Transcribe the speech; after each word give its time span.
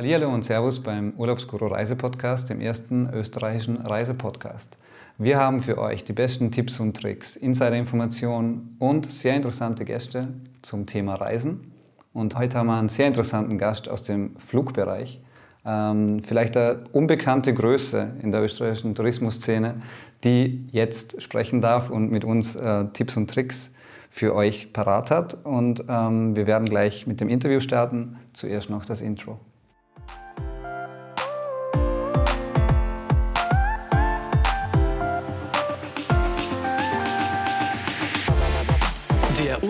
Hallihallo 0.00 0.32
und 0.32 0.46
Servus 0.46 0.82
beim 0.82 1.12
Urlaubsguru 1.18 1.66
Reisepodcast, 1.66 2.48
dem 2.48 2.62
ersten 2.62 3.10
österreichischen 3.12 3.76
Reisepodcast. 3.76 4.78
Wir 5.18 5.36
haben 5.36 5.60
für 5.60 5.76
euch 5.76 6.04
die 6.04 6.14
besten 6.14 6.50
Tipps 6.50 6.80
und 6.80 6.96
Tricks, 6.96 7.36
Insider-Informationen 7.36 8.76
und 8.78 9.10
sehr 9.10 9.36
interessante 9.36 9.84
Gäste 9.84 10.28
zum 10.62 10.86
Thema 10.86 11.16
Reisen. 11.16 11.74
Und 12.14 12.34
heute 12.34 12.56
haben 12.56 12.68
wir 12.68 12.78
einen 12.78 12.88
sehr 12.88 13.08
interessanten 13.08 13.58
Gast 13.58 13.90
aus 13.90 14.02
dem 14.02 14.36
Flugbereich. 14.38 15.20
Ähm, 15.66 16.22
vielleicht 16.24 16.56
eine 16.56 16.84
unbekannte 16.92 17.52
Größe 17.52 18.12
in 18.22 18.32
der 18.32 18.42
österreichischen 18.42 18.94
Tourismusszene, 18.94 19.82
die 20.24 20.66
jetzt 20.72 21.20
sprechen 21.20 21.60
darf 21.60 21.90
und 21.90 22.10
mit 22.10 22.24
uns 22.24 22.56
äh, 22.56 22.86
Tipps 22.94 23.18
und 23.18 23.28
Tricks 23.28 23.70
für 24.08 24.34
euch 24.34 24.72
parat 24.72 25.10
hat. 25.10 25.44
Und 25.44 25.84
ähm, 25.90 26.34
wir 26.36 26.46
werden 26.46 26.70
gleich 26.70 27.06
mit 27.06 27.20
dem 27.20 27.28
Interview 27.28 27.60
starten. 27.60 28.16
Zuerst 28.32 28.70
noch 28.70 28.86
das 28.86 29.02
Intro. 29.02 29.38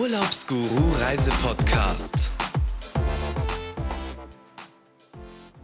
Urlaubsguru 0.01 0.95
Reisepodcast. 0.99 2.31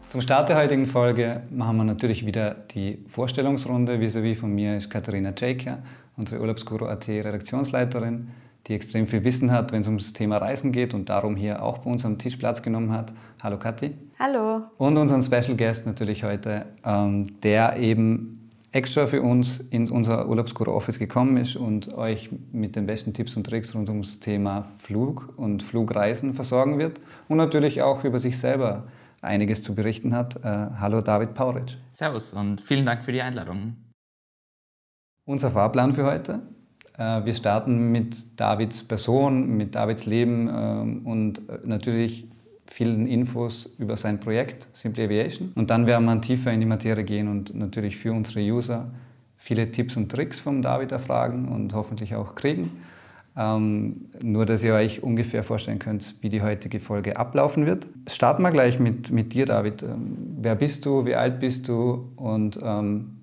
Zum 0.10 0.22
Start 0.22 0.50
der 0.50 0.58
heutigen 0.58 0.86
Folge 0.86 1.42
machen 1.50 1.78
wir 1.78 1.84
natürlich 1.86 2.24
wieder 2.24 2.52
die 2.54 3.04
Vorstellungsrunde. 3.08 4.00
Vis-à-vis 4.00 4.38
von 4.38 4.54
mir 4.54 4.78
ist 4.78 4.92
Katharina 4.92 5.34
Tschäker, 5.34 5.80
unsere 6.18 6.40
Urlaubsguru.at 6.40 7.08
Redaktionsleiterin, 7.08 8.30
die 8.68 8.76
extrem 8.76 9.08
viel 9.08 9.24
Wissen 9.24 9.52
hat, 9.52 9.72
wenn 9.72 9.82
es 9.82 9.88
ums 9.88 10.14
Thema 10.14 10.38
Reisen 10.38 10.72
geht 10.72 10.94
und 10.94 11.10
darum 11.10 11.36
hier 11.36 11.64
auch 11.64 11.80
bei 11.80 11.90
uns 11.90 12.06
am 12.06 12.20
Tisch 12.20 12.36
Platz 12.36 12.62
genommen 12.62 12.92
hat. 12.92 13.12
Hallo 13.42 13.58
Kathi. 13.58 13.96
Hallo. 14.20 14.62
Und 14.78 14.98
unseren 14.98 15.24
Special 15.24 15.58
Guest 15.58 15.88
natürlich 15.88 16.24
heute, 16.24 16.68
ähm, 16.86 17.42
der 17.42 17.78
eben 17.78 18.47
extra 18.78 19.08
für 19.08 19.24
uns 19.24 19.60
in 19.72 19.90
unser 19.90 20.30
Urlaubsguru 20.30 20.72
Office 20.72 21.00
gekommen 21.00 21.36
ist 21.38 21.56
und 21.56 21.96
euch 21.96 22.30
mit 22.52 22.76
den 22.76 22.86
besten 22.86 23.12
Tipps 23.12 23.36
und 23.36 23.44
Tricks 23.44 23.74
rund 23.74 23.90
ums 23.90 24.20
Thema 24.20 24.68
Flug 24.78 25.34
und 25.36 25.64
Flugreisen 25.64 26.36
versorgen 26.36 26.78
wird 26.78 27.02
und 27.28 27.38
natürlich 27.38 27.82
auch 27.82 28.04
über 28.04 28.20
sich 28.20 28.38
selber 28.38 28.88
einiges 29.22 29.64
zu 29.64 29.74
berichten 29.74 30.16
hat. 30.16 30.36
Äh, 30.46 30.68
hallo 30.80 31.02
David 31.02 31.34
Pauritsch. 31.34 31.76
Servus 31.90 32.36
und 32.36 32.62
vielen 32.62 32.86
Dank 32.86 33.04
für 33.04 33.12
die 33.12 33.22
Einladung. 33.24 33.76
Unser 35.26 35.50
Fahrplan 35.50 35.96
für 35.96 36.06
heute. 36.06 36.42
Äh, 37.00 37.26
wir 37.26 37.34
starten 37.34 37.92
mit 37.92 38.40
Davids 38.40 38.88
Person, 38.88 39.58
mit 39.58 39.74
Davids 39.74 40.06
Leben 40.06 40.48
ähm, 40.54 41.06
und 41.08 41.50
äh, 41.50 41.60
natürlich 41.64 42.30
vielen 42.70 43.08
Infos 43.08 43.70
über 43.78 43.98
sein 43.98 44.20
Projekt 44.20 44.68
Simply 44.74 45.06
Aviation. 45.06 45.52
Und 45.56 45.70
dann 45.70 45.88
werden 45.88 46.06
wir 46.06 46.22
tiefer 46.22 46.52
in 46.52 46.60
die 46.60 46.66
Materie 46.66 47.04
gehen 47.04 47.28
und 47.28 47.56
natürlich 47.56 47.98
für 47.98 48.14
unsere 48.14 48.42
User 48.42 48.92
viele 49.38 49.72
Tipps 49.72 49.96
und 49.96 50.10
Tricks 50.12 50.40
vom 50.40 50.62
David 50.62 50.92
erfragen 50.92 51.48
und 51.48 51.74
hoffentlich 51.74 52.16
auch 52.16 52.36
kriegen. 52.36 52.72
Ähm, 53.38 54.08
nur, 54.20 54.48
dass 54.48 54.64
ihr 54.64 54.74
euch 54.74 55.04
ungefähr 55.04 55.44
vorstellen 55.44 55.78
könnt, 55.78 56.16
wie 56.22 56.30
die 56.30 56.42
heutige 56.42 56.80
Folge 56.80 57.18
ablaufen 57.18 57.68
wird. 57.68 57.88
Starten 58.08 58.42
wir 58.42 58.50
gleich 58.50 58.80
mit, 58.80 59.12
mit 59.12 59.34
dir, 59.34 59.46
David. 59.46 59.84
Ähm, 59.84 60.18
wer 60.42 60.56
bist 60.56 60.86
du, 60.86 61.06
wie 61.06 61.14
alt 61.14 61.40
bist 61.40 61.68
du 61.68 62.10
und 62.16 62.60
ähm, 62.64 63.18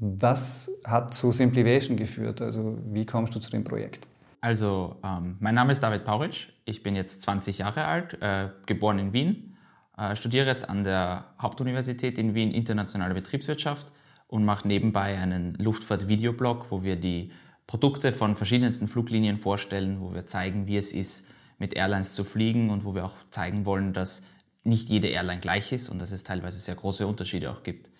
was 0.00 0.70
hat 0.84 1.14
zu 1.14 1.32
Simplivation 1.32 1.96
geführt? 1.96 2.42
Also 2.42 2.76
wie 2.92 3.06
kommst 3.06 3.34
du 3.34 3.40
zu 3.40 3.50
dem 3.50 3.64
Projekt? 3.64 4.06
Also, 4.40 4.96
ähm, 5.02 5.36
mein 5.40 5.54
Name 5.54 5.72
ist 5.72 5.82
David 5.82 6.04
Pauritsch. 6.04 6.48
Ich 6.64 6.82
bin 6.84 6.94
jetzt 6.94 7.22
20 7.22 7.58
Jahre 7.58 7.84
alt, 7.86 8.22
äh, 8.22 8.50
geboren 8.66 8.98
in 9.00 9.12
Wien, 9.12 9.56
äh, 9.96 10.14
studiere 10.14 10.46
jetzt 10.46 10.68
an 10.68 10.84
der 10.84 11.34
Hauptuniversität 11.40 12.18
in 12.18 12.34
Wien 12.34 12.52
internationale 12.52 13.14
Betriebswirtschaft 13.14 13.90
und 14.28 14.44
mache 14.44 14.68
nebenbei 14.68 15.18
einen 15.18 15.54
Luftfahrt-Videoblog, 15.54 16.66
wo 16.70 16.84
wir 16.84 16.94
die 16.94 17.32
Produkte 17.66 18.12
von 18.12 18.36
verschiedensten 18.36 18.86
Fluglinien 18.86 19.38
vorstellen, 19.38 20.00
wo 20.00 20.14
wir 20.14 20.26
zeigen, 20.26 20.68
wie 20.68 20.76
es 20.76 20.92
ist, 20.92 21.26
mit 21.58 21.74
Airlines 21.74 22.14
zu 22.14 22.22
fliegen 22.22 22.70
und 22.70 22.84
wo 22.84 22.94
wir 22.94 23.04
auch 23.04 23.16
zeigen 23.30 23.66
wollen, 23.66 23.92
dass 23.92 24.22
nicht 24.62 24.88
jede 24.88 25.08
Airline 25.08 25.40
gleich 25.40 25.72
ist 25.72 25.88
und 25.88 25.98
dass 25.98 26.12
es 26.12 26.22
teilweise 26.22 26.60
sehr 26.60 26.76
große 26.76 27.06
Unterschiede 27.06 27.50
auch 27.50 27.64
gibt. 27.64 27.90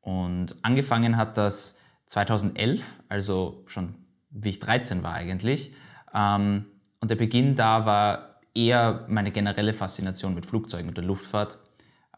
Und 0.00 0.56
angefangen 0.62 1.16
hat 1.16 1.38
das 1.38 1.78
2011, 2.06 2.82
also 3.08 3.62
schon 3.66 3.94
wie 4.30 4.50
ich 4.50 4.60
13 4.60 5.02
war 5.02 5.14
eigentlich. 5.14 5.74
Ähm, 6.14 6.66
und 7.00 7.10
der 7.10 7.16
Beginn 7.16 7.54
da 7.54 7.86
war 7.86 8.40
eher 8.54 9.06
meine 9.08 9.30
generelle 9.30 9.72
Faszination 9.72 10.34
mit 10.34 10.46
Flugzeugen 10.46 10.88
und 10.88 10.96
der 10.96 11.04
Luftfahrt, 11.04 11.58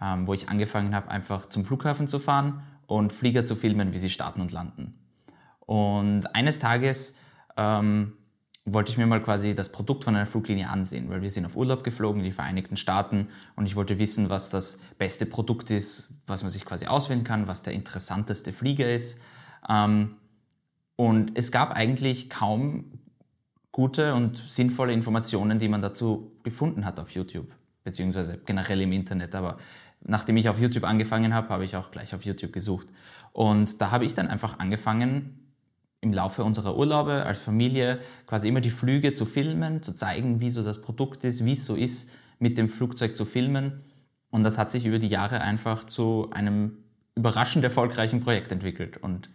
ähm, 0.01 0.27
wo 0.27 0.35
ich 0.35 0.49
angefangen 0.49 0.95
habe, 0.95 1.11
einfach 1.11 1.47
zum 1.47 1.65
Flughafen 1.65 2.09
zu 2.09 2.19
fahren 2.19 2.63
und 2.87 3.13
Flieger 3.13 3.45
zu 3.45 3.55
filmen, 3.55 3.93
wie 3.93 3.99
sie 3.99 4.11
starten 4.11 4.41
und 4.41 4.53
landen. 4.53 4.99
Und 5.61 6.27
eines 6.35 6.59
Tages 6.59 7.15
ähm, 7.57 8.15
wollte 8.65 8.93
ich 8.93 8.99
mir 8.99 9.07
mal 9.07 9.23
quasi 9.23 9.55
das 9.55 9.71
Produkt 9.71 10.05
von 10.05 10.15
einer 10.15 10.27
Fluglinie 10.27 10.69
ansehen, 10.69 11.09
weil 11.11 11.23
wir 11.23 11.31
sind 11.31 11.47
auf 11.47 11.57
Urlaub 11.57 11.83
geflogen 11.85 12.21
in 12.21 12.25
die 12.25 12.33
Vereinigten 12.33 12.77
Staaten 12.77 13.29
und 13.57 13.67
ich 13.67 13.77
wollte 13.77 13.99
wissen, 13.99 14.31
was 14.31 14.51
das 14.51 14.79
beste 14.99 15.27
Produkt 15.27 15.71
ist, 15.71 16.13
was 16.27 16.43
man 16.43 16.51
sich 16.51 16.65
quasi 16.65 16.87
auswählen 16.87 17.25
kann, 17.25 17.49
was 17.49 17.63
der 17.63 17.73
interessanteste 17.73 18.53
Flieger 18.53 18.93
ist. 18.93 19.19
Ähm, 19.69 20.17
und 21.03 21.33
es 21.37 21.51
gab 21.51 21.73
eigentlich 21.73 22.31
kaum 22.31 22.85
gute 23.73 24.15
und 24.15 24.37
sinnvolle 24.39 24.93
Informationen, 24.93 25.59
die 25.59 25.67
man 25.67 25.83
dazu 25.83 26.31
gefunden 26.45 26.85
hat 26.85 27.01
auf 27.01 27.11
YouTube, 27.11 27.49
beziehungsweise 27.83 28.39
generell 28.47 28.81
im 28.83 28.93
Internet. 28.93 29.35
Aber 29.35 29.59
nachdem 30.05 30.37
ich 30.37 30.49
auf 30.49 30.61
YouTube 30.61 30.85
angefangen 30.85 31.35
habe, 31.35 31.49
habe 31.49 31.65
ich 31.65 31.75
auch 31.75 31.91
gleich 31.91 32.15
auf 32.15 32.25
YouTube 32.25 32.53
gesucht. 32.53 32.87
Und 33.33 33.81
da 33.81 33.91
habe 33.91 34.05
ich 34.05 34.15
dann 34.15 34.29
einfach 34.29 34.61
angefangen, 34.61 35.41
im 36.03 36.13
Laufe 36.13 36.45
unserer 36.45 36.77
Urlaube 36.77 37.27
als 37.27 37.41
Familie 37.41 37.99
quasi 38.29 38.47
immer 38.47 38.61
die 38.61 38.71
Flüge 38.71 39.13
zu 39.13 39.25
filmen, 39.25 39.83
zu 39.83 39.97
zeigen, 39.97 40.41
wie 40.41 40.51
so 40.51 40.63
das 40.63 40.83
Produkt 40.83 41.25
ist, 41.25 41.45
wie 41.45 41.55
es 41.55 41.67
so 41.67 41.75
ist, 41.75 42.11
mit 42.39 42.57
dem 42.59 42.69
Flugzeug 42.69 43.17
zu 43.17 43.25
filmen. 43.25 43.81
Und 44.31 44.45
das 44.45 44.57
hat 44.57 44.71
sich 44.71 44.87
über 44.87 45.01
die 45.01 45.09
Jahre 45.09 45.41
einfach 45.41 45.83
zu 45.83 46.31
einem 46.31 46.77
überraschend 47.17 47.65
erfolgreichen 47.65 48.21
Projekt 48.21 48.53
entwickelt. 48.53 48.99
Und 48.99 49.31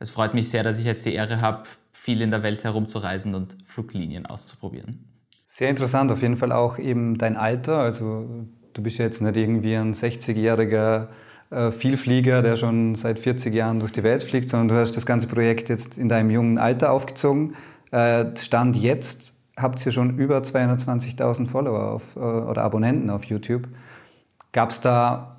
es 0.00 0.10
freut 0.10 0.34
mich 0.34 0.48
sehr, 0.48 0.64
dass 0.64 0.78
ich 0.78 0.86
jetzt 0.86 1.06
die 1.06 1.14
Ehre 1.14 1.40
habe, 1.40 1.64
viel 1.92 2.22
in 2.22 2.30
der 2.30 2.42
Welt 2.42 2.64
herumzureisen 2.64 3.34
und 3.34 3.56
Fluglinien 3.66 4.26
auszuprobieren. 4.26 5.04
Sehr 5.46 5.68
interessant, 5.68 6.10
auf 6.10 6.22
jeden 6.22 6.36
Fall 6.36 6.52
auch 6.52 6.78
eben 6.78 7.18
dein 7.18 7.36
Alter. 7.36 7.78
Also 7.78 8.46
du 8.72 8.82
bist 8.82 8.98
jetzt 8.98 9.20
nicht 9.20 9.36
irgendwie 9.36 9.76
ein 9.76 9.92
60-jähriger 9.92 11.08
äh, 11.50 11.70
Vielflieger, 11.70 12.40
der 12.40 12.56
schon 12.56 12.94
seit 12.94 13.18
40 13.18 13.54
Jahren 13.54 13.80
durch 13.80 13.92
die 13.92 14.02
Welt 14.02 14.22
fliegt, 14.22 14.48
sondern 14.48 14.68
du 14.68 14.74
hast 14.76 14.96
das 14.96 15.04
ganze 15.04 15.26
Projekt 15.26 15.68
jetzt 15.68 15.98
in 15.98 16.08
deinem 16.08 16.30
jungen 16.30 16.56
Alter 16.56 16.92
aufgezogen. 16.92 17.56
Äh, 17.90 18.36
Stand 18.38 18.76
jetzt 18.76 19.34
habt 19.56 19.84
ihr 19.84 19.92
schon 19.92 20.16
über 20.16 20.38
220.000 20.38 21.48
Follower 21.48 21.92
auf, 21.92 22.16
äh, 22.16 22.20
oder 22.20 22.62
Abonnenten 22.62 23.10
auf 23.10 23.24
YouTube. 23.24 23.68
Gab 24.52 24.70
es 24.70 24.80
da 24.80 25.36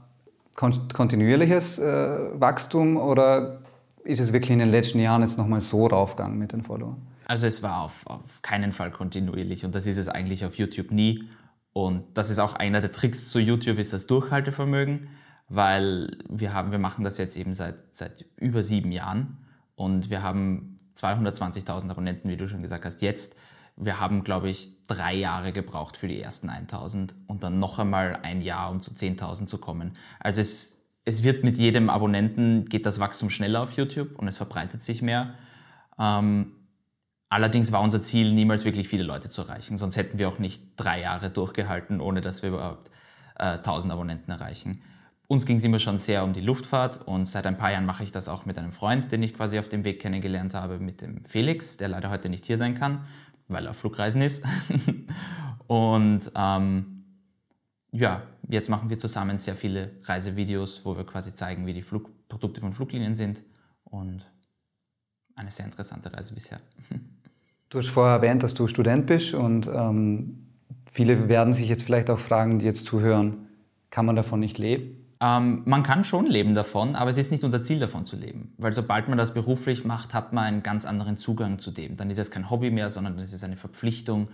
kontinuierliches 0.56 1.80
Wachstum 1.80 2.98
oder 2.98 3.61
ist 4.04 4.20
es 4.20 4.34
wirklich 4.34 4.52
in 4.52 4.60
den 4.60 4.72
letzten 4.72 5.00
Jahren 5.00 5.22
jetzt 5.22 5.38
nochmal 5.38 5.62
so 5.62 5.88
raufgegangen 5.88 6.38
mit 6.38 6.52
den 6.52 6.64
Followern? 6.64 7.02
Also 7.26 7.48
es 7.48 7.64
war 7.64 7.82
auf, 7.84 8.06
auf 8.06 8.42
keinen 8.42 8.72
Fall 8.72 8.92
kontinuierlich 8.92 9.64
und 9.66 9.74
das 9.76 9.86
ist 9.86 9.98
es 9.98 10.10
eigentlich 10.10 10.46
auf 10.46 10.56
YouTube 10.56 10.92
nie. 10.92 11.30
Und 11.74 12.04
das 12.16 12.30
ist 12.30 12.40
auch 12.40 12.54
einer 12.54 12.82
der 12.82 12.92
Tricks 12.92 13.30
zu 13.30 13.40
YouTube, 13.40 13.78
ist 13.78 13.94
das 13.94 14.06
Durchhaltevermögen, 14.08 15.08
weil 15.48 16.18
wir, 16.30 16.54
haben, 16.54 16.72
wir 16.72 16.80
machen 16.80 17.04
das 17.04 17.18
jetzt 17.18 17.38
eben 17.38 17.54
seit, 17.54 17.76
seit 17.94 18.26
über 18.36 18.64
sieben 18.64 18.92
Jahren 18.92 19.38
und 19.76 20.10
wir 20.10 20.22
haben 20.22 20.80
220.000 20.98 21.90
Abonnenten, 21.90 22.30
wie 22.30 22.38
du 22.38 22.50
schon 22.50 22.62
gesagt 22.62 22.86
hast, 22.86 23.02
jetzt. 23.02 23.36
Wir 23.78 24.00
haben, 24.00 24.24
glaube 24.24 24.50
ich, 24.50 24.78
drei 24.88 25.16
Jahre 25.16 25.54
gebraucht 25.54 25.96
für 25.96 26.08
die 26.08 26.22
ersten 26.22 26.50
1.000 26.50 27.14
und 27.28 27.44
dann 27.44 27.58
noch 27.58 27.80
einmal 27.80 28.20
ein 28.22 28.42
Jahr, 28.42 28.70
um 28.70 28.82
zu 28.82 28.92
10.000 28.92 29.48
zu 29.48 29.58
kommen. 29.58 29.98
Also 30.20 30.42
es 30.42 30.81
es 31.06 31.24
wird 31.24 31.44
mit 31.44 31.58
jedem 31.58 31.90
Abonnenten, 31.90 32.66
geht 32.66 32.86
das 32.86 33.00
Wachstum 33.00 33.30
schneller 33.30 33.62
auf 33.62 33.74
YouTube 33.74 34.18
und 34.20 34.28
es 34.28 34.38
verbreitet 34.38 34.84
sich 34.84 35.02
mehr. 35.02 35.36
Ähm, 35.98 36.54
allerdings 37.30 37.72
war 37.72 37.82
unser 37.82 38.02
Ziel, 38.02 38.34
niemals 38.34 38.66
wirklich 38.66 38.88
viele 38.88 39.04
Leute 39.04 39.30
zu 39.30 39.42
erreichen, 39.42 39.78
sonst 39.78 39.98
hätten 39.98 40.20
wir 40.20 40.30
auch 40.30 40.40
nicht 40.40 40.64
drei 40.78 41.02
Jahre 41.02 41.30
durchgehalten, 41.30 42.02
ohne 42.02 42.22
dass 42.22 42.44
wir 42.44 42.50
überhaupt 42.50 42.92
äh, 43.38 43.58
1000 43.58 43.94
Abonnenten 43.94 44.32
erreichen. 44.32 44.82
Uns 45.28 45.46
ging 45.46 45.58
es 45.58 45.64
immer 45.64 45.80
schon 45.80 45.98
sehr 45.98 46.26
um 46.26 46.34
die 46.34 46.42
Luftfahrt 46.42 47.08
und 47.08 47.26
seit 47.26 47.48
ein 47.48 47.58
paar 47.58 47.72
Jahren 47.72 47.86
mache 47.86 48.04
ich 48.04 48.12
das 48.12 48.28
auch 48.28 48.46
mit 48.46 48.58
einem 48.58 48.74
Freund, 48.74 49.12
den 49.12 49.24
ich 49.24 49.34
quasi 49.34 49.58
auf 49.60 49.70
dem 49.70 49.86
Weg 49.86 50.02
kennengelernt 50.02 50.54
habe, 50.54 50.78
mit 50.78 51.02
dem 51.02 51.24
Felix, 51.26 51.78
der 51.78 51.88
leider 51.88 52.10
heute 52.10 52.28
nicht 52.28 52.46
hier 52.46 52.58
sein 52.58 52.76
kann, 52.76 53.06
weil 53.48 53.66
er 53.66 53.72
auf 53.72 53.78
Flugreisen 53.78 54.22
ist. 54.22 54.44
und 55.68 56.32
ähm, 56.36 57.06
ja, 57.94 58.24
jetzt 58.52 58.70
machen 58.70 58.90
wir 58.90 59.00
zusammen 59.00 59.38
sehr 59.38 59.56
viele 59.56 59.92
Reisevideos, 60.04 60.86
wo 60.86 60.96
wir 60.96 61.06
quasi 61.06 61.34
zeigen, 61.34 61.66
wie 61.66 61.74
die 61.74 61.82
Flugprodukte 61.82 62.62
von 62.62 62.74
Fluglinien 62.74 63.16
sind 63.16 63.42
und 63.84 64.26
eine 65.36 65.52
sehr 65.52 65.66
interessante 65.66 66.14
Reise 66.14 66.34
bisher. 66.34 66.60
Du 67.70 67.78
hast 67.78 67.88
vorher 67.88 68.16
erwähnt, 68.16 68.44
dass 68.44 68.54
du 68.54 68.68
Student 68.68 69.08
bist 69.08 69.34
und 69.34 69.66
ähm, 69.66 70.46
viele 70.92 71.30
werden 71.30 71.54
sich 71.54 71.70
jetzt 71.70 71.84
vielleicht 71.84 72.10
auch 72.10 72.20
fragen, 72.20 72.60
die 72.60 72.66
jetzt 72.66 72.86
zuhören, 72.86 73.48
Kann 73.92 74.06
man 74.06 74.18
davon 74.18 74.42
nicht 74.42 74.58
leben? 74.58 75.02
Ähm, 75.22 75.62
man 75.64 75.84
kann 75.84 76.04
schon 76.04 76.26
leben 76.26 76.54
davon, 76.54 76.96
aber 76.98 77.12
es 77.12 77.18
ist 77.18 77.32
nicht 77.32 77.46
unser 77.46 77.64
Ziel 77.64 77.80
davon 77.80 78.06
zu 78.06 78.18
leben. 78.18 78.54
Weil 78.58 78.74
sobald 78.74 79.08
man 79.08 79.18
das 79.18 79.34
beruflich 79.34 79.86
macht, 79.86 80.14
hat 80.14 80.34
man 80.34 80.44
einen 80.44 80.64
ganz 80.64 80.84
anderen 80.84 81.16
Zugang 81.16 81.60
zu 81.60 81.72
dem. 81.72 81.96
Dann 81.96 82.10
ist 82.10 82.18
es 82.18 82.30
kein 82.30 82.50
Hobby 82.50 82.72
mehr, 82.72 82.90
sondern 82.90 83.18
es 83.20 83.32
ist 83.32 83.44
eine 83.44 83.56
Verpflichtung. 83.56 84.28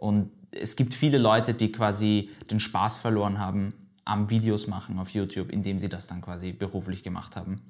Und 0.00 0.32
es 0.50 0.74
gibt 0.74 0.94
viele 0.94 1.18
Leute, 1.18 1.54
die 1.54 1.70
quasi 1.70 2.30
den 2.50 2.58
Spaß 2.58 2.98
verloren 2.98 3.38
haben 3.38 3.74
am 4.04 4.28
Videos 4.30 4.66
machen 4.66 4.98
auf 4.98 5.10
YouTube, 5.10 5.52
indem 5.52 5.78
sie 5.78 5.88
das 5.88 6.08
dann 6.08 6.20
quasi 6.20 6.52
beruflich 6.52 7.04
gemacht 7.04 7.36
haben. 7.36 7.62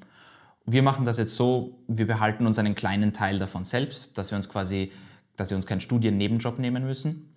Wir 0.65 0.83
machen 0.83 1.05
das 1.05 1.19
jetzt 1.19 1.37
so, 1.37 1.79
wir 1.87 2.07
behalten 2.07 2.47
uns 2.47 2.59
einen 2.59 2.75
kleinen 2.75 3.13
Teil 3.13 3.39
davon 3.39 3.65
selbst, 3.65 4.17
dass 4.17 4.31
wir 4.31 4.37
uns 4.37 4.49
quasi, 4.49 4.91
dass 5.37 5.51
wir 5.51 5.57
uns 5.57 5.67
keinen 5.67 5.83
Studiennebenjob 5.83 6.59
nehmen 6.59 6.87
müssen 6.87 7.31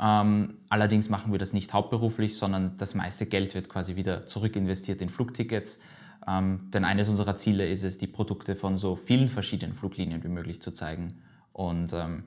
ähm, 0.00 0.54
allerdings 0.70 1.10
machen 1.10 1.30
wir 1.30 1.38
das 1.38 1.52
nicht 1.52 1.74
hauptberuflich, 1.74 2.38
sondern 2.38 2.76
das 2.78 2.94
meiste 2.94 3.26
Geld 3.26 3.54
wird 3.54 3.68
quasi 3.68 3.96
wieder 3.96 4.26
zurückinvestiert 4.26 5.02
in 5.02 5.10
Flugtickets. 5.10 5.78
Ähm, 6.26 6.70
denn 6.72 6.84
eines 6.84 7.08
unserer 7.08 7.36
Ziele 7.36 7.68
ist 7.68 7.84
es, 7.84 7.98
die 7.98 8.06
Produkte 8.06 8.56
von 8.56 8.78
so 8.78 8.96
vielen 8.96 9.28
verschiedenen 9.28 9.74
Fluglinien 9.74 10.24
wie 10.24 10.28
möglich 10.28 10.62
zu 10.62 10.72
zeigen. 10.72 11.18
Und 11.52 11.92
ähm, 11.92 12.24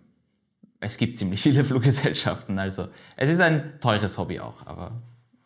es 0.83 0.97
gibt 0.97 1.17
ziemlich 1.17 1.41
viele 1.41 1.63
Fluggesellschaften. 1.65 2.59
Also 2.59 2.87
es 3.15 3.29
ist 3.29 3.39
ein 3.39 3.79
teures 3.79 4.17
Hobby 4.17 4.39
auch, 4.39 4.65
aber 4.65 4.91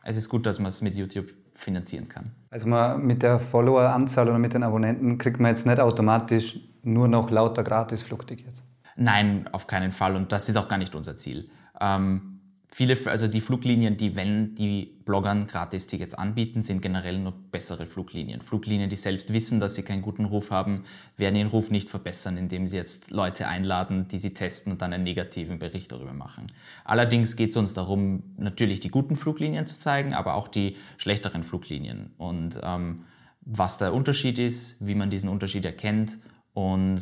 es 0.04 0.18
ist 0.18 0.30
gut, 0.30 0.46
dass 0.46 0.60
man 0.60 0.68
es 0.68 0.82
mit 0.82 0.96
YouTube 0.96 1.28
finanzieren 1.54 2.08
kann. 2.08 2.32
Also 2.50 2.68
man, 2.68 3.06
mit 3.06 3.24
der 3.24 3.40
Followeranzahl 3.40 4.28
oder 4.30 4.40
mit 4.40 4.54
den 4.54 4.64
Abonnenten 4.64 5.18
kriegt 5.18 5.40
man 5.40 5.52
jetzt 5.52 5.66
nicht 5.66 5.80
automatisch 5.80 6.60
nur 6.84 7.08
noch 7.08 7.30
lauter 7.30 7.64
Gratis-Flugtickets. 7.64 8.64
Nein, 8.96 9.48
auf 9.52 9.68
keinen 9.68 9.92
Fall. 9.92 10.16
Und 10.16 10.32
das 10.32 10.50
ist 10.50 10.56
auch 10.56 10.68
gar 10.68 10.78
nicht 10.78 10.96
unser 10.96 11.18
Ziel. 11.18 11.50
Ähm, 11.80 12.37
viele, 12.78 12.96
also 13.06 13.28
die 13.28 13.42
Fluglinien, 13.42 13.98
die, 13.98 14.16
wenn 14.16 14.54
die 14.54 15.00
Bloggern 15.04 15.48
Gratis-Tickets 15.48 16.14
anbieten, 16.14 16.62
sind 16.62 16.80
generell 16.84 17.18
nur 17.18 17.34
bessere 17.52 17.88
Fluglinien. 17.88 18.40
Fluglinien, 18.42 18.88
die 18.88 18.96
selbst 18.96 19.34
wissen, 19.34 19.60
dass 19.60 19.74
sie 19.74 19.82
keinen 19.82 20.04
guten 20.04 20.26
Ruf 20.26 20.52
haben, 20.52 20.84
werden 21.16 21.36
ihren 21.36 21.48
Ruf 21.48 21.72
nicht 21.72 21.90
verbessern, 21.90 22.38
indem 22.38 22.68
sie 22.68 22.78
jetzt 22.78 23.10
Leute 23.10 23.48
einladen, 23.48 24.08
die 24.10 24.20
sie 24.20 24.36
testen 24.36 24.72
und 24.72 24.84
dann 24.84 24.94
einen 24.94 25.06
negativen 25.06 25.58
Bericht 25.58 25.92
darüber 25.92 26.14
machen. 26.14 26.52
Allerdings 26.86 27.36
geht 27.36 27.50
es 27.50 27.58
uns 27.58 27.74
darum, 27.74 28.22
natürlich 28.38 28.80
die 28.80 28.90
guten 28.90 29.16
Fluglinien 29.16 29.66
zu 29.66 29.80
zeigen, 29.80 30.14
aber 30.14 30.36
auch 30.36 30.48
die 30.48 30.78
schlechteren 30.98 31.42
Fluglinien. 31.42 32.12
Und 32.20 32.60
ähm, 32.62 33.06
was 33.42 33.80
der 33.80 33.92
Unterschied 33.92 34.38
ist, 34.38 34.78
wie 34.80 34.94
man 34.94 35.10
diesen 35.10 35.30
Unterschied 35.30 35.66
erkennt 35.66 36.20
und 36.54 37.02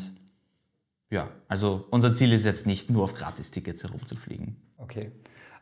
ja, 1.09 1.29
also 1.49 1.85
unser 1.91 2.13
Ziel 2.13 2.31
ist 2.31 2.45
jetzt 2.45 2.65
nicht 2.65 2.89
nur 2.89 3.03
auf 3.03 3.13
Gratis-Tickets 3.13 3.83
herumzufliegen. 3.83 4.55
Okay. 4.77 5.11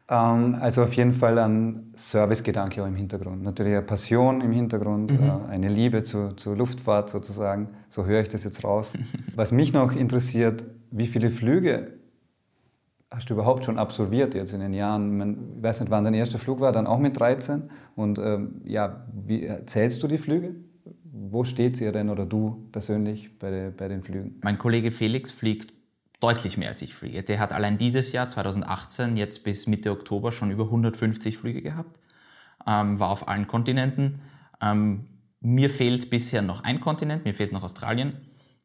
Ähm, 0.09 0.57
also 0.59 0.83
auf 0.83 0.93
jeden 0.93 1.13
Fall 1.13 1.39
ein 1.39 1.93
Servicegedanke 1.95 2.83
auch 2.83 2.87
im 2.87 2.95
Hintergrund. 2.95 3.43
Natürlich 3.43 3.73
eine 3.73 3.83
Passion 3.83 4.41
im 4.41 4.51
Hintergrund, 4.51 5.11
mhm. 5.11 5.27
äh, 5.27 5.51
eine 5.51 5.69
Liebe 5.69 6.03
zur, 6.03 6.35
zur 6.37 6.57
Luftfahrt 6.57 7.09
sozusagen. 7.09 7.69
So 7.89 8.05
höre 8.05 8.21
ich 8.21 8.29
das 8.29 8.43
jetzt 8.43 8.63
raus. 8.63 8.93
Was 9.35 9.51
mich 9.51 9.73
noch 9.73 9.95
interessiert, 9.95 10.65
wie 10.91 11.07
viele 11.07 11.31
Flüge 11.31 11.93
hast 13.09 13.29
du 13.29 13.35
überhaupt 13.35 13.63
schon 13.63 13.77
absolviert 13.77 14.33
jetzt 14.33 14.53
in 14.53 14.59
den 14.59 14.73
Jahren? 14.73 15.55
Ich 15.57 15.63
weiß 15.63 15.79
nicht, 15.79 15.91
wann 15.91 16.03
dein 16.03 16.13
erster 16.13 16.39
Flug 16.39 16.59
war, 16.59 16.71
dann 16.71 16.87
auch 16.87 16.99
mit 16.99 17.19
13. 17.19 17.69
Und 17.95 18.19
ähm, 18.19 18.61
ja, 18.65 19.05
wie 19.13 19.49
zählst 19.65 20.03
du 20.03 20.07
die 20.07 20.17
Flüge? 20.17 20.55
Wo 21.03 21.43
steht 21.43 21.79
ihr 21.79 21.91
denn 21.91 22.09
oder 22.09 22.25
du 22.25 22.67
persönlich 22.71 23.37
bei, 23.39 23.71
bei 23.75 23.87
den 23.87 24.01
Flügen? 24.01 24.39
Mein 24.41 24.57
Kollege 24.57 24.91
Felix 24.91 25.31
fliegt 25.31 25.73
deutlich 26.23 26.57
mehr 26.57 26.69
als 26.69 26.81
ich 26.81 26.95
fliege. 26.95 27.21
Der 27.21 27.39
hat 27.39 27.51
allein 27.51 27.77
dieses 27.77 28.13
Jahr, 28.13 28.29
2018, 28.29 29.17
jetzt 29.17 29.43
bis 29.43 29.67
Mitte 29.67 29.91
Oktober 29.91 30.31
schon 30.31 30.51
über 30.51 30.63
150 30.65 31.37
Flüge 31.37 31.61
gehabt, 31.61 31.99
ähm, 32.65 32.99
war 32.99 33.09
auf 33.09 33.27
allen 33.27 33.47
Kontinenten. 33.47 34.21
Ähm, 34.61 35.07
mir 35.41 35.69
fehlt 35.69 36.09
bisher 36.09 36.41
noch 36.41 36.63
ein 36.63 36.79
Kontinent, 36.79 37.25
mir 37.25 37.33
fehlt 37.33 37.51
noch 37.51 37.63
Australien, 37.63 38.15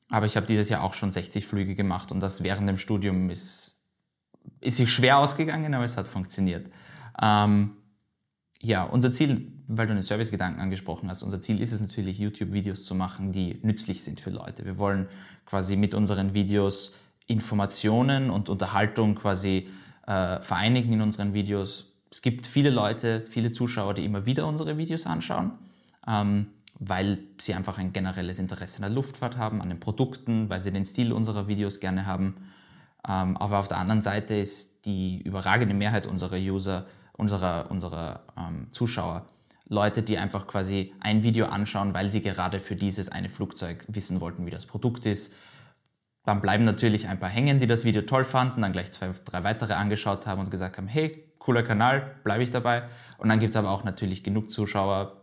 aber 0.08 0.26
ich 0.26 0.36
habe 0.36 0.46
dieses 0.46 0.68
Jahr 0.68 0.84
auch 0.84 0.94
schon 0.94 1.10
60 1.10 1.46
Flüge 1.46 1.74
gemacht 1.74 2.12
und 2.12 2.20
das 2.20 2.44
während 2.44 2.68
dem 2.68 2.78
Studium 2.78 3.28
ist, 3.28 3.76
ist 4.60 4.76
sich 4.76 4.92
schwer 4.92 5.18
ausgegangen, 5.18 5.74
aber 5.74 5.84
es 5.84 5.96
hat 5.96 6.06
funktioniert. 6.06 6.70
Ähm, 7.20 7.72
ja, 8.60 8.84
unser 8.84 9.12
Ziel, 9.12 9.52
weil 9.66 9.88
du 9.88 9.94
den 9.94 10.02
Servicegedanken 10.02 10.60
angesprochen 10.60 11.08
hast, 11.08 11.24
unser 11.24 11.42
Ziel 11.42 11.60
ist 11.60 11.72
es 11.72 11.80
natürlich, 11.80 12.18
YouTube-Videos 12.18 12.84
zu 12.84 12.94
machen, 12.94 13.32
die 13.32 13.58
nützlich 13.62 14.04
sind 14.04 14.20
für 14.20 14.30
Leute. 14.30 14.64
Wir 14.64 14.78
wollen 14.78 15.08
quasi 15.44 15.76
mit 15.76 15.94
unseren 15.94 16.34
Videos 16.34 16.94
Informationen 17.28 18.30
und 18.30 18.48
Unterhaltung 18.48 19.14
quasi 19.14 19.68
äh, 20.06 20.40
vereinigen 20.40 20.92
in 20.94 21.02
unseren 21.02 21.34
Videos. 21.34 21.92
Es 22.10 22.22
gibt 22.22 22.46
viele 22.46 22.70
Leute, 22.70 23.24
viele 23.28 23.52
Zuschauer, 23.52 23.94
die 23.94 24.04
immer 24.04 24.26
wieder 24.26 24.46
unsere 24.46 24.78
Videos 24.78 25.06
anschauen, 25.06 25.52
ähm, 26.06 26.46
weil 26.78 27.18
sie 27.38 27.54
einfach 27.54 27.78
ein 27.78 27.92
generelles 27.92 28.38
Interesse 28.38 28.78
an 28.78 28.88
der 28.88 28.90
Luftfahrt 28.90 29.36
haben, 29.36 29.60
an 29.60 29.68
den 29.68 29.78
Produkten, 29.78 30.48
weil 30.48 30.62
sie 30.62 30.72
den 30.72 30.86
Stil 30.86 31.12
unserer 31.12 31.46
Videos 31.48 31.80
gerne 31.80 32.06
haben. 32.06 32.36
Ähm, 33.06 33.36
aber 33.36 33.58
auf 33.58 33.68
der 33.68 33.78
anderen 33.78 34.02
Seite 34.02 34.34
ist 34.34 34.86
die 34.86 35.20
überragende 35.20 35.74
Mehrheit 35.74 36.06
unserer 36.06 36.36
User, 36.36 36.86
unserer, 37.12 37.70
unserer 37.70 38.22
ähm, 38.38 38.68
Zuschauer, 38.72 39.26
Leute, 39.68 40.02
die 40.02 40.16
einfach 40.16 40.46
quasi 40.46 40.94
ein 41.00 41.22
Video 41.22 41.46
anschauen, 41.46 41.92
weil 41.92 42.10
sie 42.10 42.22
gerade 42.22 42.60
für 42.60 42.74
dieses 42.74 43.10
eine 43.10 43.28
Flugzeug 43.28 43.84
wissen 43.88 44.22
wollten, 44.22 44.46
wie 44.46 44.50
das 44.50 44.64
Produkt 44.64 45.04
ist, 45.04 45.34
dann 46.28 46.42
bleiben 46.42 46.64
natürlich 46.64 47.08
ein 47.08 47.18
paar 47.18 47.30
hängen, 47.30 47.58
die 47.58 47.66
das 47.66 47.86
Video 47.86 48.02
toll 48.02 48.22
fanden, 48.22 48.60
dann 48.60 48.72
gleich 48.72 48.92
zwei, 48.92 49.12
drei 49.24 49.44
weitere 49.44 49.72
angeschaut 49.72 50.26
haben 50.26 50.42
und 50.42 50.50
gesagt 50.50 50.76
haben, 50.76 50.86
hey, 50.86 51.24
cooler 51.38 51.62
Kanal, 51.62 52.16
bleibe 52.22 52.42
ich 52.42 52.50
dabei. 52.50 52.82
Und 53.16 53.30
dann 53.30 53.38
gibt 53.38 53.54
es 53.54 53.56
aber 53.56 53.70
auch 53.70 53.82
natürlich 53.82 54.22
genug 54.24 54.50
Zuschauer, 54.50 55.22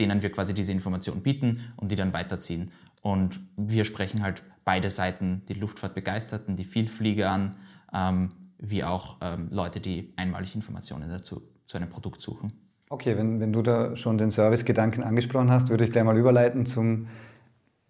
denen 0.00 0.20
wir 0.20 0.32
quasi 0.32 0.54
diese 0.54 0.72
Information 0.72 1.22
bieten 1.22 1.72
und 1.76 1.92
die 1.92 1.94
dann 1.94 2.12
weiterziehen. 2.12 2.72
Und 3.00 3.38
wir 3.56 3.84
sprechen 3.84 4.20
halt 4.20 4.42
beide 4.64 4.90
Seiten, 4.90 5.44
die 5.48 5.54
Luftfahrtbegeisterten, 5.54 6.56
die 6.56 6.64
Vielflieger 6.64 7.30
an, 7.30 7.56
ähm, 7.94 8.32
wie 8.58 8.82
auch 8.82 9.18
ähm, 9.20 9.46
Leute, 9.52 9.78
die 9.78 10.14
einmalig 10.16 10.56
Informationen 10.56 11.08
dazu 11.08 11.42
zu 11.66 11.76
einem 11.76 11.90
Produkt 11.90 12.22
suchen. 12.22 12.54
Okay, 12.90 13.16
wenn, 13.16 13.38
wenn 13.38 13.52
du 13.52 13.62
da 13.62 13.94
schon 13.94 14.18
den 14.18 14.32
Service-Gedanken 14.32 15.04
angesprochen 15.04 15.52
hast, 15.52 15.68
würde 15.68 15.84
ich 15.84 15.92
gleich 15.92 16.02
mal 16.02 16.18
überleiten 16.18 16.66
zum 16.66 17.06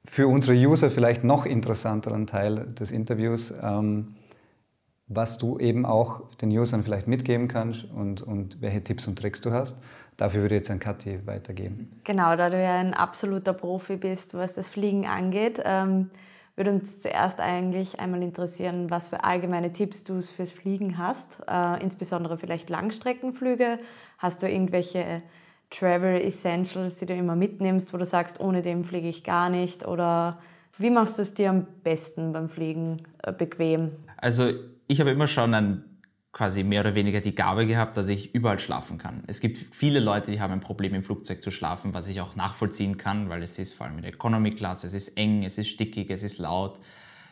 für 0.04 0.26
unsere 0.26 0.54
User 0.54 0.90
vielleicht 0.90 1.24
noch 1.24 1.46
interessanteren 1.46 2.26
Teil 2.26 2.66
des 2.74 2.90
Interviews, 2.90 3.52
ähm, 3.62 4.14
was 5.06 5.38
du 5.38 5.58
eben 5.58 5.86
auch 5.86 6.34
den 6.36 6.50
Usern 6.50 6.82
vielleicht 6.82 7.08
mitgeben 7.08 7.48
kannst 7.48 7.84
und, 7.84 8.22
und 8.22 8.60
welche 8.60 8.82
Tipps 8.84 9.06
und 9.06 9.18
Tricks 9.18 9.40
du 9.40 9.52
hast. 9.52 9.78
Dafür 10.16 10.42
würde 10.42 10.56
ich 10.56 10.60
jetzt 10.60 10.70
an 10.70 10.80
Kathi 10.80 11.20
weitergeben. 11.26 12.00
Genau, 12.04 12.36
da 12.36 12.50
du 12.50 12.60
ja 12.60 12.78
ein 12.78 12.92
absoluter 12.92 13.52
Profi 13.52 13.96
bist, 13.96 14.34
was 14.34 14.55
das 14.55 14.69
Fliegen 14.69 15.06
angeht, 15.06 15.62
ähm, 15.64 16.10
würde 16.56 16.72
uns 16.72 17.00
zuerst 17.00 17.38
eigentlich 17.38 18.00
einmal 18.00 18.20
interessieren, 18.22 18.90
was 18.90 19.10
für 19.10 19.22
allgemeine 19.22 19.72
Tipps 19.72 20.02
du 20.02 20.20
fürs 20.20 20.50
Fliegen 20.50 20.98
hast, 20.98 21.40
äh, 21.48 21.81
insbesondere 21.81 22.36
vielleicht 22.36 22.69
Langstreckenflüge. 22.69 23.78
Hast 24.19 24.43
du 24.43 24.50
irgendwelche 24.50 25.22
Travel 25.70 26.20
Essentials, 26.20 26.96
die 26.96 27.06
du 27.06 27.15
immer 27.15 27.37
mitnimmst, 27.37 27.93
wo 27.93 27.98
du 27.98 28.05
sagst, 28.05 28.41
ohne 28.41 28.63
dem 28.63 28.84
fliege 28.84 29.08
ich 29.08 29.25
gar 29.25 29.51
nicht? 29.51 29.87
Oder 29.87 30.39
wie 30.79 30.91
machst 30.91 31.19
du 31.19 31.22
es 31.22 31.34
dir 31.34 31.51
am 31.51 31.67
besten 31.82 32.32
beim 32.32 32.48
Fliegen 32.48 33.03
äh, 33.22 33.32
bequem? 33.32 33.93
Also 34.17 34.53
ich 34.87 35.01
habe 35.01 35.10
immer 35.10 35.29
schon 35.29 35.53
ein, 35.53 35.84
quasi 36.32 36.63
mehr 36.63 36.81
oder 36.81 36.94
weniger 36.94 37.20
die 37.20 37.34
Gabe 37.34 37.67
gehabt, 37.67 37.96
dass 37.96 38.08
ich 38.08 38.34
überall 38.34 38.58
schlafen 38.58 38.96
kann. 38.96 39.25
Es 39.27 39.41
gibt 39.41 39.58
viele 39.75 40.01
Leute, 40.01 40.31
die 40.31 40.41
haben 40.41 40.53
ein 40.53 40.60
Problem 40.60 40.94
im 40.94 41.03
Flugzeug 41.03 41.43
zu 41.43 41.51
schlafen, 41.51 41.94
was 41.94 42.08
ich 42.08 42.20
auch 42.20 42.37
nachvollziehen 42.37 42.96
kann, 42.96 43.29
weil 43.29 43.43
es 43.43 43.58
ist 43.58 43.75
vor 43.75 43.87
allem 43.87 43.96
in 43.96 44.03
der 44.03 44.15
Economy 44.15 44.53
Class, 44.53 44.84
es 44.84 44.94
ist 44.94 45.19
eng, 45.19 45.43
es 45.43 45.58
ist 45.58 45.69
stickig, 45.69 46.10
es 46.10 46.22
ist 46.22 46.39
laut. 46.39 46.79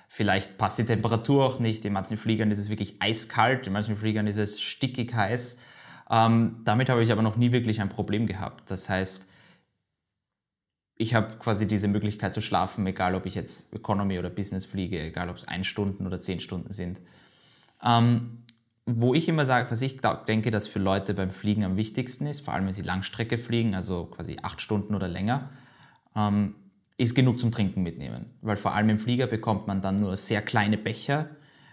Vielleicht 0.08 0.58
passt 0.58 0.78
die 0.78 0.84
Temperatur 0.84 1.44
auch 1.44 1.58
nicht. 1.58 1.84
In 1.84 1.92
manchen 1.92 2.16
Fliegern 2.16 2.50
ist 2.50 2.58
es 2.58 2.68
wirklich 2.68 2.96
eiskalt, 3.00 3.66
in 3.66 3.72
manchen 3.72 3.96
Fliegern 3.96 4.26
ist 4.26 4.38
es 4.38 4.60
stickig 4.60 5.14
heiß. 5.14 5.56
Ähm, 6.10 6.60
damit 6.64 6.88
habe 6.88 7.02
ich 7.02 7.12
aber 7.12 7.22
noch 7.22 7.36
nie 7.36 7.52
wirklich 7.52 7.80
ein 7.80 7.88
Problem 7.88 8.26
gehabt. 8.26 8.70
Das 8.70 8.88
heißt, 8.88 9.26
ich 10.98 11.14
habe 11.14 11.36
quasi 11.38 11.66
diese 11.66 11.88
Möglichkeit 11.88 12.32
zu 12.32 12.40
schlafen, 12.40 12.86
egal 12.86 13.14
ob 13.14 13.26
ich 13.26 13.34
jetzt 13.34 13.72
Economy 13.74 14.18
oder 14.18 14.30
Business 14.30 14.64
fliege, 14.64 15.00
egal 15.00 15.28
ob 15.28 15.36
es 15.36 15.46
ein 15.46 15.64
Stunden 15.64 16.06
oder 16.06 16.20
zehn 16.20 16.40
Stunden 16.40 16.72
sind. 16.72 17.00
Ähm, 17.82 18.44
wo 18.86 19.14
ich 19.14 19.28
immer 19.28 19.44
sage, 19.46 19.70
was 19.70 19.82
ich 19.82 20.00
denke, 20.28 20.50
dass 20.50 20.68
für 20.68 20.78
Leute 20.78 21.12
beim 21.12 21.30
Fliegen 21.30 21.64
am 21.64 21.76
wichtigsten 21.76 22.26
ist, 22.26 22.40
vor 22.40 22.54
allem 22.54 22.66
wenn 22.66 22.74
sie 22.74 22.82
Langstrecke 22.82 23.36
fliegen, 23.36 23.74
also 23.74 24.04
quasi 24.06 24.38
acht 24.42 24.60
Stunden 24.60 24.94
oder 24.94 25.08
länger, 25.08 25.50
ähm, 26.14 26.54
ist 26.96 27.14
genug 27.14 27.40
zum 27.40 27.50
Trinken 27.50 27.82
mitnehmen. 27.82 28.30
Weil 28.40 28.56
vor 28.56 28.74
allem 28.74 28.88
im 28.88 28.98
Flieger 28.98 29.26
bekommt 29.26 29.66
man 29.66 29.82
dann 29.82 30.00
nur 30.00 30.16
sehr 30.16 30.40
kleine 30.40 30.78
Becher 30.78 31.28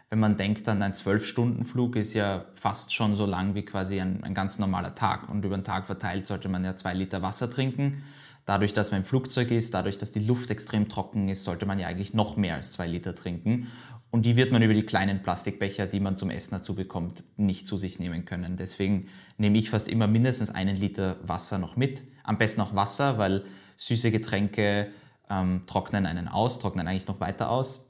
wenn 0.10 0.20
man 0.20 0.38
denkt 0.38 0.68
an 0.70 0.82
ein 0.82 0.96
Zwölf-Stunden-Flug, 0.96 1.96
ist 1.96 2.14
ja 2.14 2.46
fast 2.56 2.94
schon 2.94 3.16
so 3.16 3.26
lang 3.26 3.56
wie 3.56 3.64
quasi 3.64 4.00
ein, 4.00 4.24
ein, 4.24 4.34
ganz 4.34 4.60
normaler 4.60 4.94
Tag. 4.94 5.30
Und 5.30 5.44
über 5.44 5.58
den 5.58 5.64
Tag 5.64 5.88
verteilt 5.88 6.28
sollte 6.28 6.50
man 6.50 6.64
ja 6.64 6.76
zwei 6.76 6.94
Liter 6.94 7.22
Wasser 7.22 7.50
trinken. 7.50 8.04
Dadurch, 8.46 8.74
dass 8.74 8.92
man 8.92 9.02
im 9.02 9.06
Flugzeug 9.06 9.52
ist, 9.52 9.74
dadurch, 9.74 9.98
dass 9.98 10.12
die 10.12 10.20
Luft 10.20 10.52
extrem 10.52 10.90
trocken 10.90 11.30
ist, 11.30 11.46
sollte 11.46 11.66
man 11.66 11.80
ja 11.80 11.88
eigentlich 11.88 12.14
noch 12.14 12.36
mehr 12.38 12.56
als 12.56 12.74
zwei 12.74 12.88
Liter 12.88 13.16
trinken. 13.16 13.68
Und 14.12 14.28
die 14.28 14.36
wird 14.36 14.52
man 14.52 14.62
über 14.62 14.76
die 14.76 14.86
kleinen 14.86 15.24
Plastikbecher, 15.24 15.88
die 15.88 16.00
man 16.00 16.18
zum 16.18 16.30
Essen 16.30 16.52
dazu 16.52 16.76
bekommt, 16.76 17.24
nicht 17.36 17.68
zu 17.68 17.78
sich 17.78 17.98
nehmen 17.98 18.26
können. 18.26 18.58
Deswegen 18.58 19.08
nehme 19.40 19.58
ich 19.58 19.72
fast 19.72 19.88
immer 19.88 20.06
mindestens 20.06 20.52
einen 20.52 20.76
Liter 20.76 21.18
Wasser 21.24 21.58
noch 21.58 21.76
mit. 21.78 22.04
Am 22.24 22.38
besten 22.38 22.62
auch 22.62 22.76
Wasser, 22.76 23.18
weil 23.18 23.46
süße 23.78 24.12
Getränke 24.12 24.92
ähm, 25.32 25.64
trocknen 25.66 26.06
einen 26.06 26.28
aus, 26.28 26.60
trocknen 26.60 26.88
eigentlich 26.88 27.08
noch 27.08 27.20
weiter 27.20 27.50
aus. 27.50 27.84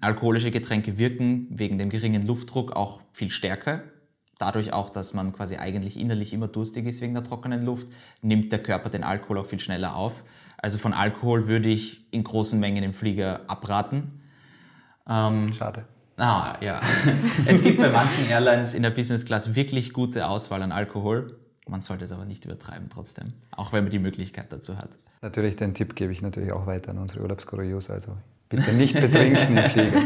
Alkoholische 0.00 0.50
Getränke 0.50 0.98
wirken 0.98 1.46
wegen 1.50 1.78
dem 1.78 1.90
geringen 1.90 2.26
Luftdruck 2.26 2.72
auch 2.72 3.00
viel 3.12 3.30
stärker. 3.30 3.82
Dadurch 4.38 4.72
auch, 4.72 4.90
dass 4.90 5.14
man 5.14 5.32
quasi 5.32 5.56
eigentlich 5.56 5.98
innerlich 5.98 6.32
immer 6.32 6.48
durstig 6.48 6.86
ist 6.86 7.00
wegen 7.00 7.14
der 7.14 7.24
trockenen 7.24 7.62
Luft, 7.64 7.88
nimmt 8.20 8.52
der 8.52 8.62
Körper 8.62 8.90
den 8.90 9.02
Alkohol 9.02 9.38
auch 9.38 9.46
viel 9.46 9.60
schneller 9.60 9.96
auf. 9.96 10.24
Also 10.58 10.78
von 10.78 10.92
Alkohol 10.92 11.46
würde 11.46 11.68
ich 11.68 12.06
in 12.12 12.24
großen 12.24 12.60
Mengen 12.60 12.82
im 12.82 12.92
Flieger 12.92 13.48
abraten. 13.48 14.20
Ähm, 15.08 15.54
Schade. 15.54 15.84
Ah, 16.18 16.56
ja. 16.60 16.80
es 17.46 17.62
gibt 17.62 17.78
bei 17.78 17.90
manchen 17.90 18.26
Airlines 18.26 18.74
in 18.74 18.82
der 18.82 18.90
Business 18.90 19.24
Class 19.24 19.54
wirklich 19.54 19.92
gute 19.92 20.26
Auswahl 20.26 20.62
an 20.62 20.72
Alkohol. 20.72 21.38
Man 21.68 21.80
sollte 21.80 22.04
es 22.04 22.12
aber 22.12 22.24
nicht 22.24 22.44
übertreiben 22.44 22.88
trotzdem, 22.90 23.32
auch 23.50 23.72
wenn 23.72 23.84
man 23.84 23.90
die 23.90 23.98
Möglichkeit 23.98 24.52
dazu 24.52 24.78
hat. 24.78 24.90
Natürlich, 25.22 25.56
den 25.56 25.74
Tipp 25.74 25.96
gebe 25.96 26.12
ich 26.12 26.22
natürlich 26.22 26.52
auch 26.52 26.66
weiter 26.66 26.90
an 26.90 26.98
unsere 26.98 27.22
Urlaubsgurus. 27.22 27.90
Also 27.90 28.16
bitte 28.48 28.72
nicht 28.72 28.94
betrinken 28.94 29.56
im 29.56 29.70
Flieger. 29.70 30.02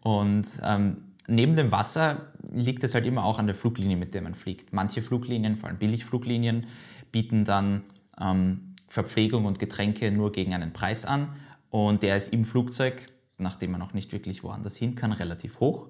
Und 0.00 0.46
ähm, 0.62 0.96
neben 1.26 1.56
dem 1.56 1.70
Wasser 1.70 2.32
liegt 2.52 2.84
es 2.84 2.94
halt 2.94 3.06
immer 3.06 3.24
auch 3.24 3.38
an 3.38 3.46
der 3.46 3.54
Fluglinie, 3.54 3.96
mit 3.96 4.14
der 4.14 4.22
man 4.22 4.34
fliegt. 4.34 4.72
Manche 4.72 5.02
Fluglinien, 5.02 5.56
vor 5.56 5.68
allem 5.68 5.78
Billigfluglinien, 5.78 6.66
bieten 7.12 7.44
dann 7.44 7.82
ähm, 8.20 8.74
Verpflegung 8.88 9.44
und 9.44 9.58
Getränke 9.58 10.10
nur 10.10 10.32
gegen 10.32 10.54
einen 10.54 10.72
Preis 10.72 11.04
an. 11.04 11.28
Und 11.70 12.02
der 12.02 12.16
ist 12.16 12.32
im 12.32 12.44
Flugzeug 12.44 13.12
nachdem 13.42 13.72
man 13.72 13.80
noch 13.80 13.92
nicht 13.92 14.12
wirklich 14.12 14.42
woanders 14.42 14.76
hin 14.76 14.94
kann, 14.94 15.12
relativ 15.12 15.60
hoch. 15.60 15.88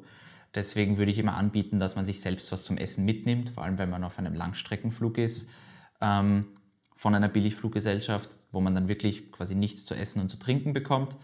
Deswegen 0.54 0.98
würde 0.98 1.10
ich 1.10 1.18
immer 1.18 1.36
anbieten, 1.36 1.78
dass 1.78 1.96
man 1.96 2.04
sich 2.04 2.20
selbst 2.20 2.50
was 2.52 2.62
zum 2.62 2.76
Essen 2.76 3.04
mitnimmt, 3.04 3.50
vor 3.50 3.64
allem 3.64 3.78
wenn 3.78 3.90
man 3.90 4.04
auf 4.04 4.18
einem 4.18 4.34
Langstreckenflug 4.34 5.18
ist, 5.18 5.48
ähm, 6.00 6.46
von 6.96 7.14
einer 7.14 7.28
Billigfluggesellschaft, 7.28 8.36
wo 8.52 8.60
man 8.60 8.74
dann 8.74 8.88
wirklich 8.88 9.32
quasi 9.32 9.54
nichts 9.54 9.84
zu 9.84 9.94
essen 9.94 10.20
und 10.20 10.28
zu 10.28 10.38
trinken 10.38 10.72
bekommt. 10.72 11.16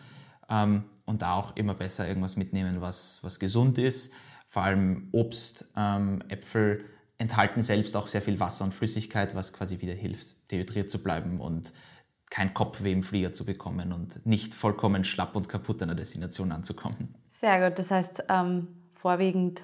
Ähm, 0.48 0.84
und 1.04 1.22
da 1.22 1.34
auch 1.34 1.56
immer 1.56 1.74
besser 1.74 2.06
irgendwas 2.06 2.36
mitnehmen, 2.36 2.80
was, 2.80 3.20
was 3.22 3.38
gesund 3.38 3.78
ist. 3.78 4.12
Vor 4.48 4.62
allem 4.62 5.08
Obst, 5.12 5.66
ähm, 5.76 6.22
Äpfel 6.28 6.84
enthalten 7.18 7.62
selbst 7.62 7.96
auch 7.96 8.08
sehr 8.08 8.22
viel 8.22 8.40
Wasser 8.40 8.64
und 8.64 8.74
Flüssigkeit, 8.74 9.34
was 9.34 9.52
quasi 9.52 9.80
wieder 9.80 9.94
hilft, 9.94 10.36
dehydriert 10.50 10.90
zu 10.90 11.02
bleiben 11.02 11.40
und 11.40 11.72
kein 12.30 12.52
Kopfweh 12.54 12.92
im 12.92 13.02
Flieger 13.02 13.32
zu 13.32 13.44
bekommen 13.44 13.92
und 13.92 14.24
nicht 14.26 14.54
vollkommen 14.54 15.04
schlapp 15.04 15.34
und 15.34 15.48
kaputt 15.48 15.82
an 15.82 15.88
der 15.88 15.96
Destination 15.96 16.52
anzukommen. 16.52 17.14
Sehr 17.30 17.68
gut, 17.68 17.78
das 17.78 17.90
heißt, 17.90 18.24
ähm, 18.28 18.68
vorwiegend 18.94 19.62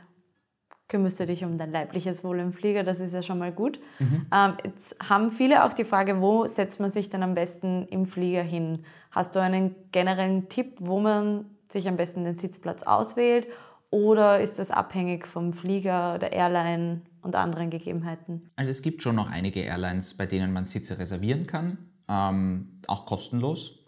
kümmerst 0.94 1.18
du 1.18 1.26
dich 1.26 1.44
um 1.44 1.58
dein 1.58 1.72
leibliches 1.72 2.22
Wohl 2.22 2.38
im 2.38 2.52
Flieger, 2.52 2.84
das 2.84 3.00
ist 3.00 3.12
ja 3.12 3.22
schon 3.24 3.40
mal 3.40 3.50
gut. 3.50 3.80
Mhm. 3.98 4.26
Ähm, 4.32 4.52
jetzt 4.64 4.96
haben 5.02 5.32
viele 5.32 5.64
auch 5.64 5.72
die 5.72 5.82
Frage, 5.82 6.20
wo 6.20 6.46
setzt 6.46 6.78
man 6.78 6.90
sich 6.90 7.10
denn 7.10 7.24
am 7.24 7.34
besten 7.34 7.88
im 7.88 8.06
Flieger 8.06 8.44
hin? 8.44 8.84
Hast 9.10 9.34
du 9.34 9.40
einen 9.40 9.74
generellen 9.90 10.48
Tipp, 10.48 10.76
wo 10.78 11.00
man 11.00 11.46
sich 11.68 11.88
am 11.88 11.96
besten 11.96 12.22
den 12.22 12.38
Sitzplatz 12.38 12.84
auswählt 12.84 13.48
oder 13.90 14.40
ist 14.40 14.60
das 14.60 14.70
abhängig 14.70 15.26
vom 15.26 15.52
Flieger, 15.52 16.18
der 16.18 16.32
Airline 16.32 17.00
und 17.22 17.34
anderen 17.34 17.70
Gegebenheiten? 17.70 18.50
Also 18.54 18.70
es 18.70 18.80
gibt 18.80 19.02
schon 19.02 19.16
noch 19.16 19.28
einige 19.28 19.62
Airlines, 19.62 20.14
bei 20.14 20.26
denen 20.26 20.52
man 20.52 20.66
Sitze 20.66 20.98
reservieren 20.98 21.48
kann 21.48 21.78
ähm, 22.08 22.80
auch 22.86 23.06
kostenlos. 23.06 23.78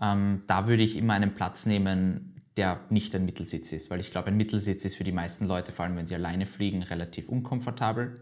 Ähm, 0.00 0.42
da 0.46 0.68
würde 0.68 0.82
ich 0.82 0.96
immer 0.96 1.14
einen 1.14 1.34
Platz 1.34 1.66
nehmen, 1.66 2.35
der 2.56 2.80
nicht 2.90 3.14
ein 3.14 3.24
Mittelsitz 3.24 3.72
ist, 3.72 3.90
weil 3.90 4.00
ich 4.00 4.10
glaube, 4.10 4.28
ein 4.28 4.36
Mittelsitz 4.36 4.84
ist 4.84 4.96
für 4.96 5.04
die 5.04 5.12
meisten 5.12 5.46
Leute, 5.46 5.72
vor 5.72 5.84
allem 5.84 5.96
wenn 5.96 6.06
sie 6.06 6.14
alleine 6.14 6.46
fliegen, 6.46 6.82
relativ 6.82 7.28
unkomfortabel. 7.28 8.20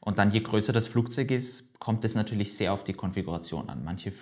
Und 0.00 0.18
dann 0.18 0.30
je 0.30 0.40
größer 0.40 0.72
das 0.72 0.86
Flugzeug 0.86 1.30
ist, 1.30 1.78
kommt 1.78 2.04
es 2.04 2.14
natürlich 2.14 2.54
sehr 2.54 2.72
auf 2.72 2.84
die 2.84 2.92
Konfiguration 2.92 3.68
an. 3.68 3.84
Manche, 3.84 4.12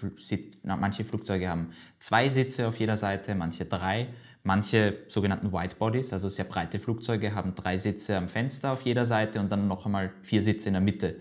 manche 0.65 1.05
Flugzeuge 1.05 1.49
haben 1.49 1.71
zwei 1.99 2.29
Sitze 2.29 2.69
auf 2.69 2.79
jeder 2.79 2.97
Seite, 2.97 3.35
manche 3.35 3.65
drei. 3.65 4.09
Manche 4.45 4.99
sogenannten 5.09 5.53
White 5.53 5.77
Bodies, 5.77 6.13
also 6.13 6.29
sehr 6.29 6.45
breite 6.45 6.81
Flugzeuge, 6.81 7.35
haben 7.35 7.55
drei 7.55 7.77
Sitze 7.79 8.17
am 8.17 8.29
Fenster 8.29 8.73
auf 8.73 8.83
jeder 8.83 9.07
Seite 9.07 9.39
und 9.39 9.53
dann 9.53 9.69
noch 9.69 9.87
einmal 9.87 10.13
vier 10.23 10.43
Sitze 10.43 10.69
in 10.69 10.73
der 10.73 10.83
Mitte. 10.83 11.17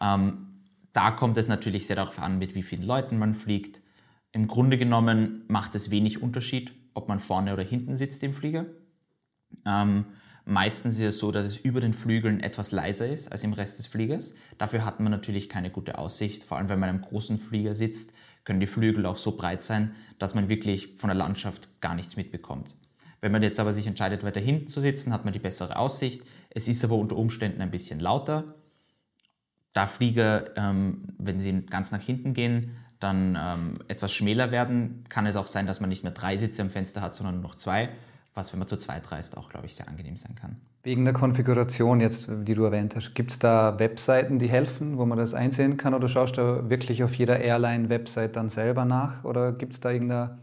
Ähm, 0.00 0.46
da 0.92 1.10
kommt 1.10 1.38
es 1.38 1.48
natürlich 1.48 1.88
sehr 1.88 1.96
darauf 1.96 2.20
an, 2.20 2.38
mit 2.38 2.54
wie 2.54 2.62
vielen 2.62 2.84
Leuten 2.84 3.18
man 3.18 3.34
fliegt. 3.34 3.80
Im 4.30 4.46
Grunde 4.46 4.78
genommen 4.78 5.44
macht 5.48 5.74
es 5.74 5.90
wenig 5.90 6.22
Unterschied, 6.22 6.72
ob 6.94 7.08
man 7.08 7.20
vorne 7.20 7.52
oder 7.52 7.62
hinten 7.62 7.96
sitzt 7.96 8.22
im 8.22 8.34
Flieger. 8.34 8.66
Ähm, 9.66 10.06
meistens 10.44 10.98
ist 10.98 11.04
es 11.04 11.18
so, 11.18 11.32
dass 11.32 11.46
es 11.46 11.56
über 11.56 11.80
den 11.80 11.94
Flügeln 11.94 12.40
etwas 12.40 12.72
leiser 12.72 13.08
ist 13.08 13.30
als 13.30 13.44
im 13.44 13.52
Rest 13.52 13.78
des 13.78 13.86
Fliegers. 13.86 14.34
Dafür 14.58 14.84
hat 14.84 15.00
man 15.00 15.10
natürlich 15.10 15.48
keine 15.48 15.70
gute 15.70 15.98
Aussicht. 15.98 16.44
Vor 16.44 16.58
allem, 16.58 16.68
wenn 16.68 16.80
man 16.80 16.88
einem 16.88 17.02
großen 17.02 17.38
Flieger 17.38 17.74
sitzt, 17.74 18.12
können 18.44 18.60
die 18.60 18.66
Flügel 18.66 19.06
auch 19.06 19.18
so 19.18 19.36
breit 19.36 19.62
sein, 19.62 19.94
dass 20.18 20.34
man 20.34 20.48
wirklich 20.48 20.96
von 20.96 21.08
der 21.08 21.16
Landschaft 21.16 21.68
gar 21.80 21.94
nichts 21.94 22.16
mitbekommt. 22.16 22.76
Wenn 23.20 23.30
man 23.30 23.42
jetzt 23.42 23.60
aber 23.60 23.72
sich 23.72 23.86
entscheidet, 23.86 24.24
weiter 24.24 24.40
hinten 24.40 24.66
zu 24.66 24.80
sitzen, 24.80 25.12
hat 25.12 25.24
man 25.24 25.32
die 25.32 25.38
bessere 25.38 25.76
Aussicht. 25.76 26.22
Es 26.50 26.66
ist 26.66 26.84
aber 26.84 26.96
unter 26.96 27.16
Umständen 27.16 27.60
ein 27.60 27.70
bisschen 27.70 28.00
lauter 28.00 28.56
da 29.72 29.86
Flieger, 29.86 30.56
ähm, 30.56 31.04
wenn 31.18 31.40
sie 31.40 31.62
ganz 31.62 31.92
nach 31.92 32.00
hinten 32.00 32.34
gehen, 32.34 32.76
dann 33.02 33.38
ähm, 33.40 33.74
etwas 33.88 34.12
schmäler 34.12 34.50
werden, 34.50 35.04
kann 35.08 35.26
es 35.26 35.36
auch 35.36 35.46
sein, 35.46 35.66
dass 35.66 35.80
man 35.80 35.88
nicht 35.88 36.04
mehr 36.04 36.12
drei 36.12 36.36
Sitze 36.36 36.62
am 36.62 36.70
Fenster 36.70 37.00
hat, 37.00 37.14
sondern 37.14 37.36
nur 37.36 37.44
noch 37.44 37.54
zwei, 37.54 37.88
was, 38.34 38.52
wenn 38.52 38.58
man 38.58 38.68
zu 38.68 38.76
zweit 38.76 39.10
reist, 39.12 39.36
auch, 39.36 39.50
glaube 39.50 39.66
ich, 39.66 39.74
sehr 39.74 39.88
angenehm 39.88 40.16
sein 40.16 40.34
kann. 40.34 40.56
Wegen 40.84 41.04
der 41.04 41.14
Konfiguration 41.14 42.00
jetzt, 42.00 42.28
die 42.28 42.54
du 42.54 42.64
erwähnt 42.64 42.96
hast, 42.96 43.14
gibt 43.14 43.32
es 43.32 43.38
da 43.38 43.78
Webseiten, 43.78 44.38
die 44.38 44.48
helfen, 44.48 44.98
wo 44.98 45.06
man 45.06 45.16
das 45.16 45.32
einsehen 45.32 45.76
kann 45.76 45.94
oder 45.94 46.08
schaust 46.08 46.38
du 46.38 46.68
wirklich 46.68 47.04
auf 47.04 47.14
jeder 47.14 47.38
Airline-Website 47.38 48.34
dann 48.34 48.48
selber 48.48 48.84
nach 48.84 49.22
oder 49.24 49.52
gibt 49.52 49.74
es 49.74 49.80
da 49.80 49.90
irgendeine 49.90 50.38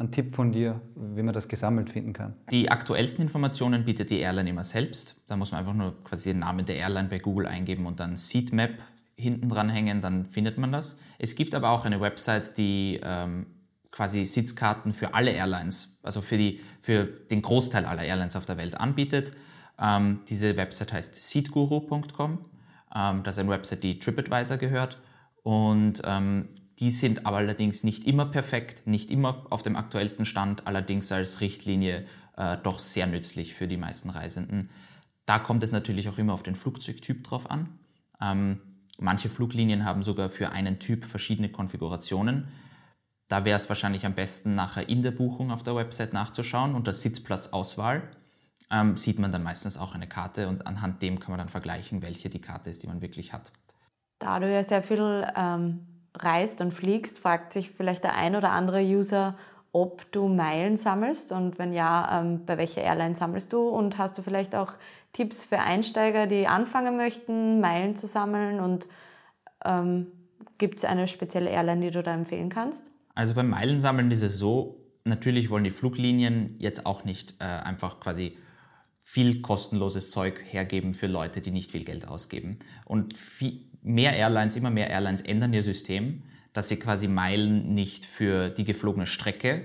ein 0.00 0.10
Tipp 0.10 0.34
von 0.34 0.50
dir, 0.50 0.80
wie 0.94 1.22
man 1.22 1.34
das 1.34 1.46
gesammelt 1.46 1.90
finden 1.90 2.14
kann? 2.14 2.34
Die 2.50 2.70
aktuellsten 2.70 3.22
Informationen 3.22 3.84
bietet 3.84 4.08
die 4.08 4.20
Airline 4.20 4.48
immer 4.48 4.64
selbst. 4.64 5.20
Da 5.26 5.36
muss 5.36 5.52
man 5.52 5.60
einfach 5.60 5.74
nur 5.74 6.02
quasi 6.04 6.30
den 6.30 6.38
Namen 6.38 6.64
der 6.64 6.76
Airline 6.76 7.08
bei 7.08 7.18
Google 7.18 7.46
eingeben 7.46 7.84
und 7.84 8.00
dann 8.00 8.16
Seatmap 8.16 8.70
hinten 9.20 9.48
dran 9.48 9.68
hängen, 9.68 10.00
dann 10.00 10.26
findet 10.26 10.58
man 10.58 10.72
das. 10.72 10.98
Es 11.18 11.34
gibt 11.34 11.54
aber 11.54 11.70
auch 11.70 11.84
eine 11.84 12.00
Website, 12.00 12.56
die 12.56 13.00
ähm, 13.02 13.46
quasi 13.90 14.24
Sitzkarten 14.24 14.92
für 14.92 15.14
alle 15.14 15.32
Airlines, 15.32 15.96
also 16.02 16.20
für, 16.20 16.38
die, 16.38 16.60
für 16.80 17.04
den 17.04 17.42
Großteil 17.42 17.84
aller 17.84 18.02
Airlines 18.02 18.36
auf 18.36 18.46
der 18.46 18.56
Welt 18.56 18.74
anbietet. 18.74 19.32
Ähm, 19.78 20.20
diese 20.28 20.56
Website 20.56 20.92
heißt 20.92 21.14
seatguru.com. 21.14 22.38
Ähm, 22.94 23.22
das 23.22 23.34
ist 23.34 23.40
eine 23.40 23.50
Website, 23.50 23.82
die 23.82 23.98
TripAdvisor 23.98 24.56
gehört. 24.56 24.98
Und 25.42 26.02
ähm, 26.04 26.48
die 26.78 26.90
sind 26.90 27.26
aber 27.26 27.38
allerdings 27.38 27.84
nicht 27.84 28.06
immer 28.06 28.26
perfekt, 28.26 28.86
nicht 28.86 29.10
immer 29.10 29.46
auf 29.50 29.62
dem 29.62 29.76
aktuellsten 29.76 30.24
Stand, 30.24 30.66
allerdings 30.66 31.12
als 31.12 31.40
Richtlinie 31.40 32.06
äh, 32.36 32.56
doch 32.62 32.78
sehr 32.78 33.06
nützlich 33.06 33.54
für 33.54 33.68
die 33.68 33.76
meisten 33.76 34.10
Reisenden. 34.10 34.70
Da 35.26 35.38
kommt 35.38 35.62
es 35.62 35.72
natürlich 35.72 36.08
auch 36.08 36.18
immer 36.18 36.32
auf 36.32 36.42
den 36.42 36.54
Flugzeugtyp 36.54 37.22
drauf 37.24 37.50
an. 37.50 37.78
Ähm, 38.20 38.60
manche 39.00 39.28
Fluglinien 39.28 39.84
haben 39.84 40.02
sogar 40.02 40.30
für 40.30 40.50
einen 40.50 40.78
Typ 40.78 41.04
verschiedene 41.04 41.48
Konfigurationen. 41.50 42.48
Da 43.28 43.44
wäre 43.44 43.56
es 43.56 43.68
wahrscheinlich 43.68 44.06
am 44.06 44.14
besten, 44.14 44.54
nachher 44.54 44.88
in 44.88 45.02
der 45.02 45.12
Buchung 45.12 45.50
auf 45.50 45.62
der 45.62 45.76
Website 45.76 46.12
nachzuschauen. 46.12 46.74
Unter 46.74 46.92
Sitzplatzauswahl 46.92 48.02
ähm, 48.70 48.96
sieht 48.96 49.18
man 49.18 49.32
dann 49.32 49.42
meistens 49.42 49.78
auch 49.78 49.94
eine 49.94 50.08
Karte 50.08 50.48
und 50.48 50.66
anhand 50.66 51.02
dem 51.02 51.20
kann 51.20 51.30
man 51.30 51.38
dann 51.38 51.48
vergleichen, 51.48 52.02
welche 52.02 52.28
die 52.28 52.40
Karte 52.40 52.70
ist, 52.70 52.82
die 52.82 52.88
man 52.88 53.00
wirklich 53.00 53.32
hat. 53.32 53.52
Da 54.18 54.38
du 54.38 54.52
ja 54.52 54.62
sehr 54.64 54.82
viel 54.82 55.26
ähm 55.36 55.86
reist 56.16 56.60
und 56.60 56.72
fliegst, 56.72 57.18
fragt 57.18 57.52
sich 57.52 57.70
vielleicht 57.70 58.04
der 58.04 58.14
ein 58.14 58.36
oder 58.36 58.50
andere 58.50 58.82
User, 58.82 59.36
ob 59.72 60.10
du 60.10 60.28
Meilen 60.28 60.76
sammelst 60.76 61.30
und 61.32 61.58
wenn 61.58 61.72
ja, 61.72 62.20
ähm, 62.20 62.44
bei 62.44 62.58
welcher 62.58 62.82
Airline 62.82 63.14
sammelst 63.14 63.52
du 63.52 63.68
und 63.68 63.98
hast 63.98 64.18
du 64.18 64.22
vielleicht 64.22 64.54
auch 64.54 64.74
Tipps 65.12 65.44
für 65.44 65.58
Einsteiger, 65.58 66.26
die 66.26 66.46
anfangen 66.46 66.96
möchten, 66.96 67.60
Meilen 67.60 67.94
zu 67.94 68.06
sammeln 68.06 68.60
und 68.60 68.88
ähm, 69.64 70.08
gibt 70.58 70.78
es 70.78 70.84
eine 70.84 71.06
spezielle 71.06 71.50
Airline, 71.50 71.82
die 71.82 71.90
du 71.90 72.02
da 72.02 72.12
empfehlen 72.12 72.48
kannst? 72.48 72.90
Also 73.14 73.34
beim 73.34 73.50
Meilensammeln 73.50 74.10
ist 74.10 74.22
es 74.22 74.38
so, 74.38 74.80
natürlich 75.04 75.50
wollen 75.50 75.64
die 75.64 75.70
Fluglinien 75.70 76.56
jetzt 76.58 76.86
auch 76.86 77.04
nicht 77.04 77.36
äh, 77.40 77.44
einfach 77.44 78.00
quasi 78.00 78.36
viel 79.02 79.40
kostenloses 79.40 80.10
Zeug 80.10 80.40
hergeben 80.44 80.94
für 80.94 81.06
Leute, 81.06 81.40
die 81.40 81.50
nicht 81.50 81.72
viel 81.72 81.84
Geld 81.84 82.06
ausgeben. 82.06 82.58
Und 82.84 83.16
viel, 83.16 83.60
mehr 83.82 84.14
Airlines, 84.14 84.56
immer 84.56 84.70
mehr 84.70 84.90
Airlines 84.90 85.22
ändern 85.22 85.52
ihr 85.52 85.62
System, 85.62 86.22
dass 86.52 86.68
sie 86.68 86.76
quasi 86.76 87.08
Meilen 87.08 87.74
nicht 87.74 88.04
für 88.06 88.50
die 88.50 88.64
geflogene 88.64 89.06
Strecke, 89.06 89.64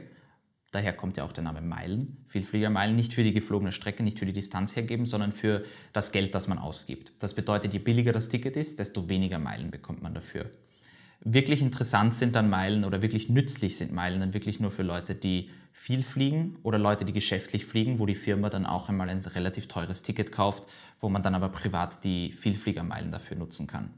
daher 0.71 0.93
kommt 0.93 1.17
ja 1.17 1.23
auch 1.23 1.31
der 1.31 1.43
Name 1.43 1.61
Meilen, 1.61 2.25
Vielfliegermeilen, 2.27 2.95
nicht 2.95 3.13
für 3.13 3.23
die 3.23 3.33
geflogene 3.33 3.71
Strecke, 3.71 4.03
nicht 4.03 4.19
für 4.19 4.25
die 4.25 4.33
Distanz 4.33 4.75
hergeben, 4.75 5.05
sondern 5.05 5.31
für 5.31 5.63
das 5.93 6.11
Geld, 6.11 6.35
das 6.35 6.47
man 6.47 6.59
ausgibt. 6.59 7.13
Das 7.19 7.33
bedeutet, 7.33 7.73
je 7.73 7.79
billiger 7.79 8.11
das 8.11 8.27
Ticket 8.27 8.57
ist, 8.57 8.79
desto 8.79 9.07
weniger 9.07 9.39
Meilen 9.39 9.71
bekommt 9.71 10.03
man 10.03 10.13
dafür. 10.13 10.51
Wirklich 11.21 11.61
interessant 11.61 12.13
sind 12.13 12.35
dann 12.35 12.49
Meilen 12.49 12.83
oder 12.83 13.01
wirklich 13.01 13.29
nützlich 13.29 13.77
sind 13.77 13.93
Meilen 13.93 14.19
dann 14.19 14.33
wirklich 14.33 14.59
nur 14.59 14.69
für 14.69 14.83
Leute, 14.83 15.15
die 15.15 15.49
viel 15.71 16.03
fliegen 16.03 16.57
oder 16.61 16.77
Leute, 16.77 17.05
die 17.05 17.13
geschäftlich 17.13 17.65
fliegen, 17.65 17.99
wo 17.99 18.05
die 18.05 18.15
Firma 18.15 18.49
dann 18.49 18.65
auch 18.65 18.89
einmal 18.89 19.09
ein 19.09 19.19
relativ 19.19 19.67
teures 19.67 20.01
Ticket 20.01 20.31
kauft, 20.31 20.63
wo 20.99 21.09
man 21.09 21.23
dann 21.23 21.35
aber 21.35 21.49
privat 21.49 22.03
die 22.03 22.31
Vielfliegermeilen 22.31 23.11
dafür 23.11 23.37
nutzen 23.37 23.65
kann. 23.65 23.91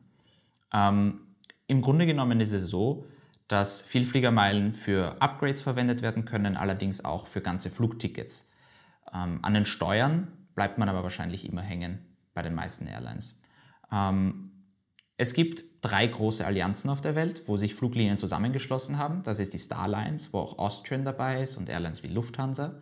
Ähm, 0.73 1.21
Im 1.67 1.81
Grunde 1.81 2.05
genommen 2.05 2.39
ist 2.39 2.53
es 2.53 2.69
so, 2.69 3.05
dass 3.47 3.81
Vielfliegermeilen 3.81 4.73
für 4.73 5.21
Upgrades 5.21 5.61
verwendet 5.61 6.01
werden 6.01 6.25
können, 6.25 6.57
allerdings 6.57 7.03
auch 7.03 7.27
für 7.27 7.41
ganze 7.41 7.69
Flugtickets. 7.69 8.49
Ähm, 9.13 9.39
an 9.41 9.53
den 9.53 9.65
Steuern 9.65 10.31
bleibt 10.55 10.77
man 10.77 10.89
aber 10.89 11.03
wahrscheinlich 11.03 11.47
immer 11.47 11.61
hängen 11.61 11.99
bei 12.33 12.41
den 12.41 12.55
meisten 12.55 12.87
Airlines. 12.87 13.39
Ähm, 13.91 14.51
es 15.17 15.33
gibt 15.33 15.63
drei 15.81 16.07
große 16.07 16.45
Allianzen 16.45 16.89
auf 16.89 17.01
der 17.01 17.15
Welt, 17.15 17.43
wo 17.47 17.57
sich 17.57 17.73
Fluglinien 17.75 18.17
zusammengeschlossen 18.17 18.97
haben. 18.97 19.23
Das 19.23 19.39
ist 19.39 19.53
die 19.53 19.59
Starlines, 19.59 20.33
wo 20.33 20.39
auch 20.39 20.59
Austrian 20.59 21.05
dabei 21.05 21.41
ist 21.41 21.57
und 21.57 21.69
Airlines 21.69 22.03
wie 22.03 22.07
Lufthansa. 22.07 22.81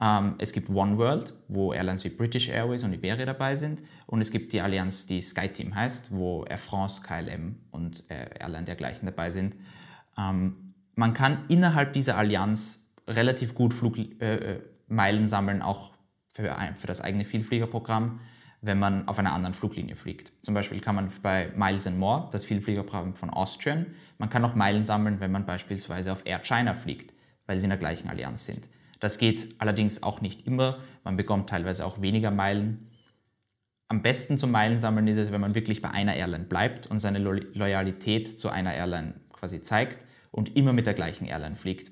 Ähm, 0.00 0.34
es 0.38 0.52
gibt 0.52 0.70
One 0.70 0.98
World, 0.98 1.34
wo 1.48 1.72
Airlines 1.72 2.04
wie 2.04 2.10
British 2.10 2.48
Airways 2.48 2.84
und 2.84 2.92
Iberia 2.92 3.26
dabei 3.26 3.56
sind. 3.56 3.82
Und 4.06 4.20
es 4.20 4.30
gibt 4.30 4.52
die 4.52 4.60
Allianz, 4.60 5.06
die 5.06 5.20
SkyTeam 5.20 5.74
heißt, 5.74 6.10
wo 6.10 6.44
Air 6.44 6.58
France, 6.58 7.02
KLM 7.02 7.56
und 7.70 8.04
äh, 8.10 8.30
Airline 8.38 8.64
dergleichen 8.64 9.06
dabei 9.06 9.30
sind. 9.30 9.54
Ähm, 10.18 10.74
man 10.94 11.14
kann 11.14 11.44
innerhalb 11.48 11.92
dieser 11.92 12.16
Allianz 12.16 12.86
relativ 13.06 13.54
gut 13.54 13.74
Flugmeilen 13.74 14.18
äh, 14.20 15.24
äh 15.24 15.26
sammeln, 15.26 15.62
auch 15.62 15.92
für, 16.32 16.56
für 16.76 16.86
das 16.86 17.00
eigene 17.00 17.24
Vielfliegerprogramm 17.24 18.20
wenn 18.62 18.78
man 18.78 19.08
auf 19.08 19.18
einer 19.18 19.32
anderen 19.32 19.54
Fluglinie 19.54 19.96
fliegt. 19.96 20.32
Zum 20.42 20.54
Beispiel 20.54 20.80
kann 20.80 20.94
man 20.94 21.10
bei 21.22 21.50
Miles 21.56 21.86
and 21.86 21.98
More, 21.98 22.28
das 22.30 22.44
Vielfliegerprogramm 22.44 23.14
von 23.14 23.30
Austrian, 23.30 23.86
man 24.18 24.28
kann 24.28 24.44
auch 24.44 24.54
Meilen 24.54 24.84
sammeln, 24.84 25.20
wenn 25.20 25.32
man 25.32 25.46
beispielsweise 25.46 26.12
auf 26.12 26.26
Air 26.26 26.40
China 26.40 26.74
fliegt, 26.74 27.14
weil 27.46 27.58
sie 27.58 27.64
in 27.64 27.70
der 27.70 27.78
gleichen 27.78 28.08
Allianz 28.08 28.44
sind. 28.44 28.68
Das 29.00 29.18
geht 29.18 29.56
allerdings 29.58 30.02
auch 30.02 30.20
nicht 30.20 30.46
immer. 30.46 30.78
Man 31.04 31.16
bekommt 31.16 31.50
teilweise 31.50 31.84
auch 31.84 32.00
weniger 32.00 32.30
Meilen. 32.30 32.90
Am 33.88 34.02
besten 34.02 34.38
zum 34.38 34.52
Meilensammeln 34.52 35.08
ist 35.08 35.16
es, 35.16 35.32
wenn 35.32 35.40
man 35.40 35.54
wirklich 35.54 35.82
bei 35.82 35.90
einer 35.90 36.14
Airline 36.14 36.44
bleibt 36.44 36.86
und 36.86 37.00
seine 37.00 37.18
Lo 37.18 37.32
Loyalität 37.32 38.38
zu 38.38 38.50
einer 38.50 38.74
Airline 38.74 39.14
quasi 39.32 39.62
zeigt 39.62 39.98
und 40.30 40.56
immer 40.56 40.72
mit 40.72 40.86
der 40.86 40.94
gleichen 40.94 41.26
Airline 41.26 41.56
fliegt. 41.56 41.90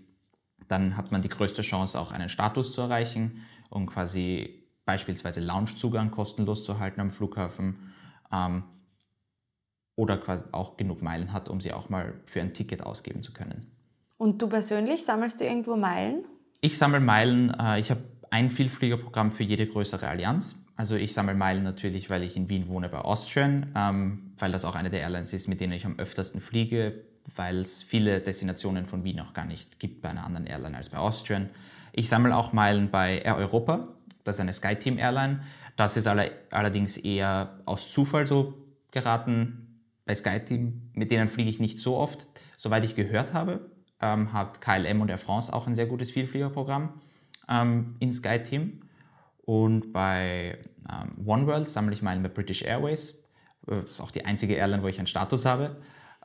Dann 0.68 0.96
hat 0.96 1.10
man 1.10 1.22
die 1.22 1.28
größte 1.28 1.62
Chance, 1.62 1.98
auch 1.98 2.12
einen 2.12 2.28
Status 2.28 2.72
zu 2.72 2.82
erreichen 2.82 3.42
und 3.70 3.86
quasi 3.86 4.68
beispielsweise 4.84 5.40
Loungezugang 5.40 6.10
kostenlos 6.10 6.62
zu 6.62 6.78
halten 6.78 7.00
am 7.00 7.10
Flughafen 7.10 7.92
ähm, 8.30 8.64
oder 9.96 10.18
quasi 10.18 10.44
auch 10.52 10.76
genug 10.76 11.02
Meilen 11.02 11.32
hat, 11.32 11.48
um 11.48 11.60
sie 11.60 11.72
auch 11.72 11.88
mal 11.88 12.14
für 12.26 12.40
ein 12.40 12.54
Ticket 12.54 12.82
ausgeben 12.82 13.22
zu 13.22 13.32
können. 13.32 13.66
Und 14.18 14.40
du 14.40 14.48
persönlich 14.48 15.04
sammelst 15.04 15.40
du 15.40 15.44
irgendwo 15.44 15.74
Meilen? 15.76 16.24
Ich 16.60 16.76
sammle 16.78 17.00
Meilen. 17.00 17.54
Äh, 17.58 17.80
ich 17.80 17.90
habe 17.90 18.02
ein 18.30 18.50
Vielfliegerprogramm 18.50 19.30
für 19.30 19.44
jede 19.44 19.66
größere 19.66 20.08
Allianz. 20.08 20.56
Also 20.76 20.96
ich 20.96 21.14
sammle 21.14 21.34
Meilen 21.34 21.62
natürlich, 21.62 22.10
weil 22.10 22.22
ich 22.22 22.36
in 22.36 22.48
Wien 22.48 22.68
wohne 22.68 22.88
bei 22.88 22.98
Austrian, 22.98 23.72
ähm, 23.74 24.32
weil 24.38 24.52
das 24.52 24.64
auch 24.64 24.74
eine 24.74 24.90
der 24.90 25.00
Airlines 25.00 25.32
ist, 25.32 25.48
mit 25.48 25.60
denen 25.60 25.72
ich 25.72 25.86
am 25.86 25.98
öftersten 25.98 26.40
fliege, 26.40 27.04
weil 27.36 27.58
es 27.58 27.82
viele 27.82 28.20
Destinationen 28.20 28.86
von 28.86 29.02
Wien 29.02 29.20
auch 29.20 29.34
gar 29.34 29.44
nicht 29.44 29.80
gibt 29.80 30.02
bei 30.02 30.08
einer 30.08 30.24
anderen 30.24 30.46
Airline 30.46 30.76
als 30.76 30.88
bei 30.88 30.98
Austrian. 30.98 31.50
Ich 31.92 32.08
sammle 32.08 32.36
auch 32.36 32.52
Meilen 32.52 32.90
bei 32.90 33.18
Air 33.18 33.36
Europa, 33.36 33.88
das 34.24 34.36
ist 34.36 34.40
eine 34.40 34.52
SkyTeam 34.52 34.98
Airline. 34.98 35.40
Das 35.76 35.96
ist 35.96 36.06
allerdings 36.06 36.96
eher 36.96 37.60
aus 37.64 37.88
Zufall 37.88 38.26
so 38.26 38.54
geraten 38.90 39.80
bei 40.04 40.14
SkyTeam. 40.14 40.90
Mit 40.92 41.10
denen 41.10 41.28
fliege 41.28 41.48
ich 41.48 41.60
nicht 41.60 41.78
so 41.78 41.96
oft. 41.96 42.26
Soweit 42.56 42.84
ich 42.84 42.94
gehört 42.94 43.32
habe, 43.32 43.70
ähm, 44.00 44.32
hat 44.32 44.60
KLM 44.60 45.00
und 45.00 45.08
Air 45.08 45.18
France 45.18 45.52
auch 45.52 45.66
ein 45.66 45.74
sehr 45.74 45.86
gutes 45.86 46.10
Vielfliegerprogramm 46.10 47.00
ähm, 47.48 47.96
in 47.98 48.12
SkyTeam. 48.12 48.82
Und 49.44 49.92
bei 49.92 50.58
ähm, 50.90 51.26
OneWorld 51.26 51.70
sammle 51.70 51.94
ich 51.94 52.02
Meilen 52.02 52.22
bei 52.22 52.28
British 52.28 52.62
Airways. 52.62 53.24
Das 53.66 53.90
ist 53.90 54.00
auch 54.00 54.10
die 54.10 54.24
einzige 54.24 54.54
Airline, 54.54 54.82
wo 54.82 54.88
ich 54.88 54.98
einen 54.98 55.06
Status 55.06 55.44
habe. 55.46 55.76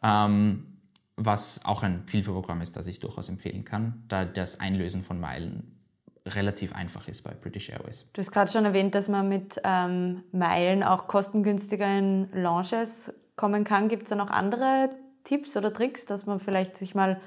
Ähm, 0.01 0.67
was 1.15 1.63
auch 1.63 1.83
ein 1.83 2.03
Vielfliegerprogramm 2.07 2.61
ist, 2.61 2.75
das 2.75 2.87
ich 2.87 2.99
durchaus 2.99 3.29
empfehlen 3.29 3.63
kann, 3.65 4.03
da 4.07 4.25
das 4.25 4.59
Einlösen 4.59 5.03
von 5.03 5.19
Meilen 5.19 5.77
relativ 6.25 6.73
einfach 6.73 7.07
ist 7.07 7.23
bei 7.23 7.33
British 7.33 7.69
Airways. 7.69 8.07
Du 8.13 8.19
hast 8.19 8.31
gerade 8.31 8.51
schon 8.51 8.65
erwähnt, 8.65 8.95
dass 8.95 9.09
man 9.09 9.27
mit 9.27 9.59
ähm, 9.63 10.23
Meilen 10.31 10.83
auch 10.83 11.07
kostengünstiger 11.07 11.97
in 11.97 12.29
Lounges 12.33 13.13
kommen 13.35 13.63
kann. 13.63 13.89
Gibt 13.89 14.03
es 14.03 14.09
da 14.09 14.15
noch 14.15 14.29
andere 14.29 14.89
Tipps 15.23 15.57
oder 15.57 15.73
Tricks, 15.73 16.05
dass 16.05 16.25
man 16.25 16.39
vielleicht 16.39 16.77
sich 16.77 16.95
mal 16.95 17.19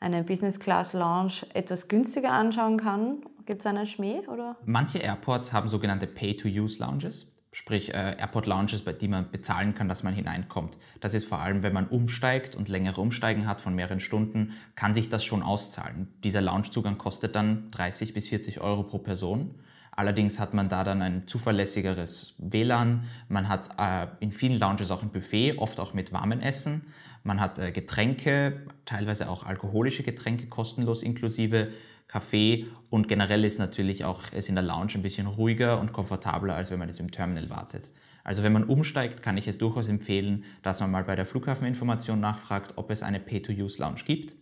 eine 0.00 0.22
Business 0.22 0.60
Class 0.60 0.92
Lounge 0.92 1.46
etwas 1.54 1.88
günstiger 1.88 2.32
anschauen 2.32 2.78
kann? 2.78 3.22
Gibt 3.46 3.60
es 3.60 3.66
einen 3.66 3.86
Schmäh? 3.86 4.26
Oder? 4.28 4.56
Manche 4.64 4.98
Airports 4.98 5.52
haben 5.52 5.68
sogenannte 5.68 6.06
Pay-to-Use-Lounges 6.06 7.32
sprich 7.56 7.94
äh, 7.94 8.16
Airport 8.18 8.44
Lounges, 8.44 8.82
bei 8.82 8.92
die 8.92 9.08
man 9.08 9.30
bezahlen 9.30 9.74
kann, 9.74 9.88
dass 9.88 10.02
man 10.02 10.12
hineinkommt. 10.12 10.76
Das 11.00 11.14
ist 11.14 11.26
vor 11.26 11.38
allem, 11.40 11.62
wenn 11.62 11.72
man 11.72 11.88
umsteigt 11.88 12.54
und 12.54 12.68
längere 12.68 13.00
Umsteigen 13.00 13.46
hat 13.46 13.62
von 13.62 13.74
mehreren 13.74 13.98
Stunden, 13.98 14.52
kann 14.74 14.92
sich 14.94 15.08
das 15.08 15.24
schon 15.24 15.42
auszahlen. 15.42 16.08
Dieser 16.22 16.42
Loungezugang 16.42 16.98
kostet 16.98 17.34
dann 17.34 17.70
30 17.70 18.12
bis 18.12 18.28
40 18.28 18.60
Euro 18.60 18.82
pro 18.82 18.98
Person. 18.98 19.54
Allerdings 19.90 20.38
hat 20.38 20.52
man 20.52 20.68
da 20.68 20.84
dann 20.84 21.00
ein 21.00 21.26
zuverlässigeres 21.26 22.34
WLAN. 22.36 23.04
Man 23.30 23.48
hat 23.48 23.70
äh, 23.78 24.08
in 24.20 24.32
vielen 24.32 24.58
Lounges 24.58 24.90
auch 24.90 25.02
ein 25.02 25.08
Buffet, 25.08 25.56
oft 25.56 25.80
auch 25.80 25.94
mit 25.94 26.12
warmem 26.12 26.40
Essen. 26.40 26.82
Man 27.26 27.40
hat 27.40 27.58
äh, 27.58 27.72
Getränke, 27.72 28.62
teilweise 28.84 29.28
auch 29.28 29.44
alkoholische 29.44 30.04
Getränke 30.04 30.46
kostenlos 30.46 31.02
inklusive. 31.02 31.72
Kaffee 32.06 32.66
und 32.88 33.08
generell 33.08 33.44
ist 33.44 33.58
natürlich 33.58 34.04
auch 34.04 34.22
es 34.30 34.48
in 34.48 34.54
der 34.54 34.62
Lounge 34.62 34.92
ein 34.94 35.02
bisschen 35.02 35.26
ruhiger 35.26 35.80
und 35.80 35.92
komfortabler, 35.92 36.54
als 36.54 36.70
wenn 36.70 36.78
man 36.78 36.86
jetzt 36.86 37.00
im 37.00 37.10
Terminal 37.10 37.50
wartet. 37.50 37.90
Also 38.22 38.44
wenn 38.44 38.52
man 38.52 38.62
umsteigt, 38.62 39.24
kann 39.24 39.36
ich 39.36 39.48
es 39.48 39.58
durchaus 39.58 39.88
empfehlen, 39.88 40.44
dass 40.62 40.78
man 40.78 40.92
mal 40.92 41.02
bei 41.02 41.16
der 41.16 41.26
Flughafeninformation 41.26 42.20
nachfragt, 42.20 42.74
ob 42.76 42.92
es 42.92 43.02
eine 43.02 43.18
Pay-to-Use-Lounge 43.18 44.02
gibt. 44.06 44.36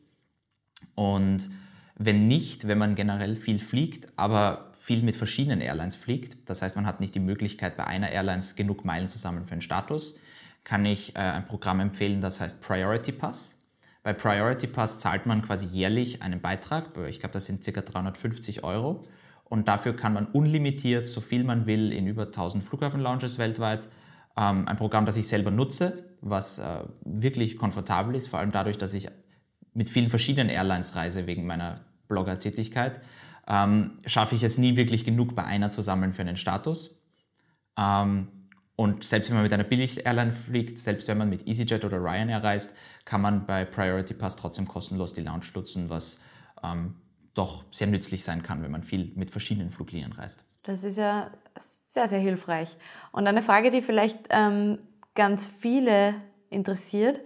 Und 0.94 1.48
wenn 1.96 2.28
nicht, 2.28 2.68
wenn 2.68 2.76
man 2.76 2.96
generell 2.96 3.36
viel 3.36 3.58
fliegt, 3.58 4.08
aber 4.16 4.72
viel 4.78 5.02
mit 5.02 5.16
verschiedenen 5.16 5.62
Airlines 5.62 5.96
fliegt, 5.96 6.50
das 6.50 6.60
heißt, 6.60 6.76
man 6.76 6.84
hat 6.84 7.00
nicht 7.00 7.14
die 7.14 7.20
Möglichkeit, 7.20 7.78
bei 7.78 7.86
einer 7.86 8.10
Airlines 8.10 8.56
genug 8.56 8.84
Meilen 8.84 9.08
zu 9.08 9.16
sammeln 9.16 9.46
für 9.46 9.52
einen 9.52 9.62
Status, 9.62 10.18
kann 10.64 10.84
ich 10.84 11.14
äh, 11.14 11.18
ein 11.18 11.46
Programm 11.46 11.80
empfehlen, 11.80 12.20
das 12.20 12.40
heißt 12.40 12.60
Priority 12.60 13.12
Pass. 13.12 13.60
Bei 14.02 14.12
Priority 14.12 14.66
Pass 14.66 14.98
zahlt 14.98 15.26
man 15.26 15.42
quasi 15.42 15.66
jährlich 15.66 16.22
einen 16.22 16.40
Beitrag, 16.40 16.90
ich 17.08 17.20
glaube, 17.20 17.32
das 17.32 17.46
sind 17.46 17.64
ca. 17.64 17.80
350 17.80 18.64
Euro. 18.64 19.06
Und 19.44 19.68
dafür 19.68 19.94
kann 19.94 20.14
man 20.14 20.26
unlimitiert, 20.26 21.06
so 21.06 21.20
viel 21.20 21.44
man 21.44 21.66
will, 21.66 21.92
in 21.92 22.06
über 22.06 22.24
1000 22.24 22.64
Flughafen-Lounges 22.64 23.38
weltweit, 23.38 23.88
ähm, 24.36 24.66
ein 24.66 24.76
Programm, 24.76 25.06
das 25.06 25.16
ich 25.16 25.28
selber 25.28 25.50
nutze, 25.50 26.04
was 26.20 26.58
äh, 26.58 26.80
wirklich 27.04 27.56
komfortabel 27.56 28.14
ist, 28.16 28.28
vor 28.28 28.40
allem 28.40 28.50
dadurch, 28.50 28.78
dass 28.78 28.94
ich 28.94 29.08
mit 29.74 29.90
vielen 29.90 30.08
verschiedenen 30.08 30.48
Airlines 30.48 30.96
reise 30.96 31.26
wegen 31.26 31.46
meiner 31.46 31.82
Blogger-Tätigkeit, 32.08 33.00
ähm, 33.46 33.98
schaffe 34.06 34.34
ich 34.34 34.42
es 34.42 34.58
nie 34.58 34.76
wirklich 34.76 35.04
genug 35.04 35.34
bei 35.34 35.44
einer 35.44 35.70
zu 35.70 35.82
sammeln 35.82 36.14
für 36.14 36.22
einen 36.22 36.36
Status. 36.36 37.02
Ähm, 37.78 38.28
und 38.76 39.04
selbst 39.04 39.30
wenn 39.30 39.36
man 39.36 39.44
mit 39.44 39.52
einer 39.52 39.64
Billig-Airline 39.64 40.32
fliegt, 40.32 40.78
selbst 40.78 41.06
wenn 41.06 41.18
man 41.18 41.28
mit 41.28 41.46
EasyJet 41.46 41.84
oder 41.84 41.98
Ryanair 41.98 42.42
reist, 42.42 42.74
kann 43.04 43.20
man 43.20 43.46
bei 43.46 43.64
Priority 43.64 44.14
Pass 44.14 44.36
trotzdem 44.36 44.66
kostenlos 44.66 45.12
die 45.12 45.22
Lounge 45.22 45.46
nutzen, 45.54 45.90
was 45.90 46.18
ähm, 46.62 46.96
doch 47.34 47.64
sehr 47.70 47.86
nützlich 47.86 48.24
sein 48.24 48.42
kann, 48.42 48.62
wenn 48.62 48.70
man 48.72 48.82
viel 48.82 49.12
mit 49.14 49.30
verschiedenen 49.30 49.70
Fluglinien 49.70 50.12
reist. 50.12 50.44
Das 50.64 50.82
ist 50.82 50.98
ja 50.98 51.30
sehr, 51.86 52.08
sehr 52.08 52.18
hilfreich. 52.18 52.76
Und 53.12 53.26
eine 53.26 53.42
Frage, 53.42 53.70
die 53.70 53.82
vielleicht 53.82 54.18
ähm, 54.30 54.78
ganz 55.14 55.46
viele 55.46 56.14
interessiert. 56.50 57.20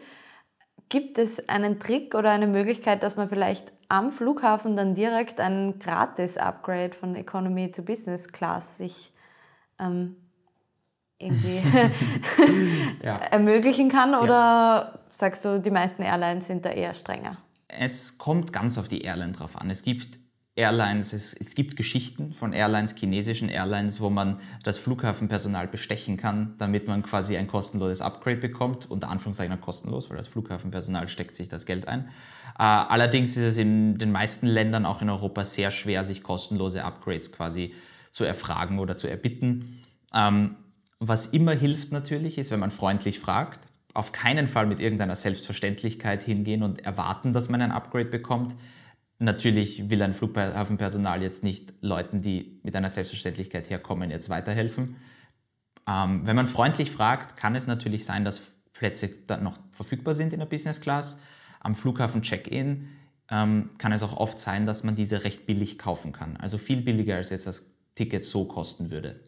Gibt 0.90 1.18
es 1.18 1.48
einen 1.48 1.80
Trick 1.80 2.14
oder 2.14 2.30
eine 2.30 2.46
Möglichkeit, 2.46 3.02
dass 3.02 3.16
man 3.16 3.28
vielleicht 3.28 3.72
am 3.88 4.10
Flughafen 4.10 4.76
dann 4.76 4.94
direkt 4.94 5.40
ein 5.40 5.78
Gratis-Upgrade 5.78 6.94
von 6.94 7.14
Economy 7.14 7.72
zu 7.72 7.82
Business 7.82 8.28
Class 8.28 8.76
sich 8.78 9.12
ähm, 9.78 10.16
irgendwie 11.18 11.62
ja. 13.02 13.16
ermöglichen 13.30 13.88
kann? 13.88 14.14
Oder 14.14 14.34
ja. 14.34 14.98
sagst 15.10 15.44
du, 15.44 15.60
die 15.60 15.70
meisten 15.70 16.02
Airlines 16.02 16.46
sind 16.46 16.64
da 16.64 16.70
eher 16.70 16.94
strenger? 16.94 17.38
Es 17.68 18.18
kommt 18.18 18.52
ganz 18.52 18.78
auf 18.78 18.88
die 18.88 19.02
Airline 19.02 19.32
drauf 19.32 19.56
an. 19.56 19.68
Es 19.70 19.82
gibt 19.82 20.18
Airlines, 20.58 21.12
es, 21.12 21.34
es, 21.34 21.54
gibt 21.54 21.76
Geschichten 21.76 22.32
von 22.32 22.52
Airlines, 22.52 22.94
chinesischen 22.96 23.48
Airlines, 23.48 24.00
wo 24.00 24.10
man 24.10 24.40
das 24.64 24.76
Flughafenpersonal 24.76 25.68
bestechen 25.68 26.16
kann, 26.16 26.56
damit 26.58 26.88
man 26.88 27.04
quasi 27.04 27.36
ein 27.36 27.46
kostenloses 27.46 28.00
Upgrade 28.00 28.38
bekommt. 28.38 28.90
Unter 28.90 29.08
Anführungszeichen 29.08 29.60
kostenlos, 29.60 30.10
weil 30.10 30.16
das 30.16 30.26
Flughafenpersonal 30.26 31.06
steckt 31.06 31.36
sich 31.36 31.48
das 31.48 31.64
Geld 31.64 31.86
ein. 31.86 32.08
Äh, 32.58 32.62
allerdings 32.64 33.36
ist 33.36 33.44
es 33.44 33.56
in 33.56 33.98
den 33.98 34.10
meisten 34.10 34.46
Ländern, 34.46 34.84
auch 34.84 35.00
in 35.00 35.10
Europa, 35.10 35.44
sehr 35.44 35.70
schwer, 35.70 36.02
sich 36.02 36.24
kostenlose 36.24 36.82
Upgrades 36.84 37.30
quasi 37.30 37.74
zu 38.10 38.24
erfragen 38.24 38.80
oder 38.80 38.96
zu 38.96 39.08
erbitten. 39.08 39.84
Ähm, 40.12 40.56
was 41.00 41.26
immer 41.26 41.52
hilft 41.52 41.92
natürlich, 41.92 42.38
ist, 42.38 42.50
wenn 42.50 42.60
man 42.60 42.70
freundlich 42.70 43.20
fragt, 43.20 43.68
auf 43.94 44.12
keinen 44.12 44.46
Fall 44.46 44.66
mit 44.66 44.80
irgendeiner 44.80 45.16
Selbstverständlichkeit 45.16 46.22
hingehen 46.22 46.62
und 46.62 46.84
erwarten, 46.84 47.32
dass 47.32 47.48
man 47.48 47.62
ein 47.62 47.72
Upgrade 47.72 48.06
bekommt. 48.06 48.56
Natürlich 49.18 49.90
will 49.90 50.02
ein 50.02 50.14
Flughafenpersonal 50.14 51.22
jetzt 51.22 51.42
nicht 51.42 51.74
Leuten, 51.80 52.22
die 52.22 52.60
mit 52.62 52.76
einer 52.76 52.90
Selbstverständlichkeit 52.90 53.70
herkommen, 53.70 54.10
jetzt 54.10 54.28
weiterhelfen. 54.28 54.96
Ähm, 55.88 56.26
wenn 56.26 56.36
man 56.36 56.46
freundlich 56.46 56.90
fragt, 56.90 57.36
kann 57.36 57.56
es 57.56 57.66
natürlich 57.66 58.04
sein, 58.04 58.24
dass 58.24 58.42
Plätze 58.72 59.08
dann 59.08 59.42
noch 59.42 59.58
verfügbar 59.72 60.14
sind 60.14 60.32
in 60.32 60.38
der 60.38 60.46
Business 60.46 60.80
Class. 60.80 61.18
Am 61.60 61.74
Flughafen 61.74 62.22
Check-in 62.22 62.88
ähm, 63.30 63.70
kann 63.78 63.92
es 63.92 64.02
auch 64.02 64.16
oft 64.16 64.38
sein, 64.38 64.66
dass 64.66 64.84
man 64.84 64.94
diese 64.94 65.24
recht 65.24 65.46
billig 65.46 65.78
kaufen 65.78 66.12
kann. 66.12 66.36
Also 66.36 66.58
viel 66.58 66.82
billiger 66.82 67.16
als 67.16 67.30
jetzt 67.30 67.46
das 67.46 67.66
Ticket 67.94 68.24
so 68.24 68.44
kosten 68.44 68.90
würde. 68.90 69.20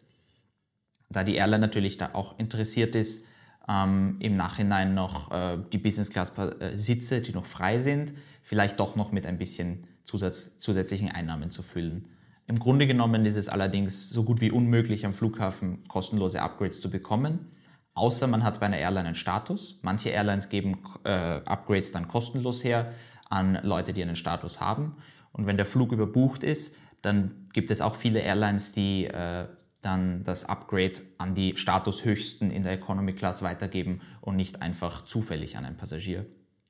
Da 1.11 1.23
die 1.23 1.35
Airline 1.35 1.61
natürlich 1.61 1.97
da 1.97 2.11
auch 2.13 2.37
interessiert 2.39 2.95
ist, 2.95 3.25
ähm, 3.67 4.17
im 4.19 4.35
Nachhinein 4.35 4.93
noch 4.93 5.31
äh, 5.31 5.57
die 5.71 5.77
Business 5.77 6.09
Class 6.09 6.31
äh, 6.37 6.77
Sitze, 6.77 7.21
die 7.21 7.33
noch 7.33 7.45
frei 7.45 7.79
sind, 7.79 8.13
vielleicht 8.43 8.79
doch 8.79 8.95
noch 8.95 9.11
mit 9.11 9.25
ein 9.25 9.37
bisschen 9.37 9.87
Zusatz, 10.03 10.57
zusätzlichen 10.57 11.09
Einnahmen 11.09 11.51
zu 11.51 11.61
füllen. 11.63 12.07
Im 12.47 12.59
Grunde 12.59 12.87
genommen 12.87 13.25
ist 13.25 13.37
es 13.37 13.47
allerdings 13.47 14.09
so 14.09 14.23
gut 14.23 14.41
wie 14.41 14.51
unmöglich 14.51 15.05
am 15.05 15.13
Flughafen 15.13 15.87
kostenlose 15.87 16.41
Upgrades 16.41 16.81
zu 16.81 16.89
bekommen, 16.89 17.51
außer 17.93 18.27
man 18.27 18.43
hat 18.43 18.59
bei 18.59 18.65
einer 18.65 18.77
Airline 18.77 19.07
einen 19.07 19.15
Status. 19.15 19.79
Manche 19.83 20.09
Airlines 20.09 20.49
geben 20.49 20.79
äh, 21.03 21.09
Upgrades 21.09 21.91
dann 21.91 22.07
kostenlos 22.07 22.63
her 22.63 22.93
an 23.29 23.59
Leute, 23.63 23.93
die 23.93 24.01
einen 24.01 24.15
Status 24.15 24.59
haben. 24.59 24.95
Und 25.31 25.45
wenn 25.45 25.55
der 25.55 25.65
Flug 25.65 25.91
überbucht 25.93 26.43
ist, 26.43 26.75
dann 27.01 27.47
gibt 27.53 27.71
es 27.71 27.79
auch 27.79 27.95
viele 27.95 28.19
Airlines, 28.19 28.73
die 28.73 29.05
äh, 29.05 29.45
dann 29.81 30.23
das 30.23 30.45
Upgrade 30.45 31.01
an 31.17 31.33
die 31.33 31.57
Statushöchsten 31.57 32.51
in 32.51 32.63
der 32.63 32.73
Economy 32.73 33.13
Class 33.13 33.41
weitergeben 33.41 34.01
und 34.21 34.35
nicht 34.35 34.61
einfach 34.61 35.05
zufällig 35.05 35.57
an 35.57 35.65
einen 35.65 35.77
Passagier. 35.77 36.25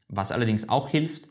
Was 0.08 0.32
allerdings 0.32 0.70
auch 0.70 0.90
hilft, 0.90 1.28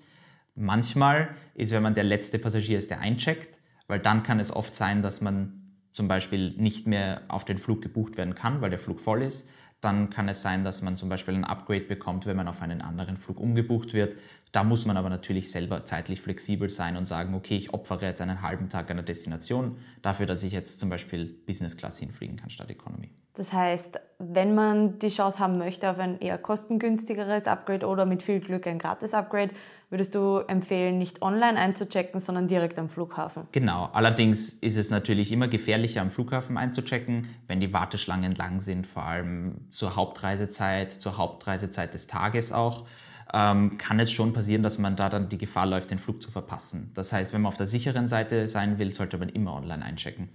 manchmal 0.54 1.34
ist, 1.54 1.72
wenn 1.72 1.82
man 1.82 1.94
der 1.94 2.04
letzte 2.04 2.38
Passagier 2.38 2.78
ist, 2.78 2.90
der 2.90 3.00
eincheckt, 3.00 3.60
weil 3.86 3.98
dann 3.98 4.22
kann 4.22 4.40
es 4.40 4.54
oft 4.54 4.74
sein, 4.74 5.02
dass 5.02 5.20
man 5.20 5.60
zum 5.92 6.06
Beispiel 6.06 6.52
nicht 6.52 6.86
mehr 6.86 7.22
auf 7.28 7.44
den 7.44 7.58
Flug 7.58 7.82
gebucht 7.82 8.16
werden 8.16 8.34
kann, 8.34 8.60
weil 8.60 8.70
der 8.70 8.78
Flug 8.78 9.00
voll 9.00 9.22
ist. 9.22 9.48
Dann 9.80 10.10
kann 10.10 10.28
es 10.28 10.42
sein, 10.42 10.64
dass 10.64 10.82
man 10.82 10.96
zum 10.96 11.08
Beispiel 11.08 11.34
ein 11.34 11.44
Upgrade 11.44 11.80
bekommt, 11.84 12.26
wenn 12.26 12.36
man 12.36 12.48
auf 12.48 12.60
einen 12.60 12.82
anderen 12.82 13.16
Flug 13.16 13.40
umgebucht 13.40 13.94
wird. 13.94 14.16
Da 14.52 14.64
muss 14.64 14.84
man 14.84 14.96
aber 14.96 15.08
natürlich 15.08 15.50
selber 15.50 15.84
zeitlich 15.84 16.20
flexibel 16.20 16.68
sein 16.68 16.96
und 16.96 17.06
sagen, 17.06 17.34
okay, 17.34 17.56
ich 17.56 17.72
opfere 17.72 18.06
jetzt 18.06 18.20
einen 18.20 18.42
halben 18.42 18.68
Tag 18.68 18.90
einer 18.90 19.02
Destination 19.02 19.78
dafür, 20.02 20.26
dass 20.26 20.42
ich 20.42 20.52
jetzt 20.52 20.80
zum 20.80 20.90
Beispiel 20.90 21.26
Business 21.46 21.76
Class 21.76 21.98
hinfliegen 21.98 22.36
kann 22.36 22.50
statt 22.50 22.68
Economy. 22.70 23.10
Das 23.34 23.52
heißt, 23.52 24.00
wenn 24.18 24.54
man 24.54 24.98
die 24.98 25.08
Chance 25.08 25.38
haben 25.38 25.56
möchte 25.56 25.88
auf 25.90 25.98
ein 25.98 26.20
eher 26.20 26.36
kostengünstigeres 26.36 27.46
Upgrade 27.46 27.86
oder 27.86 28.04
mit 28.04 28.22
viel 28.22 28.40
Glück 28.40 28.66
ein 28.66 28.78
Gratis-Upgrade, 28.78 29.52
würdest 29.88 30.14
du 30.14 30.38
empfehlen, 30.38 30.98
nicht 30.98 31.22
online 31.22 31.58
einzuchecken, 31.58 32.20
sondern 32.20 32.48
direkt 32.48 32.78
am 32.78 32.88
Flughafen? 32.88 33.44
Genau. 33.52 33.88
Allerdings 33.92 34.52
ist 34.54 34.76
es 34.76 34.90
natürlich 34.90 35.30
immer 35.32 35.48
gefährlicher, 35.48 36.00
am 36.00 36.10
Flughafen 36.10 36.58
einzuchecken, 36.58 37.28
wenn 37.46 37.60
die 37.60 37.72
Warteschlangen 37.72 38.34
lang 38.34 38.60
sind, 38.60 38.86
vor 38.86 39.04
allem 39.04 39.68
zur 39.70 39.96
Hauptreisezeit, 39.96 40.92
zur 40.92 41.16
Hauptreisezeit 41.16 41.94
des 41.94 42.08
Tages 42.08 42.52
auch 42.52 42.84
ähm, 43.32 43.78
kann 43.78 44.00
es 44.00 44.10
schon 44.10 44.32
passieren, 44.32 44.62
dass 44.62 44.78
man 44.78 44.96
da 44.96 45.08
dann 45.08 45.28
die 45.28 45.38
Gefahr 45.38 45.66
läuft, 45.66 45.90
den 45.90 45.98
Flug 45.98 46.22
zu 46.22 46.30
verpassen. 46.30 46.90
Das 46.94 47.12
heißt, 47.12 47.32
wenn 47.32 47.42
man 47.42 47.50
auf 47.50 47.56
der 47.56 47.66
sicheren 47.66 48.08
Seite 48.08 48.48
sein 48.48 48.78
will, 48.78 48.92
sollte 48.92 49.18
man 49.18 49.28
immer 49.28 49.54
online 49.54 49.84
einchecken. 49.84 50.28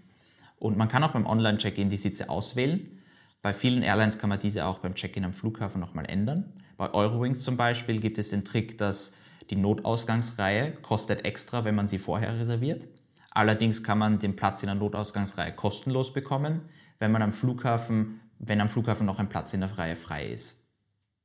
Und 0.57 0.77
man 0.77 0.87
kann 0.87 1.03
auch 1.03 1.11
beim 1.11 1.25
Online-Check-In 1.25 1.89
die 1.89 1.97
Sitze 1.97 2.29
auswählen. 2.29 3.01
Bei 3.41 3.53
vielen 3.53 3.83
Airlines 3.83 4.17
kann 4.17 4.29
man 4.29 4.39
diese 4.39 4.65
auch 4.65 4.79
beim 4.79 4.95
Check-In 4.95 5.25
am 5.25 5.33
Flughafen 5.33 5.79
nochmal 5.79 6.05
ändern. 6.05 6.53
Bei 6.77 6.93
Eurowings 6.93 7.43
zum 7.43 7.57
Beispiel 7.57 7.99
gibt 7.99 8.17
es 8.17 8.29
den 8.29 8.43
Trick, 8.43 8.77
dass 8.77 9.13
die 9.49 9.55
Notausgangsreihe 9.55 10.71
kostet 10.81 11.23
extra, 11.25 11.63
wenn 11.63 11.75
man 11.75 11.87
sie 11.87 11.99
vorher 11.99 12.39
reserviert. 12.39 12.87
Allerdings 13.31 13.83
kann 13.83 13.97
man 13.97 14.19
den 14.19 14.35
Platz 14.35 14.63
in 14.63 14.67
der 14.67 14.75
Notausgangsreihe 14.75 15.53
kostenlos 15.53 16.13
bekommen, 16.13 16.61
wenn 16.99 17.11
man 17.11 17.21
am 17.21 17.33
Flughafen, 17.33 18.21
wenn 18.39 18.61
am 18.61 18.69
Flughafen 18.69 19.05
noch 19.05 19.19
ein 19.19 19.29
Platz 19.29 19.53
in 19.53 19.59
der 19.59 19.77
Reihe 19.77 19.95
frei 19.95 20.25
ist. 20.25 20.65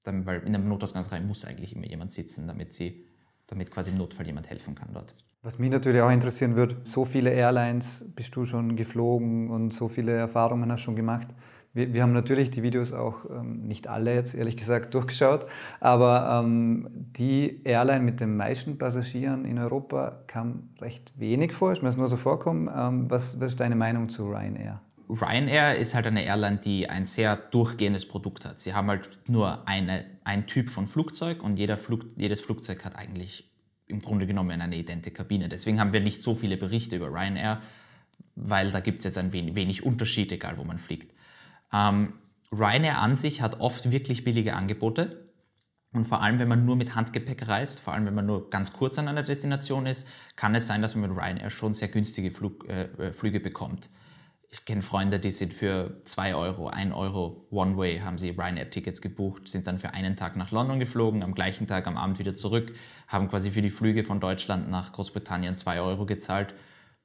Dann, 0.05 0.27
weil 0.27 0.41
in 0.43 0.53
der 0.53 0.61
Notausgangsreihe 0.61 1.21
muss 1.21 1.45
eigentlich 1.45 1.75
immer 1.75 1.87
jemand 1.87 2.13
sitzen, 2.13 2.47
damit, 2.47 2.75
sie, 2.75 3.07
damit 3.47 3.71
quasi 3.71 3.91
im 3.91 3.99
Notfall 3.99 4.27
jemand 4.27 4.51
helfen 4.51 4.75
kann 4.75 4.93
dort. 4.93 5.15
Was 5.43 5.59
mich 5.59 5.71
natürlich 5.71 6.03
auch 6.03 6.11
interessieren 6.11 6.55
würde, 6.55 6.77
so 6.83 7.07
viele 7.07 7.31
Airlines 7.31 8.13
bist 8.15 8.37
du 8.37 8.45
schon 8.45 8.77
geflogen 8.77 9.49
und 9.49 9.73
so 9.73 9.89
viele 9.89 10.13
Erfahrungen 10.13 10.71
hast 10.71 10.81
du 10.81 10.85
schon 10.85 10.97
gemacht. 10.97 11.29
Wir, 11.73 11.95
wir 11.95 12.03
haben 12.03 12.13
natürlich 12.13 12.51
die 12.51 12.63
Videos 12.63 12.93
auch, 12.93 13.25
ähm, 13.25 13.67
nicht 13.67 13.89
alle 13.89 14.15
jetzt 14.15 14.35
ehrlich 14.35 14.59
gesagt, 14.59 14.93
durchgeschaut, 14.95 15.47
aber 15.81 16.43
ähm, 16.45 16.89
die 16.93 17.63
Airline 17.65 18.05
mit 18.05 18.21
den 18.21 18.37
meisten 18.37 18.77
Passagieren 18.77 19.47
in 19.47 19.59
Europa 19.59 20.25
kam 20.27 20.69
recht 20.79 21.11
wenig 21.19 21.55
vor, 21.55 21.71
mir 21.71 21.81
das 21.85 21.97
nur 21.97 22.09
so 22.09 22.19
vorkommen. 22.19 22.69
Ähm, 22.77 23.11
was, 23.11 23.41
was 23.41 23.53
ist 23.53 23.61
deine 23.61 23.77
Meinung 23.77 24.11
zu 24.11 24.27
Ryanair? 24.27 24.83
Ryanair 25.09 25.79
ist 25.79 25.95
halt 25.95 26.07
eine 26.07 26.23
Airline, 26.23 26.59
die 26.59 26.91
ein 26.91 27.07
sehr 27.07 27.37
durchgehendes 27.37 28.07
Produkt 28.07 28.45
hat. 28.45 28.61
Sie 28.61 28.75
haben 28.75 28.89
halt 28.89 29.09
nur 29.27 29.67
eine, 29.67 30.05
ein 30.23 30.47
Typ 30.47 30.69
von 30.69 30.87
Flugzeug 30.87 31.43
und 31.43 31.59
jeder 31.59 31.79
Flug, 31.79 32.05
jedes 32.17 32.43
Flugzeug 32.43 32.85
hat 32.85 32.95
eigentlich 32.95 33.50
im 33.91 34.01
Grunde 34.01 34.27
genommen 34.27 34.61
eine 34.61 34.77
identische 34.77 35.15
Kabine. 35.15 35.49
Deswegen 35.49 35.81
haben 35.81 35.93
wir 35.93 36.01
nicht 36.01 36.23
so 36.23 36.35
viele 36.35 36.57
Berichte 36.57 36.97
über 36.97 37.09
Ryanair, 37.09 37.61
weil 38.35 38.71
da 38.71 38.81
gibt 38.81 38.99
es 38.99 39.05
jetzt 39.05 39.19
ein 39.19 39.33
wenig, 39.33 39.55
wenig, 39.55 39.85
Unterschied, 39.85 40.33
egal 40.33 40.57
wo 40.59 40.65
man 40.65 40.79
fliegt. 40.79 41.15
Ähm, 41.73 42.15
Ryanair 42.53 42.99
an 42.99 43.17
sich 43.17 43.43
hat 43.43 43.61
oft 43.61 43.91
wirklich 43.91 44.25
billige 44.25 44.55
Angebote. 44.55 45.29
Und 45.93 46.07
vor 46.07 46.23
allem, 46.23 46.39
wenn 46.39 46.49
man 46.49 46.65
nur 46.65 46.77
mit 46.77 46.95
Handgepäck 46.95 47.49
reist, 47.49 47.81
vor 47.81 47.93
allem 47.95 48.07
wenn 48.07 48.15
man 48.15 48.27
nur 48.27 48.49
ganz 48.51 48.73
kurz 48.73 48.99
an 48.99 49.09
einer 49.09 49.25
Destination 49.25 49.87
ist, 49.87 50.07
kann 50.37 50.55
es 50.55 50.67
sein, 50.67 50.83
dass 50.83 50.95
man 50.95 51.11
mit 51.11 51.19
Ryanair 51.19 51.51
schon 51.51 51.75
sehr 51.75 51.89
günstige 51.89 52.31
Flug, 52.31 52.69
äh, 52.69 52.85
äh 52.99 53.13
Flüge 53.13 53.41
bekommt 53.41 53.91
ich 54.53 54.65
kenne 54.65 54.83
Freunde, 54.83 55.21
die 55.21 55.31
sind 55.31 55.55
für 55.55 56.01
2 56.05 56.35
Euro, 56.35 56.69
1 56.69 56.93
Euro 56.93 57.47
One-Way, 57.51 58.01
haben 58.01 58.19
sie 58.19 58.31
Ryanair-Tickets 58.31 59.01
gebucht, 59.01 59.49
sind 59.49 59.69
dann 59.69 59.79
für 59.79 59.95
einen 59.95 60.17
Tag 60.17 60.37
nach 60.37 60.51
London 60.51 60.81
geflogen, 60.81 61.23
am 61.23 61.35
gleichen 61.35 61.69
Tag 61.69 61.87
am 61.87 61.97
Abend 61.97 62.19
wieder 62.19 62.35
zurück, 62.35 62.75
haben 63.07 63.29
quasi 63.29 63.53
für 63.53 63.63
die 63.63 63.71
Flüge 63.71 64.03
von 64.03 64.19
Deutschland 64.19 64.69
nach 64.69 64.93
Großbritannien 64.93 65.57
2 65.57 65.81
Euro 65.81 66.05
gezahlt. 66.05 66.55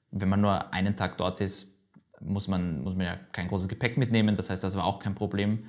Wenn 0.09 0.29
man 0.29 0.41
nur 0.41 0.73
einen 0.73 0.95
Tag 0.95 1.17
dort 1.17 1.39
ist, 1.39 1.79
muss 2.19 2.47
man, 2.47 2.81
muss 2.81 2.95
man 2.95 3.05
ja 3.05 3.19
kein 3.31 3.47
großes 3.47 3.67
Gepäck 3.67 3.97
mitnehmen, 3.97 4.37
das 4.37 4.49
heißt, 4.49 4.63
das 4.63 4.75
war 4.75 4.85
auch 4.85 4.97
kein 4.97 5.13
Problem. 5.13 5.65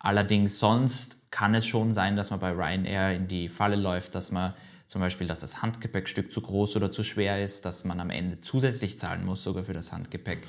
Allerdings 0.00 0.58
sonst 0.58 1.30
kann 1.30 1.54
es 1.54 1.64
schon 1.64 1.94
sein, 1.94 2.16
dass 2.16 2.30
man 2.30 2.40
bei 2.40 2.50
Ryanair 2.50 3.14
in 3.14 3.28
die 3.28 3.48
Falle 3.48 3.76
läuft, 3.76 4.16
dass 4.16 4.32
man 4.32 4.54
zum 4.88 5.00
Beispiel, 5.00 5.28
dass 5.28 5.38
das 5.38 5.62
Handgepäckstück 5.62 6.32
zu 6.32 6.40
groß 6.40 6.74
oder 6.74 6.90
zu 6.90 7.04
schwer 7.04 7.44
ist, 7.44 7.64
dass 7.64 7.84
man 7.84 8.00
am 8.00 8.10
Ende 8.10 8.40
zusätzlich 8.40 8.98
zahlen 8.98 9.24
muss, 9.24 9.44
sogar 9.44 9.62
für 9.62 9.74
das 9.74 9.92
Handgepäck 9.92 10.48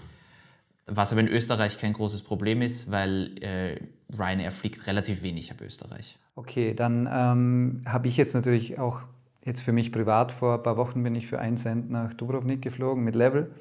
was 0.93 1.11
aber 1.11 1.21
in 1.21 1.27
Österreich 1.27 1.77
kein 1.77 1.93
großes 1.93 2.21
Problem 2.23 2.61
ist, 2.61 2.91
weil 2.91 3.35
äh, 3.41 3.77
Ryanair 4.15 4.51
fliegt 4.51 4.87
relativ 4.87 5.23
wenig 5.23 5.51
ab 5.51 5.61
Österreich. 5.61 6.17
Okay, 6.35 6.73
dann 6.73 7.09
ähm, 7.11 7.81
habe 7.85 8.07
ich 8.07 8.17
jetzt 8.17 8.33
natürlich 8.33 8.79
auch 8.79 9.01
jetzt 9.45 9.61
für 9.61 9.71
mich 9.71 9.91
privat 9.91 10.31
vor 10.31 10.55
ein 10.55 10.63
paar 10.63 10.77
Wochen 10.77 11.03
bin 11.03 11.15
ich 11.15 11.27
für 11.27 11.39
einen 11.39 11.57
Cent 11.57 11.89
nach 11.89 12.13
Dubrovnik 12.13 12.61
geflogen 12.61 13.03
mit 13.03 13.15
Level. 13.15 13.51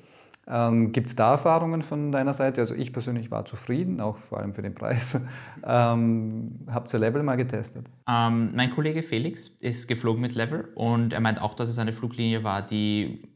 Ähm, 0.46 0.92
Gibt 0.92 1.08
es 1.08 1.16
da 1.16 1.32
Erfahrungen 1.32 1.82
von 1.82 2.10
deiner 2.10 2.34
Seite? 2.34 2.60
Also 2.60 2.74
ich 2.74 2.92
persönlich 2.92 3.30
war 3.30 3.44
zufrieden, 3.44 4.00
auch 4.00 4.16
vor 4.16 4.38
allem 4.38 4.54
für 4.54 4.62
den 4.62 4.74
Preis. 4.74 5.18
Ähm, 5.62 6.60
habt 6.68 6.90
ihr 6.94 6.98
Level 6.98 7.22
mal 7.22 7.36
getestet? 7.36 7.84
Ähm, 8.08 8.52
mein 8.54 8.70
Kollege 8.70 9.02
Felix 9.02 9.48
ist 9.60 9.88
geflogen 9.88 10.22
mit 10.22 10.34
Level 10.34 10.70
und 10.74 11.12
er 11.12 11.20
meint 11.20 11.38
auch, 11.38 11.52
dass 11.52 11.68
es 11.68 11.78
eine 11.78 11.92
Fluglinie 11.92 12.44
war, 12.44 12.62
die 12.62 13.28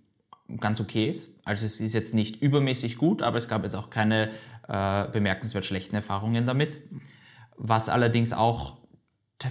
ganz 0.61 0.81
okay 0.81 1.09
ist. 1.09 1.39
Also 1.45 1.65
es 1.65 1.81
ist 1.81 1.95
jetzt 1.95 2.15
nicht 2.15 2.43
übermäßig 2.43 2.97
gut, 2.97 3.23
aber 3.23 3.39
es 3.39 3.49
gab 3.49 3.65
jetzt 3.65 3.75
auch 3.75 3.91
keine 3.91 4.31
äh, 4.69 5.09
bemerkenswert 5.09 5.65
schlechten 5.65 5.97
Erfahrungen 5.97 6.47
damit. 6.47 6.81
Was 7.57 7.89
allerdings 7.89 8.33
auch 8.33 8.79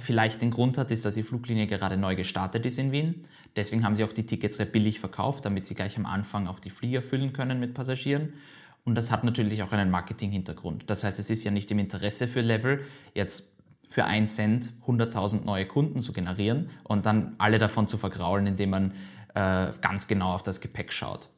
vielleicht 0.02 0.42
den 0.42 0.52
Grund 0.52 0.78
hat, 0.78 0.92
ist, 0.92 1.06
dass 1.06 1.16
die 1.16 1.24
Fluglinie 1.24 1.68
gerade 1.68 1.98
neu 1.98 2.16
gestartet 2.16 2.66
ist 2.66 2.80
in 2.80 2.92
Wien. 2.92 3.28
Deswegen 3.56 3.84
haben 3.84 3.96
sie 3.96 4.04
auch 4.04 4.14
die 4.14 4.26
Tickets 4.26 4.58
sehr 4.58 4.66
billig 4.66 5.00
verkauft, 5.00 5.46
damit 5.46 5.68
sie 5.68 5.76
gleich 5.76 5.98
am 5.98 6.06
Anfang 6.06 6.48
auch 6.48 6.60
die 6.60 6.70
Flieger 6.70 7.02
füllen 7.02 7.34
können 7.34 7.60
mit 7.60 7.74
Passagieren. 7.74 8.34
Und 8.86 8.96
das 8.96 9.12
hat 9.12 9.24
natürlich 9.24 9.64
auch 9.64 9.72
einen 9.72 9.92
Marketing-Hintergrund. 9.92 10.86
Das 10.88 11.04
heißt, 11.04 11.20
es 11.20 11.30
ist 11.30 11.44
ja 11.44 11.52
nicht 11.52 11.72
im 11.72 11.80
Interesse 11.80 12.28
für 12.28 12.42
Level, 12.42 12.82
jetzt 13.14 13.50
für 13.88 14.06
einen 14.06 14.28
Cent 14.28 14.74
100.000 14.88 15.46
neue 15.46 15.68
Kunden 15.68 16.02
zu 16.02 16.14
generieren 16.14 16.70
und 16.84 17.06
dann 17.06 17.36
alle 17.38 17.60
davon 17.60 17.88
zu 17.88 17.98
vergraulen, 17.98 18.48
indem 18.48 18.72
man 18.72 18.94
äh, 19.34 19.72
ganz 19.82 20.08
genau 20.08 20.34
auf 20.34 20.44
das 20.44 20.62
Gepäck 20.62 20.92
schaut. 20.94 21.30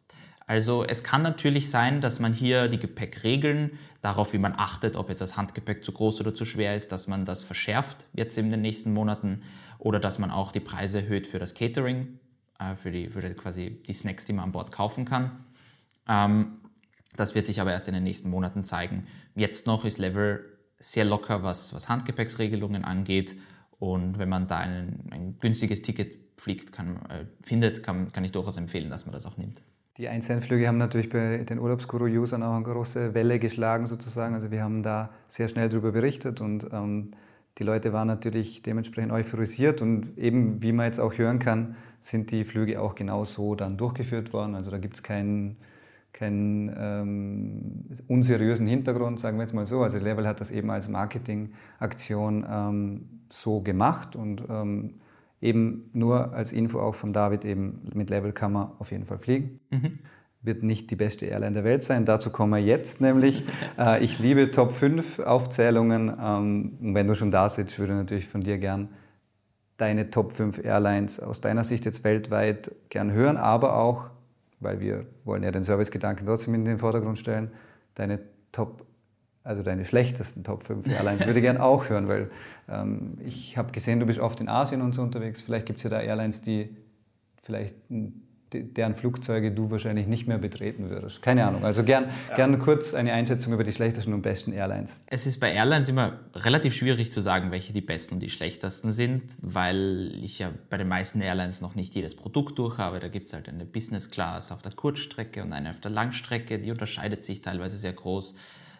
Also 0.48 0.84
es 0.84 1.04
kann 1.04 1.24
natürlich 1.24 1.72
sein, 1.72 2.02
dass 2.02 2.20
man 2.20 2.34
hier 2.34 2.68
die 2.68 2.80
Gepäckregeln, 2.80 3.80
darauf 4.02 4.34
wie 4.34 4.38
man 4.38 4.54
achtet, 4.56 4.96
ob 4.96 5.10
jetzt 5.10 5.22
das 5.22 5.36
Handgepäck 5.38 5.84
zu 5.84 5.92
groß 5.92 6.22
oder 6.22 6.36
zu 6.36 6.46
schwer 6.46 6.76
ist, 6.76 6.92
dass 6.92 7.08
man 7.08 7.26
das 7.26 7.44
verschärft 7.44 8.08
jetzt 8.14 8.38
in 8.38 8.52
den 8.52 8.62
nächsten 8.62 8.94
Monaten 8.94 9.42
oder 9.80 10.00
dass 10.00 10.20
man 10.20 10.30
auch 10.30 10.52
die 10.52 10.60
Preise 10.60 11.02
erhöht 11.02 11.26
für 11.26 11.40
das 11.40 11.56
Catering, 11.56 12.20
äh, 12.60 12.76
für, 12.76 12.92
die, 12.92 13.10
für 13.10 13.22
die, 13.22 13.34
quasi 13.34 13.82
die 13.88 13.94
Snacks, 13.94 14.26
die 14.26 14.34
man 14.34 14.46
an 14.46 14.52
Bord 14.52 14.72
kaufen 14.72 15.06
kann. 15.06 15.32
Ähm, 16.08 16.60
das 17.16 17.34
wird 17.34 17.48
sich 17.48 17.60
aber 17.60 17.72
erst 17.72 17.88
in 17.88 17.94
den 17.94 18.04
nächsten 18.04 18.30
Monaten 18.30 18.66
zeigen. 18.66 19.08
Jetzt 19.36 19.66
noch 19.66 19.84
ist 19.84 19.98
Level 19.98 20.46
sehr 20.80 21.06
locker, 21.06 21.44
was, 21.44 21.74
was 21.74 21.90
Handgepäcksregelungen 21.90 22.86
angeht. 22.86 23.36
Und 23.80 24.20
wenn 24.20 24.30
man 24.30 24.48
da 24.48 24.58
ein, 24.58 25.08
ein 25.12 25.40
günstiges 25.40 25.82
Ticket 25.82 26.25
fliegt, 26.38 26.72
kann, 26.72 26.98
äh, 27.10 27.26
findet, 27.44 27.84
kann, 27.84 28.12
kann 28.12 28.24
ich 28.24 28.32
durchaus 28.32 28.58
empfehlen, 28.58 28.90
dass 28.90 29.06
man 29.06 29.14
das 29.14 29.26
auch 29.26 29.38
nimmt. 29.38 29.62
Die 29.98 30.10
Einzelflüge 30.10 30.68
haben 30.68 30.78
natürlich 30.78 31.10
bei 31.10 31.38
den 31.38 31.58
Urlaubsguru-Usern 31.58 32.44
auch 32.44 32.56
eine 32.56 32.66
große 32.66 33.14
Welle 33.14 33.40
geschlagen 33.40 33.88
sozusagen. 33.88 34.36
Also 34.36 34.52
wir 34.52 34.62
haben 34.62 34.84
da 34.84 35.10
sehr 35.30 35.48
schnell 35.48 35.70
darüber 35.70 35.94
berichtet 35.94 36.42
und 36.42 36.68
ähm, 36.74 37.12
die 37.58 37.64
Leute 37.64 37.94
waren 37.94 38.08
natürlich 38.08 38.62
dementsprechend 38.62 39.14
euphorisiert 39.14 39.82
und 39.82 40.18
eben, 40.18 40.62
wie 40.62 40.74
man 40.74 40.88
jetzt 40.88 41.00
auch 41.00 41.18
hören 41.18 41.40
kann, 41.40 41.78
sind 42.02 42.30
die 42.32 42.44
Flüge 42.44 42.82
auch 42.82 42.96
genauso 42.96 43.56
dann 43.56 43.78
durchgeführt 43.78 44.34
worden. 44.34 44.56
Also 44.56 44.70
da 44.70 44.78
gibt 44.78 44.96
es 44.96 45.04
keinen, 45.04 45.56
keinen 46.12 46.76
ähm, 46.78 47.86
unseriösen 48.10 48.68
Hintergrund, 48.68 49.22
sagen 49.22 49.38
wir 49.38 49.44
jetzt 49.44 49.54
mal 49.54 49.66
so. 49.66 49.82
Also 49.82 49.98
Level 49.98 50.28
hat 50.28 50.42
das 50.42 50.52
eben 50.52 50.70
als 50.70 50.90
Marketingaktion 50.90 52.46
ähm, 52.50 53.10
so 53.30 53.62
gemacht 53.62 54.18
und 54.18 54.44
ähm, 54.50 54.96
eben 55.42 55.90
nur 55.94 56.34
als 56.34 56.52
Info 56.52 56.80
auch 56.80 56.96
von 56.96 57.14
David, 57.14 57.46
eben 57.46 57.90
mit 57.94 58.10
Level 58.10 58.32
kann 58.32 58.54
man 58.54 58.72
auf 58.80 58.92
jeden 58.92 59.06
Fall 59.06 59.20
fliegen. 59.20 59.60
Mhm. 59.70 60.00
Wird 60.42 60.64
nicht 60.64 60.92
die 60.92 60.96
beste 60.96 61.26
Airline 61.26 61.54
der 61.54 61.64
Welt 61.64 61.84
sein. 61.84 62.06
Dazu 62.06 62.30
kommen 62.30 62.52
wir 62.52 62.60
jetzt 62.60 63.02
nämlich. 63.02 63.44
Äh, 63.78 64.06
ich 64.06 64.20
liebe 64.20 64.52
Top 64.52 64.72
5 64.72 65.20
Aufzählungen. 65.20 66.08
Ähm, 66.08 66.78
und 66.80 66.96
wenn 66.96 67.08
du 67.08 67.16
schon 67.16 67.30
da 67.30 67.50
sitzt, 67.50 67.78
würde 67.78 67.92
ich 67.92 67.98
natürlich 67.98 68.28
von 68.30 68.40
dir 68.40 68.58
gern 68.58 68.88
deine 69.78 70.10
Top 70.10 70.34
5 70.34 70.64
Airlines 70.64 71.20
aus 71.20 71.42
deiner 71.42 71.64
Sicht 71.64 71.86
jetzt 71.86 72.04
weltweit 72.04 72.72
gern 72.90 73.12
hören, 73.12 73.38
aber 73.38 73.76
auch, 73.76 74.06
weil 74.60 74.80
wir 74.80 75.06
wollen 75.26 75.44
ja 75.44 75.52
den 75.52 75.64
Servicegedanken 75.64 76.26
trotzdem 76.26 76.54
in 76.56 76.66
den 76.66 76.78
Vordergrund 76.78 77.20
stellen, 77.20 77.52
deine 77.96 78.20
Top 78.52 78.86
also 79.46 79.62
deine 79.62 79.86
schlechtesten 79.86 80.44
Top 80.44 80.66
5 80.66 80.88
Airlines, 80.88 81.26
würde 81.26 81.40
ich 81.40 81.44
gerne 81.44 81.64
auch 81.64 81.88
hören, 81.88 82.08
weil 82.08 82.32
ähm, 82.68 83.20
ich 83.24 83.58
habe 83.58 83.72
gesehen, 83.72 84.00
du 84.00 84.06
bist 84.08 84.20
oft 84.20 84.42
in 84.42 84.50
Asien 84.50 84.82
und 84.82 84.94
so 84.94 85.04
unterwegs. 85.04 85.42
Vielleicht 85.42 85.68
gibt 85.68 85.78
es 85.78 85.84
ja 85.84 85.92
da 85.92 86.02
Airlines, 86.02 86.42
die 86.42 86.76
vielleicht 87.44 87.76
deren 88.54 88.96
Flugzeuge 88.96 89.52
du 89.52 89.70
wahrscheinlich 89.70 90.08
nicht 90.08 90.28
mehr 90.28 90.38
betreten 90.38 90.90
würdest. 90.90 91.22
Keine 91.22 91.46
Ahnung. 91.46 91.64
Also 91.64 91.84
gern, 91.84 92.06
ja. 92.30 92.36
gern 92.36 92.58
kurz 92.58 92.94
eine 92.94 93.14
Einschätzung 93.14 93.54
über 93.54 93.64
die 93.64 93.74
schlechtesten 93.74 94.14
und 94.14 94.22
besten 94.22 94.52
Airlines. 94.52 95.04
Es 95.08 95.28
ist 95.28 95.40
bei 95.40 95.52
Airlines 95.52 95.90
immer 95.90 96.20
relativ 96.34 96.74
schwierig 96.74 97.12
zu 97.12 97.22
sagen, 97.22 97.52
welche 97.52 97.74
die 97.74 97.82
besten 97.82 98.16
und 98.16 98.22
die 98.22 98.30
schlechtesten 98.30 98.94
sind, 98.94 99.36
weil 99.42 100.12
ich 100.24 100.40
ja 100.40 100.52
bei 100.70 100.78
den 100.78 100.88
meisten 100.88 101.22
Airlines 101.22 101.62
noch 101.62 101.76
nicht 101.76 101.94
jedes 101.94 102.16
Produkt 102.16 102.58
durch 102.58 102.78
habe. 102.78 103.00
Da 103.00 103.10
gibt 103.10 103.28
es 103.28 103.34
halt 103.34 103.50
eine 103.50 103.66
Business 103.66 104.10
Class 104.10 104.52
auf 104.52 104.62
der 104.62 104.72
Kurzstrecke 104.72 105.44
und 105.44 105.54
eine 105.54 105.72
auf 105.72 105.80
der 105.82 105.92
Langstrecke. 105.92 106.58
Die 106.58 106.72
unterscheidet 106.72 107.26
sich 107.26 107.42
teilweise 107.42 107.78
sehr 107.78 107.94
groß. 107.94 108.36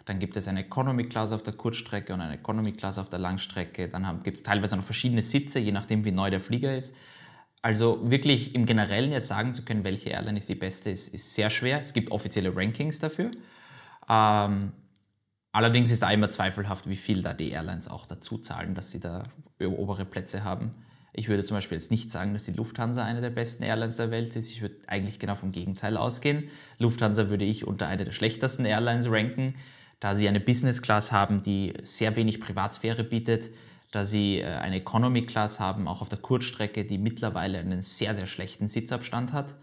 Dann 0.06 0.20
gibt 0.20 0.38
es 0.38 0.48
eine 0.48 0.62
Economy 0.62 1.06
Class 1.06 1.32
auf 1.32 1.42
der 1.42 1.54
Kurzstrecke 1.54 2.14
und 2.14 2.22
eine 2.22 2.36
Economy 2.36 2.74
Class 2.74 3.00
auf 3.00 3.10
der 3.10 3.20
Langstrecke. 3.20 3.90
Dann 3.90 4.22
gibt 4.24 4.38
es 4.38 4.44
teilweise 4.44 4.78
noch 4.78 4.84
verschiedene 4.84 5.24
Sitze, 5.24 5.60
je 5.60 5.72
nachdem, 5.72 6.06
wie 6.06 6.12
neu 6.12 6.30
der 6.30 6.40
Flieger 6.40 6.76
ist. 6.76 6.96
Also 7.64 8.00
wirklich 8.12 8.54
im 8.54 8.68
Generellen 8.68 9.12
jetzt 9.12 9.28
sagen 9.28 9.56
zu 9.56 9.66
können, 9.66 9.84
welche 9.84 10.12
Airline 10.12 10.38
ist 10.38 10.48
die 10.48 10.56
beste, 10.56 10.92
ist, 10.92 11.12
ist 11.12 11.34
sehr 11.34 11.50
schwer. 11.50 11.82
Es 11.82 11.94
gibt 11.94 12.12
offizielle 12.12 12.56
Rankings 12.56 13.00
dafür. 13.00 13.32
Ähm, 14.08 14.72
allerdings 15.52 15.90
ist 15.90 16.04
da 16.04 16.12
immer 16.12 16.30
zweifelhaft, 16.30 16.88
wie 16.88 16.96
viel 16.96 17.24
da 17.24 17.34
die 17.34 17.50
Airlines 17.50 17.88
auch 17.88 18.06
dazu 18.06 18.38
zahlen, 18.38 18.76
dass 18.76 18.92
sie 18.92 19.00
da 19.00 19.24
obere 19.60 20.06
Plätze 20.06 20.44
haben. 20.44 20.76
Ich 21.14 21.30
würde 21.30 21.44
zum 21.44 21.58
Beispiel 21.58 21.78
jetzt 21.78 21.90
nicht 21.90 22.12
sagen, 22.12 22.34
dass 22.34 22.44
die 22.44 22.52
Lufthansa 22.52 23.04
eine 23.04 23.22
der 23.22 23.32
besten 23.32 23.64
Airlines 23.64 23.98
der 23.98 24.12
Welt 24.12 24.36
ist. 24.36 24.52
Ich 24.52 24.62
würde 24.62 24.76
eigentlich 24.86 25.18
genau 25.18 25.34
vom 25.34 25.52
Gegenteil 25.52 25.98
ausgehen. 25.98 26.50
Lufthansa 26.78 27.30
würde 27.30 27.46
ich 27.46 27.66
unter 27.66 27.88
eine 27.88 28.06
der 28.06 28.12
schlechtesten 28.12 28.66
Airlines 28.66 29.10
ranken 29.10 29.56
da 30.00 30.16
sie 30.16 30.28
eine 30.28 30.40
Business 30.40 30.82
Class 30.82 31.12
haben, 31.12 31.44
die 31.44 31.74
sehr 31.82 32.16
wenig 32.16 32.42
Privatsphäre 32.42 33.04
bietet, 33.04 33.52
da 33.92 34.04
sie 34.04 34.40
äh, 34.40 34.46
eine 34.46 34.78
Economy 34.78 35.26
Class 35.26 35.60
haben, 35.60 35.88
auch 35.88 36.02
auf 36.02 36.10
der 36.10 36.20
Kurzstrecke, 36.20 36.86
die 36.86 36.98
mittlerweile 36.98 37.60
einen 37.60 37.82
sehr, 37.82 38.16
sehr 38.16 38.28
schlechten 38.28 38.68
Sitzabstand 38.68 39.34
hat. 39.34 39.56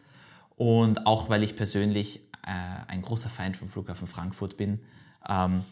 Und 0.57 1.07
auch 1.07 1.29
weil 1.29 1.43
ich 1.43 1.57
persönlich 1.57 2.21
äh, 2.47 2.51
ein 2.89 3.03
großer 3.03 3.29
Feind 3.29 3.57
vom 3.57 3.69
Flughafen 3.69 4.07
Frankfurt 4.07 4.57
bin, 4.57 4.81
ähm, 5.29 5.65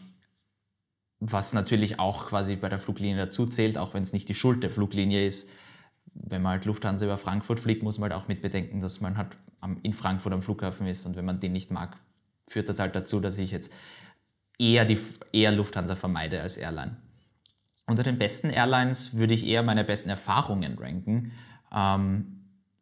was 1.19 1.53
natürlich 1.53 1.99
auch 1.99 2.27
quasi 2.27 2.55
bei 2.55 2.69
der 2.69 2.79
Fluglinie 2.79 3.17
dazu 3.17 3.45
zählt, 3.45 3.77
auch 3.77 3.93
wenn 3.93 4.03
es 4.03 4.13
nicht 4.13 4.27
die 4.29 4.33
Schuld 4.33 4.63
der 4.63 4.69
Fluglinie 4.69 5.25
ist. 5.25 5.49
Wenn 6.13 6.41
man 6.41 6.53
halt 6.53 6.65
Lufthansa 6.65 7.05
über 7.05 7.17
Frankfurt 7.17 7.59
fliegt, 7.59 7.83
muss 7.83 7.99
man 7.99 8.11
halt 8.11 8.21
auch 8.21 8.27
mit 8.27 8.41
bedenken, 8.41 8.81
dass 8.81 9.01
man 9.01 9.17
halt 9.17 9.29
in 9.83 9.93
Frankfurt 9.93 10.33
am 10.33 10.41
Flughafen 10.41 10.87
ist 10.87 11.05
und 11.05 11.15
wenn 11.15 11.25
man 11.25 11.39
den 11.39 11.53
nicht 11.53 11.71
mag, 11.71 11.97
führt 12.47 12.67
das 12.69 12.79
halt 12.79 12.95
dazu, 12.95 13.19
dass 13.19 13.37
ich 13.37 13.51
jetzt 13.51 13.71
eher, 14.61 14.85
die, 14.85 14.99
eher 15.33 15.51
Lufthansa 15.51 15.95
vermeide 15.95 16.41
als 16.41 16.57
Airline. 16.57 16.95
Unter 17.87 18.03
den 18.03 18.17
besten 18.17 18.49
Airlines 18.49 19.17
würde 19.17 19.33
ich 19.33 19.45
eher 19.45 19.63
meine 19.63 19.83
besten 19.83 20.09
Erfahrungen 20.09 20.77
ranken. 20.77 21.31
Ähm, 21.73 22.37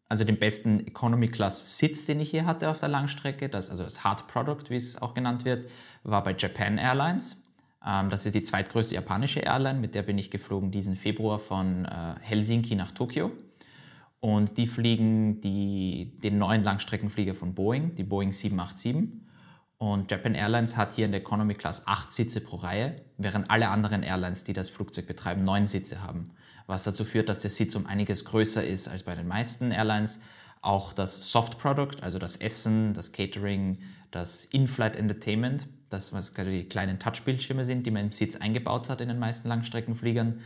also 0.10 0.24
den 0.24 0.38
besten 0.38 0.80
Economy 0.82 1.30
Class 1.30 1.78
Sitz, 1.78 2.06
den 2.06 2.20
ich 2.20 2.32
hier 2.32 2.46
hatte 2.46 2.70
auf 2.70 2.80
der 2.80 2.90
Langstrecke, 2.90 3.48
das, 3.48 3.70
also 3.70 3.84
das 3.84 4.04
Hard 4.04 4.28
Product, 4.28 4.70
wie 4.70 4.76
es 4.76 5.02
auch 5.02 5.14
genannt 5.14 5.46
wird, 5.46 5.70
war 6.04 6.24
bei 6.24 6.36
Japan 6.38 6.78
Airlines. 6.78 7.42
Ähm, 7.86 8.10
das 8.10 8.26
ist 8.26 8.36
die 8.36 8.44
zweitgrößte 8.44 8.96
japanische 8.96 9.40
Airline, 9.40 9.80
mit 9.80 9.96
der 9.96 10.04
bin 10.04 10.18
ich 10.18 10.30
geflogen 10.30 10.72
diesen 10.72 10.96
Februar 10.96 11.40
von 11.40 11.86
äh, 11.86 12.16
Helsinki 12.20 12.76
nach 12.76 12.92
Tokio. 12.92 13.32
Und 14.20 14.58
die 14.58 14.68
fliegen 14.68 15.40
die, 15.40 16.20
den 16.22 16.40
neuen 16.40 16.64
Langstreckenflieger 16.64 17.36
von 17.36 17.56
Boeing, 17.56 17.96
die 17.96 18.04
Boeing 18.04 18.34
787. 18.34 19.29
Und 19.80 20.12
Japan 20.12 20.36
Airlines 20.36 20.76
hat 20.76 20.94
hier 20.94 21.06
in 21.06 21.14
der 21.14 21.22
Economy 21.22 21.56
Class 21.56 21.88
acht 21.88 22.12
Sitze 22.12 22.42
pro 22.42 22.58
Reihe, 22.58 23.02
während 23.18 23.50
alle 23.50 23.70
anderen 23.70 24.04
Airlines, 24.04 24.44
die 24.44 24.52
das 24.52 24.70
Flugzeug 24.70 25.08
betreiben, 25.08 25.46
neun 25.46 25.68
Sitze 25.68 26.04
haben. 26.04 26.32
Was 26.68 26.84
dazu 26.84 27.06
führt, 27.06 27.30
dass 27.30 27.40
der 27.40 27.50
Sitz 27.50 27.78
um 27.78 27.86
einiges 27.86 28.26
größer 28.26 28.64
ist 28.64 28.90
als 28.90 29.04
bei 29.04 29.16
den 29.16 29.28
meisten 29.28 29.72
Airlines. 29.72 30.20
Auch 30.62 30.92
das 30.92 31.32
Soft 31.32 31.58
Product, 31.60 32.02
also 32.02 32.20
das 32.20 32.36
Essen, 32.36 32.94
das 32.94 33.14
Catering, 33.14 33.78
das 34.12 34.44
In-Flight 34.44 34.98
Entertainment, 34.98 35.66
das 35.90 36.12
was 36.12 36.34
gerade 36.34 36.52
die 36.52 36.66
kleinen 36.66 37.00
Touchbildschirme 37.00 37.64
sind, 37.64 37.86
die 37.86 37.92
man 37.92 38.08
im 38.08 38.12
Sitz 38.12 38.36
eingebaut 38.36 38.90
hat 38.90 39.00
in 39.00 39.08
den 39.08 39.18
meisten 39.18 39.48
Langstreckenfliegern, 39.48 40.42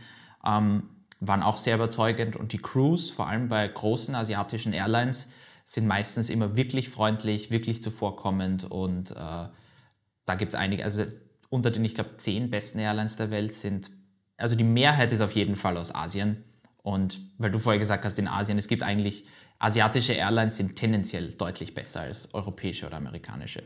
ähm, 0.46 0.84
waren 1.18 1.42
auch 1.42 1.56
sehr 1.56 1.74
überzeugend. 1.74 2.36
Und 2.36 2.52
die 2.52 2.58
Crews, 2.58 3.10
vor 3.10 3.26
allem 3.26 3.48
bei 3.48 3.66
großen 3.66 4.14
asiatischen 4.14 4.72
Airlines, 4.72 5.28
sind 5.64 5.86
meistens 5.86 6.30
immer 6.30 6.56
wirklich 6.56 6.90
freundlich, 6.90 7.50
wirklich 7.50 7.82
zuvorkommend 7.82 8.64
und 8.64 9.10
äh, 9.10 9.14
da 9.14 10.34
gibt 10.36 10.52
es 10.52 10.54
einige, 10.54 10.84
also 10.84 11.04
unter 11.48 11.70
den, 11.70 11.84
ich 11.84 11.94
glaube, 11.94 12.18
zehn 12.18 12.50
besten 12.50 12.78
Airlines 12.78 13.16
der 13.16 13.30
Welt 13.30 13.54
sind, 13.54 13.90
also 14.36 14.54
die 14.54 14.64
Mehrheit 14.64 15.10
ist 15.12 15.20
auf 15.20 15.32
jeden 15.32 15.56
Fall 15.56 15.76
aus 15.76 15.94
Asien 15.94 16.44
und 16.82 17.20
weil 17.38 17.50
du 17.50 17.58
vorher 17.58 17.78
gesagt 17.78 18.04
hast, 18.04 18.18
in 18.18 18.28
Asien, 18.28 18.58
es 18.58 18.68
gibt 18.68 18.82
eigentlich, 18.82 19.24
asiatische 19.58 20.12
Airlines 20.12 20.58
sind 20.58 20.76
tendenziell 20.76 21.32
deutlich 21.32 21.74
besser 21.74 22.02
als 22.02 22.34
europäische 22.34 22.86
oder 22.86 22.98
amerikanische. 22.98 23.62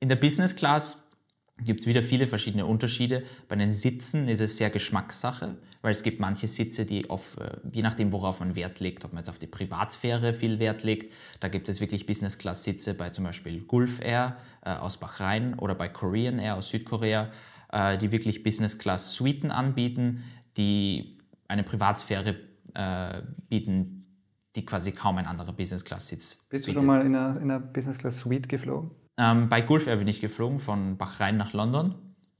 In 0.00 0.10
der 0.10 0.16
Business 0.16 0.54
Class 0.54 1.02
gibt 1.58 1.80
es 1.80 1.86
wieder 1.86 2.02
viele 2.02 2.26
verschiedene 2.26 2.66
Unterschiede. 2.66 3.22
Bei 3.48 3.56
den 3.56 3.72
Sitzen 3.72 4.28
ist 4.28 4.40
es 4.40 4.58
sehr 4.58 4.68
Geschmackssache, 4.68 5.56
weil 5.84 5.92
es 5.92 6.02
gibt 6.02 6.18
manche 6.18 6.48
Sitze, 6.48 6.86
die 6.86 7.10
auf, 7.10 7.36
äh, 7.36 7.58
je 7.70 7.82
nachdem, 7.82 8.10
worauf 8.10 8.40
man 8.40 8.56
Wert 8.56 8.80
legt, 8.80 9.04
ob 9.04 9.12
man 9.12 9.20
jetzt 9.20 9.28
auf 9.28 9.38
die 9.38 9.46
Privatsphäre 9.46 10.32
viel 10.32 10.58
Wert 10.58 10.82
legt, 10.82 11.12
da 11.40 11.48
gibt 11.48 11.68
es 11.68 11.78
wirklich 11.78 12.06
Business-Class-Sitze 12.06 12.94
bei 12.94 13.10
zum 13.10 13.24
Beispiel 13.24 13.60
Gulf 13.60 14.00
Air 14.02 14.38
äh, 14.62 14.70
aus 14.70 14.96
Bahrain 14.96 15.52
oder 15.58 15.74
bei 15.74 15.90
Korean 15.90 16.38
Air 16.38 16.56
aus 16.56 16.70
Südkorea, 16.70 17.30
äh, 17.70 17.98
die 17.98 18.12
wirklich 18.12 18.42
Business-Class-Suiten 18.42 19.50
anbieten, 19.50 20.24
die 20.56 21.18
eine 21.48 21.62
Privatsphäre 21.62 22.36
bieten, 23.48 24.06
die 24.56 24.64
quasi 24.66 24.90
kaum 24.90 25.18
ein 25.18 25.26
anderer 25.26 25.52
Business-Class-Sitz 25.52 26.44
Bist 26.48 26.66
du 26.66 26.72
schon 26.72 26.86
mal 26.86 27.02
in 27.06 27.14
einer, 27.14 27.36
in 27.36 27.42
einer 27.48 27.60
Business-Class-Suite 27.60 28.48
geflogen? 28.48 28.90
Ähm, 29.16 29.48
bei 29.48 29.60
Gulf 29.60 29.86
Air 29.86 29.98
bin 29.98 30.08
ich 30.08 30.20
geflogen 30.20 30.58
von 30.58 30.96
Bahrain 30.96 31.36
nach 31.36 31.52
London, 31.52 31.94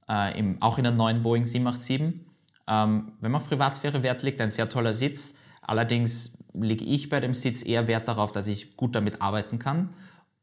äh, 0.09 0.37
im, 0.37 0.61
auch 0.61 0.79
in 0.79 0.83
der 0.83 0.93
neuen 0.93 1.23
Boeing 1.23 1.45
787. 1.45 2.24
Ähm, 2.68 3.12
wenn 3.20 3.33
man 3.33 3.42
auf 3.42 3.48
Privatsphäre 3.48 4.03
Wert 4.03 4.22
legt, 4.22 4.40
ein 4.40 4.50
sehr 4.50 4.68
toller 4.68 4.94
Sitz. 4.94 5.35
Allerdings 5.62 6.38
lege 6.55 6.85
ich 6.85 7.09
bei 7.09 7.20
dem 7.20 7.35
Sitz 7.35 7.64
eher 7.64 7.87
Wert 7.87 8.09
darauf, 8.09 8.33
dass 8.33 8.46
ich 8.46 8.77
gut 8.77 8.94
damit 8.94 9.20
arbeiten 9.20 9.59
kann. 9.59 9.90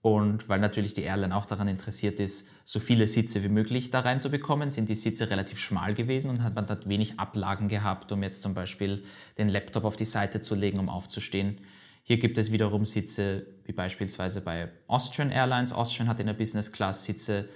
Und 0.01 0.49
weil 0.49 0.59
natürlich 0.59 0.95
die 0.95 1.03
Airline 1.03 1.35
auch 1.35 1.45
daran 1.45 1.67
interessiert 1.67 2.19
ist, 2.19 2.47
so 2.63 2.79
viele 2.79 3.07
Sitze 3.07 3.43
wie 3.43 3.49
möglich 3.49 3.91
da 3.91 3.99
reinzubekommen, 3.99 4.71
sind 4.71 4.89
die 4.89 4.95
Sitze 4.95 5.29
relativ 5.29 5.59
schmal 5.59 5.93
gewesen 5.93 6.31
und 6.31 6.41
hat 6.41 6.55
man 6.55 6.65
dort 6.65 6.89
wenig 6.89 7.19
Ablagen 7.19 7.67
gehabt, 7.67 8.11
um 8.11 8.23
jetzt 8.23 8.41
zum 8.41 8.55
Beispiel 8.55 9.03
den 9.37 9.47
Laptop 9.47 9.83
auf 9.83 9.95
die 9.95 10.05
Seite 10.05 10.41
zu 10.41 10.55
legen, 10.55 10.79
um 10.79 10.89
aufzustehen. 10.89 11.57
Hier 12.01 12.17
gibt 12.17 12.39
es 12.39 12.51
wiederum 12.51 12.85
Sitze, 12.85 13.45
wie 13.63 13.73
beispielsweise 13.73 14.41
bei 14.41 14.69
Austrian 14.87 15.29
Airlines. 15.29 15.71
Austrian 15.71 16.09
hat 16.09 16.19
in 16.19 16.25
der 16.25 16.33
Business 16.33 16.71
Class 16.71 17.05
Sitze, 17.05 17.47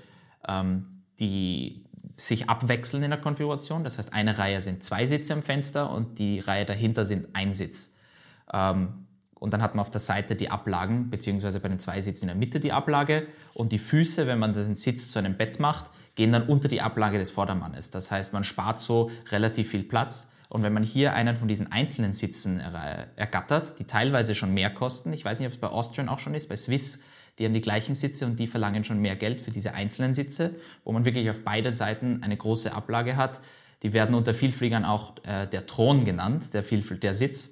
ähm, 0.47 1.03
die 1.19 1.85
sich 2.17 2.49
abwechseln 2.49 3.03
in 3.03 3.11
der 3.11 3.19
Konfiguration. 3.19 3.83
Das 3.83 3.97
heißt, 3.97 4.13
eine 4.13 4.37
Reihe 4.37 4.61
sind 4.61 4.83
zwei 4.83 5.05
Sitze 5.05 5.33
am 5.33 5.41
Fenster 5.41 5.91
und 5.91 6.19
die 6.19 6.39
Reihe 6.39 6.65
dahinter 6.65 7.03
sind 7.05 7.29
ein 7.33 7.53
Sitz. 7.53 7.93
Ähm, 8.53 9.05
und 9.35 9.51
dann 9.53 9.61
hat 9.61 9.75
man 9.75 9.81
auf 9.81 9.91
der 9.91 10.01
Seite 10.01 10.35
die 10.35 10.49
Ablagen, 10.49 11.09
beziehungsweise 11.09 11.59
bei 11.59 11.67
den 11.67 11.79
zwei 11.79 12.01
Sitzen 12.01 12.25
in 12.25 12.27
der 12.29 12.35
Mitte 12.35 12.59
die 12.59 12.71
Ablage 12.71 13.27
und 13.53 13.71
die 13.71 13.79
Füße, 13.79 14.27
wenn 14.27 14.39
man 14.39 14.53
den 14.53 14.75
Sitz 14.75 15.11
zu 15.11 15.19
einem 15.19 15.35
Bett 15.37 15.59
macht, 15.59 15.91
gehen 16.15 16.31
dann 16.31 16.43
unter 16.43 16.69
die 16.69 16.81
Ablage 16.81 17.17
des 17.17 17.31
Vordermannes. 17.31 17.89
Das 17.89 18.09
heißt, 18.11 18.33
man 18.33 18.43
spart 18.43 18.79
so 18.79 19.11
relativ 19.29 19.69
viel 19.69 19.83
Platz. 19.83 20.29
Und 20.47 20.63
wenn 20.63 20.71
man 20.71 20.83
hier 20.83 21.13
einen 21.13 21.35
von 21.35 21.49
diesen 21.49 21.71
einzelnen 21.71 22.13
Sitzen 22.13 22.59
ergattert, 22.59 23.77
die 23.79 23.83
teilweise 23.83 24.35
schon 24.35 24.53
mehr 24.53 24.73
kosten, 24.73 25.11
ich 25.11 25.25
weiß 25.25 25.39
nicht, 25.39 25.47
ob 25.47 25.53
es 25.53 25.59
bei 25.59 25.67
Austrian 25.67 26.07
auch 26.07 26.19
schon 26.19 26.33
ist, 26.33 26.47
bei 26.47 26.55
Swiss, 26.55 27.01
die 27.37 27.45
haben 27.45 27.53
die 27.53 27.61
gleichen 27.61 27.95
Sitze 27.95 28.25
und 28.25 28.39
die 28.39 28.47
verlangen 28.47 28.83
schon 28.83 28.99
mehr 28.99 29.15
Geld 29.15 29.41
für 29.41 29.51
diese 29.51 29.73
einzelnen 29.73 30.13
Sitze, 30.13 30.55
wo 30.83 30.91
man 30.91 31.05
wirklich 31.05 31.29
auf 31.29 31.43
beide 31.43 31.73
Seiten 31.73 32.23
eine 32.23 32.37
große 32.37 32.73
Ablage 32.73 33.17
hat. 33.17 33.41
Die 33.83 33.93
werden 33.93 34.15
unter 34.15 34.33
Vielfliegern 34.33 34.85
auch 34.85 35.15
äh, 35.23 35.45
der 35.47 35.65
Thron 35.65 36.05
genannt, 36.05 36.53
der, 36.53 36.63
Vielfl 36.63 36.97
der 36.97 37.13
Sitz. 37.13 37.49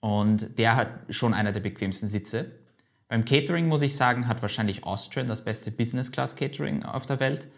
Und 0.00 0.58
der 0.58 0.76
hat 0.76 0.94
schon 1.10 1.34
einer 1.34 1.52
der 1.52 1.60
bequemsten 1.60 2.08
Sitze. 2.08 2.52
Beim 3.08 3.24
Catering 3.24 3.66
muss 3.66 3.82
ich 3.82 3.96
sagen, 3.96 4.28
hat 4.28 4.40
wahrscheinlich 4.40 4.84
Austrian 4.84 5.26
das 5.26 5.44
beste 5.44 5.72
Business 5.72 6.12
Class 6.12 6.36
Catering 6.36 6.84
auf 6.84 7.04
der 7.06 7.18
Welt. 7.18 7.48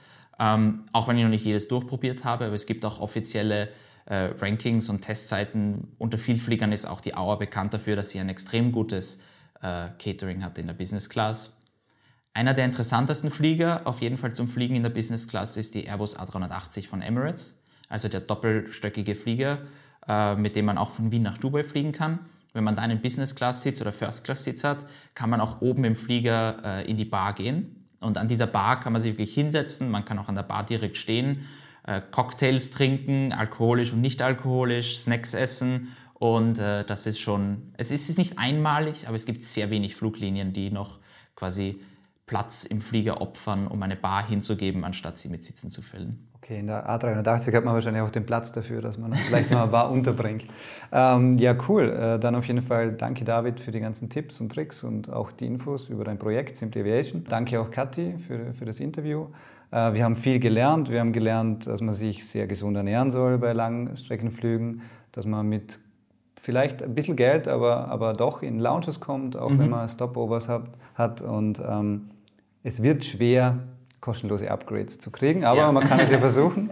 Ähm, 0.40 0.86
auch 0.92 1.06
wenn 1.06 1.18
ich 1.18 1.22
noch 1.22 1.30
nicht 1.30 1.44
jedes 1.44 1.68
durchprobiert 1.68 2.24
habe, 2.24 2.46
aber 2.46 2.54
es 2.54 2.64
gibt 2.64 2.86
auch 2.86 2.98
offizielle 2.98 3.68
äh, 4.06 4.30
Rankings 4.40 4.88
und 4.88 5.02
Testzeiten. 5.02 5.94
Unter 5.98 6.16
Vielfliegern 6.16 6.72
ist 6.72 6.86
auch 6.86 7.02
die 7.02 7.14
Auer 7.14 7.38
bekannt 7.38 7.74
dafür, 7.74 7.96
dass 7.96 8.10
sie 8.10 8.18
ein 8.18 8.30
extrem 8.30 8.72
gutes 8.72 9.20
äh, 9.62 9.88
Catering 9.98 10.44
hat 10.44 10.58
in 10.58 10.66
der 10.66 10.74
Business 10.74 11.08
Class. 11.08 11.52
Einer 12.34 12.54
der 12.54 12.64
interessantesten 12.64 13.30
Flieger, 13.30 13.82
auf 13.84 14.00
jeden 14.00 14.16
Fall 14.16 14.32
zum 14.32 14.48
Fliegen 14.48 14.74
in 14.74 14.82
der 14.82 14.90
Business 14.90 15.28
Class, 15.28 15.56
ist 15.56 15.74
die 15.74 15.84
Airbus 15.86 16.18
A380 16.18 16.88
von 16.88 17.02
Emirates, 17.02 17.58
also 17.88 18.08
der 18.08 18.20
doppelstöckige 18.20 19.14
Flieger, 19.14 19.58
äh, 20.08 20.34
mit 20.34 20.56
dem 20.56 20.64
man 20.64 20.78
auch 20.78 20.90
von 20.90 21.12
Wien 21.12 21.22
nach 21.22 21.38
Dubai 21.38 21.62
fliegen 21.62 21.92
kann. 21.92 22.20
Wenn 22.54 22.64
man 22.64 22.76
da 22.76 22.82
einen 22.82 23.00
Business 23.00 23.34
Class 23.34 23.62
Sitz 23.62 23.80
oder 23.80 23.92
First 23.92 24.24
Class 24.24 24.44
Sitz 24.44 24.64
hat, 24.64 24.84
kann 25.14 25.30
man 25.30 25.40
auch 25.40 25.60
oben 25.60 25.84
im 25.84 25.96
Flieger 25.96 26.56
äh, 26.64 26.90
in 26.90 26.96
die 26.96 27.04
Bar 27.04 27.34
gehen. 27.34 27.86
Und 28.00 28.18
an 28.18 28.28
dieser 28.28 28.46
Bar 28.46 28.80
kann 28.80 28.92
man 28.92 29.00
sich 29.00 29.12
wirklich 29.12 29.32
hinsetzen, 29.34 29.90
man 29.90 30.04
kann 30.04 30.18
auch 30.18 30.28
an 30.28 30.34
der 30.34 30.42
Bar 30.42 30.64
direkt 30.64 30.96
stehen, 30.96 31.46
äh, 31.86 32.00
Cocktails 32.10 32.70
trinken, 32.70 33.32
alkoholisch 33.32 33.92
und 33.92 34.00
nicht 34.00 34.22
alkoholisch, 34.22 34.98
Snacks 34.98 35.34
essen. 35.34 35.96
Und 36.22 36.60
äh, 36.60 36.84
das 36.84 37.06
ist 37.06 37.18
schon, 37.18 37.72
es 37.76 37.90
ist 37.90 38.16
nicht 38.16 38.38
einmalig, 38.38 39.08
aber 39.08 39.16
es 39.16 39.26
gibt 39.26 39.42
sehr 39.42 39.70
wenig 39.70 39.96
Fluglinien, 39.96 40.52
die 40.52 40.70
noch 40.70 41.00
quasi 41.34 41.80
Platz 42.26 42.62
im 42.62 42.80
Flieger 42.80 43.20
opfern, 43.20 43.66
um 43.66 43.82
eine 43.82 43.96
Bar 43.96 44.28
hinzugeben, 44.28 44.84
anstatt 44.84 45.18
sie 45.18 45.28
mit 45.28 45.44
Sitzen 45.44 45.68
zu 45.68 45.82
füllen. 45.82 46.28
Okay, 46.36 46.60
in 46.60 46.68
der 46.68 46.88
A380 46.88 47.56
hat 47.56 47.64
man 47.64 47.74
wahrscheinlich 47.74 48.02
auch 48.02 48.12
den 48.12 48.24
Platz 48.24 48.52
dafür, 48.52 48.80
dass 48.80 48.98
man 48.98 49.12
vielleicht 49.26 49.50
mal 49.50 49.64
eine 49.64 49.72
Bar 49.72 49.90
unterbringt. 49.90 50.44
Ähm, 50.92 51.38
ja, 51.38 51.56
cool. 51.68 51.90
Äh, 51.90 52.20
dann 52.20 52.36
auf 52.36 52.46
jeden 52.46 52.62
Fall 52.62 52.92
danke 52.92 53.24
David 53.24 53.58
für 53.58 53.72
die 53.72 53.80
ganzen 53.80 54.08
Tipps 54.08 54.40
und 54.40 54.52
Tricks 54.52 54.84
und 54.84 55.12
auch 55.12 55.32
die 55.32 55.46
Infos 55.46 55.88
über 55.88 56.04
dein 56.04 56.20
Projekt 56.20 56.56
Simple 56.56 56.82
Aviation. 56.82 57.24
Danke 57.28 57.60
auch 57.60 57.72
Kathi 57.72 58.14
für, 58.28 58.54
für 58.54 58.64
das 58.64 58.78
Interview. 58.78 59.26
Äh, 59.72 59.94
wir 59.94 60.04
haben 60.04 60.14
viel 60.14 60.38
gelernt. 60.38 60.88
Wir 60.88 61.00
haben 61.00 61.12
gelernt, 61.12 61.66
dass 61.66 61.80
man 61.80 61.96
sich 61.96 62.24
sehr 62.24 62.46
gesund 62.46 62.76
ernähren 62.76 63.10
soll 63.10 63.38
bei 63.38 63.52
Langstreckenflügen, 63.52 64.82
dass 65.10 65.26
man 65.26 65.48
mit 65.48 65.80
vielleicht 66.42 66.82
ein 66.82 66.94
bisschen 66.94 67.16
Geld, 67.16 67.48
aber, 67.48 67.88
aber 67.88 68.12
doch 68.12 68.42
in 68.42 68.58
Lounges 68.58 69.00
kommt, 69.00 69.36
auch 69.36 69.50
mhm. 69.50 69.58
wenn 69.60 69.70
man 69.70 69.88
Stopovers 69.88 70.48
hat. 70.48 70.64
hat. 70.94 71.22
Und 71.22 71.60
ähm, 71.66 72.10
es 72.62 72.82
wird 72.82 73.04
schwer, 73.04 73.60
kostenlose 74.00 74.50
Upgrades 74.50 74.98
zu 74.98 75.10
kriegen, 75.10 75.44
aber 75.44 75.60
ja. 75.60 75.72
man 75.72 75.84
kann 75.84 76.00
es 76.00 76.10
ja 76.10 76.18
versuchen. 76.20 76.70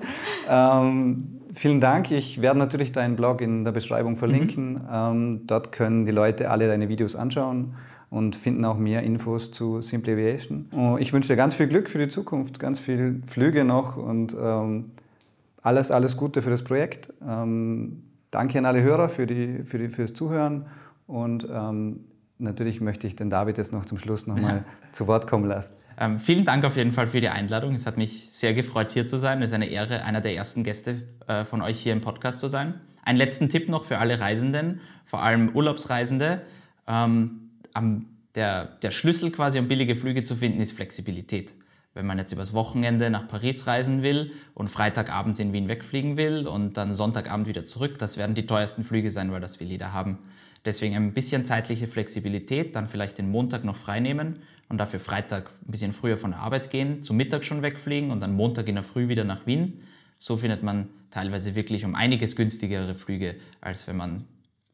ähm, 0.48 1.40
vielen 1.54 1.80
Dank. 1.80 2.10
Ich 2.10 2.42
werde 2.42 2.58
natürlich 2.58 2.90
deinen 2.90 3.14
Blog 3.16 3.40
in 3.40 3.64
der 3.64 3.72
Beschreibung 3.72 4.16
verlinken. 4.16 4.72
Mhm. 4.72 4.88
Ähm, 4.92 5.40
dort 5.46 5.72
können 5.72 6.04
die 6.04 6.12
Leute 6.12 6.50
alle 6.50 6.66
deine 6.66 6.88
Videos 6.88 7.14
anschauen 7.14 7.74
und 8.10 8.34
finden 8.34 8.64
auch 8.64 8.76
mehr 8.76 9.04
Infos 9.04 9.52
zu 9.52 9.82
Simple 9.82 10.14
Aviation. 10.14 10.68
Oh, 10.76 10.96
ich 10.98 11.12
wünsche 11.12 11.28
dir 11.28 11.36
ganz 11.36 11.54
viel 11.54 11.68
Glück 11.68 11.88
für 11.88 11.98
die 11.98 12.08
Zukunft, 12.08 12.58
ganz 12.58 12.80
viele 12.80 13.22
Flüge 13.28 13.64
noch 13.64 13.96
und 13.96 14.34
ähm, 14.40 14.90
alles, 15.62 15.92
alles 15.92 16.16
Gute 16.16 16.42
für 16.42 16.50
das 16.50 16.64
Projekt. 16.64 17.12
Danke 18.30 18.58
an 18.58 18.66
alle 18.66 18.82
Hörer 18.82 19.08
für, 19.08 19.26
die, 19.26 19.64
für, 19.64 19.78
die, 19.78 19.88
fürs 19.88 20.14
Zuhören 20.14 20.66
und 21.06 21.46
ähm, 21.50 22.04
natürlich 22.38 22.80
möchte 22.80 23.06
ich 23.06 23.16
den 23.16 23.30
David 23.30 23.58
jetzt 23.58 23.72
noch 23.72 23.84
zum 23.84 23.98
Schluss 23.98 24.26
nochmal 24.26 24.56
ja. 24.58 24.64
zu 24.92 25.06
Wort 25.06 25.26
kommen 25.26 25.46
lassen. 25.46 25.72
Ähm, 25.98 26.18
vielen 26.18 26.44
Dank 26.44 26.64
auf 26.64 26.76
jeden 26.76 26.92
Fall 26.92 27.08
für 27.08 27.20
die 27.20 27.28
Einladung. 27.28 27.74
Es 27.74 27.86
hat 27.86 27.96
mich 27.96 28.30
sehr 28.30 28.54
gefreut, 28.54 28.92
hier 28.92 29.06
zu 29.06 29.18
sein. 29.18 29.42
Es 29.42 29.50
ist 29.50 29.54
eine 29.54 29.66
Ehre, 29.66 30.04
einer 30.04 30.20
der 30.20 30.34
ersten 30.34 30.64
Gäste 30.64 31.02
äh, 31.26 31.44
von 31.44 31.60
euch 31.60 31.78
hier 31.78 31.92
im 31.92 32.00
Podcast 32.00 32.40
zu 32.40 32.48
sein. 32.48 32.80
Einen 33.02 33.18
letzten 33.18 33.50
Tipp 33.50 33.68
noch 33.68 33.84
für 33.84 33.98
alle 33.98 34.18
Reisenden, 34.18 34.80
vor 35.04 35.22
allem 35.22 35.50
Urlaubsreisende. 35.50 36.42
Ähm, 36.86 37.50
am, 37.74 38.06
der, 38.34 38.64
der 38.64 38.92
Schlüssel 38.92 39.30
quasi, 39.30 39.58
um 39.58 39.68
billige 39.68 39.94
Flüge 39.94 40.22
zu 40.22 40.36
finden, 40.36 40.60
ist 40.60 40.72
Flexibilität. 40.72 41.54
Wenn 41.92 42.06
man 42.06 42.18
jetzt 42.18 42.32
übers 42.32 42.54
Wochenende 42.54 43.10
nach 43.10 43.26
Paris 43.26 43.66
reisen 43.66 44.02
will 44.02 44.32
und 44.54 44.68
Freitagabends 44.68 45.40
in 45.40 45.52
Wien 45.52 45.66
wegfliegen 45.66 46.16
will 46.16 46.46
und 46.46 46.76
dann 46.76 46.94
Sonntagabend 46.94 47.48
wieder 47.48 47.64
zurück, 47.64 47.98
das 47.98 48.16
werden 48.16 48.36
die 48.36 48.46
teuersten 48.46 48.84
Flüge 48.84 49.10
sein, 49.10 49.32
weil 49.32 49.40
das 49.40 49.58
will 49.58 49.66
jeder 49.66 49.92
haben. 49.92 50.18
Deswegen 50.64 50.94
ein 50.94 51.14
bisschen 51.14 51.46
zeitliche 51.46 51.88
Flexibilität, 51.88 52.76
dann 52.76 52.86
vielleicht 52.86 53.18
den 53.18 53.30
Montag 53.30 53.64
noch 53.64 53.76
frei 53.76 53.98
nehmen 53.98 54.40
und 54.68 54.78
dafür 54.78 55.00
Freitag 55.00 55.50
ein 55.66 55.70
bisschen 55.70 55.92
früher 55.92 56.16
von 56.16 56.30
der 56.30 56.40
Arbeit 56.40 56.70
gehen, 56.70 57.02
zum 57.02 57.16
Mittag 57.16 57.44
schon 57.44 57.62
wegfliegen 57.62 58.10
und 58.10 58.20
dann 58.20 58.34
Montag 58.34 58.68
in 58.68 58.76
der 58.76 58.84
Früh 58.84 59.08
wieder 59.08 59.24
nach 59.24 59.46
Wien. 59.46 59.82
So 60.18 60.36
findet 60.36 60.62
man 60.62 60.90
teilweise 61.10 61.56
wirklich 61.56 61.84
um 61.84 61.94
einiges 61.94 62.36
günstigere 62.36 62.94
Flüge, 62.94 63.36
als 63.60 63.88
wenn 63.88 63.96
man 63.96 64.26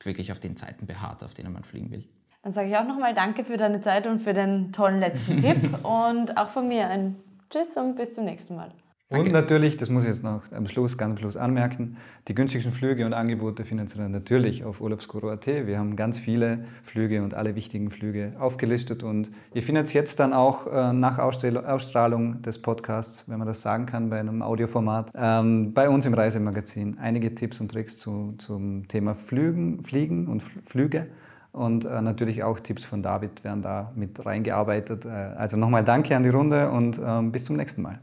wirklich 0.02 0.32
auf 0.32 0.40
den 0.40 0.56
Zeiten 0.56 0.86
beharrt, 0.86 1.24
auf 1.24 1.32
denen 1.32 1.52
man 1.52 1.64
fliegen 1.64 1.90
will. 1.90 2.04
Dann 2.46 2.52
sage 2.52 2.68
ich 2.68 2.76
auch 2.76 2.86
nochmal 2.86 3.12
Danke 3.12 3.42
für 3.42 3.56
deine 3.56 3.80
Zeit 3.80 4.06
und 4.06 4.22
für 4.22 4.32
den 4.32 4.70
tollen 4.70 5.00
letzten 5.00 5.40
Tipp 5.42 5.84
und 5.84 6.36
auch 6.36 6.50
von 6.50 6.68
mir 6.68 6.86
ein 6.86 7.16
Tschüss 7.50 7.76
und 7.76 7.96
bis 7.96 8.12
zum 8.12 8.24
nächsten 8.24 8.54
Mal. 8.54 8.70
Und 9.08 9.32
natürlich, 9.32 9.76
das 9.78 9.90
muss 9.90 10.04
ich 10.04 10.10
jetzt 10.10 10.22
noch 10.22 10.42
am 10.52 10.68
Schluss, 10.68 10.96
ganz 10.96 11.10
am 11.10 11.18
Schluss 11.18 11.36
anmerken, 11.36 11.96
die 12.28 12.36
günstigsten 12.36 12.72
Flüge 12.72 13.04
und 13.04 13.14
Angebote 13.14 13.64
findet 13.64 13.96
ihr 13.96 14.08
natürlich 14.08 14.64
auf 14.64 14.80
urlaubsguru.at. 14.80 15.44
Wir 15.44 15.76
haben 15.76 15.96
ganz 15.96 16.18
viele 16.18 16.66
Flüge 16.84 17.24
und 17.24 17.34
alle 17.34 17.56
wichtigen 17.56 17.90
Flüge 17.90 18.34
aufgelistet 18.38 19.02
und 19.02 19.32
ihr 19.52 19.64
findet 19.64 19.86
es 19.86 19.92
jetzt 19.92 20.20
dann 20.20 20.32
auch 20.32 20.68
äh, 20.68 20.92
nach 20.92 21.18
Ausstrahlung 21.18 22.42
des 22.42 22.62
Podcasts, 22.62 23.28
wenn 23.28 23.38
man 23.38 23.48
das 23.48 23.60
sagen 23.60 23.86
kann, 23.86 24.08
bei 24.08 24.20
einem 24.20 24.40
Audioformat, 24.40 25.10
ähm, 25.16 25.74
bei 25.74 25.88
uns 25.88 26.06
im 26.06 26.14
Reisemagazin 26.14 26.98
einige 27.00 27.34
Tipps 27.34 27.60
und 27.60 27.72
Tricks 27.72 27.98
zu, 27.98 28.36
zum 28.38 28.86
Thema 28.86 29.16
Flügen, 29.16 29.82
Fliegen 29.82 30.28
und 30.28 30.44
Flüge. 30.64 31.08
Und 31.56 31.86
äh, 31.86 32.02
natürlich 32.02 32.44
auch 32.44 32.60
Tipps 32.60 32.84
von 32.84 33.02
David 33.02 33.42
werden 33.42 33.62
da 33.62 33.90
mit 33.94 34.26
reingearbeitet. 34.26 35.06
Äh, 35.06 35.08
also 35.08 35.56
nochmal 35.56 35.84
danke 35.84 36.14
an 36.14 36.22
die 36.22 36.28
Runde 36.28 36.70
und 36.70 37.00
ähm, 37.02 37.32
bis 37.32 37.46
zum 37.46 37.56
nächsten 37.56 37.80
Mal. 37.80 37.98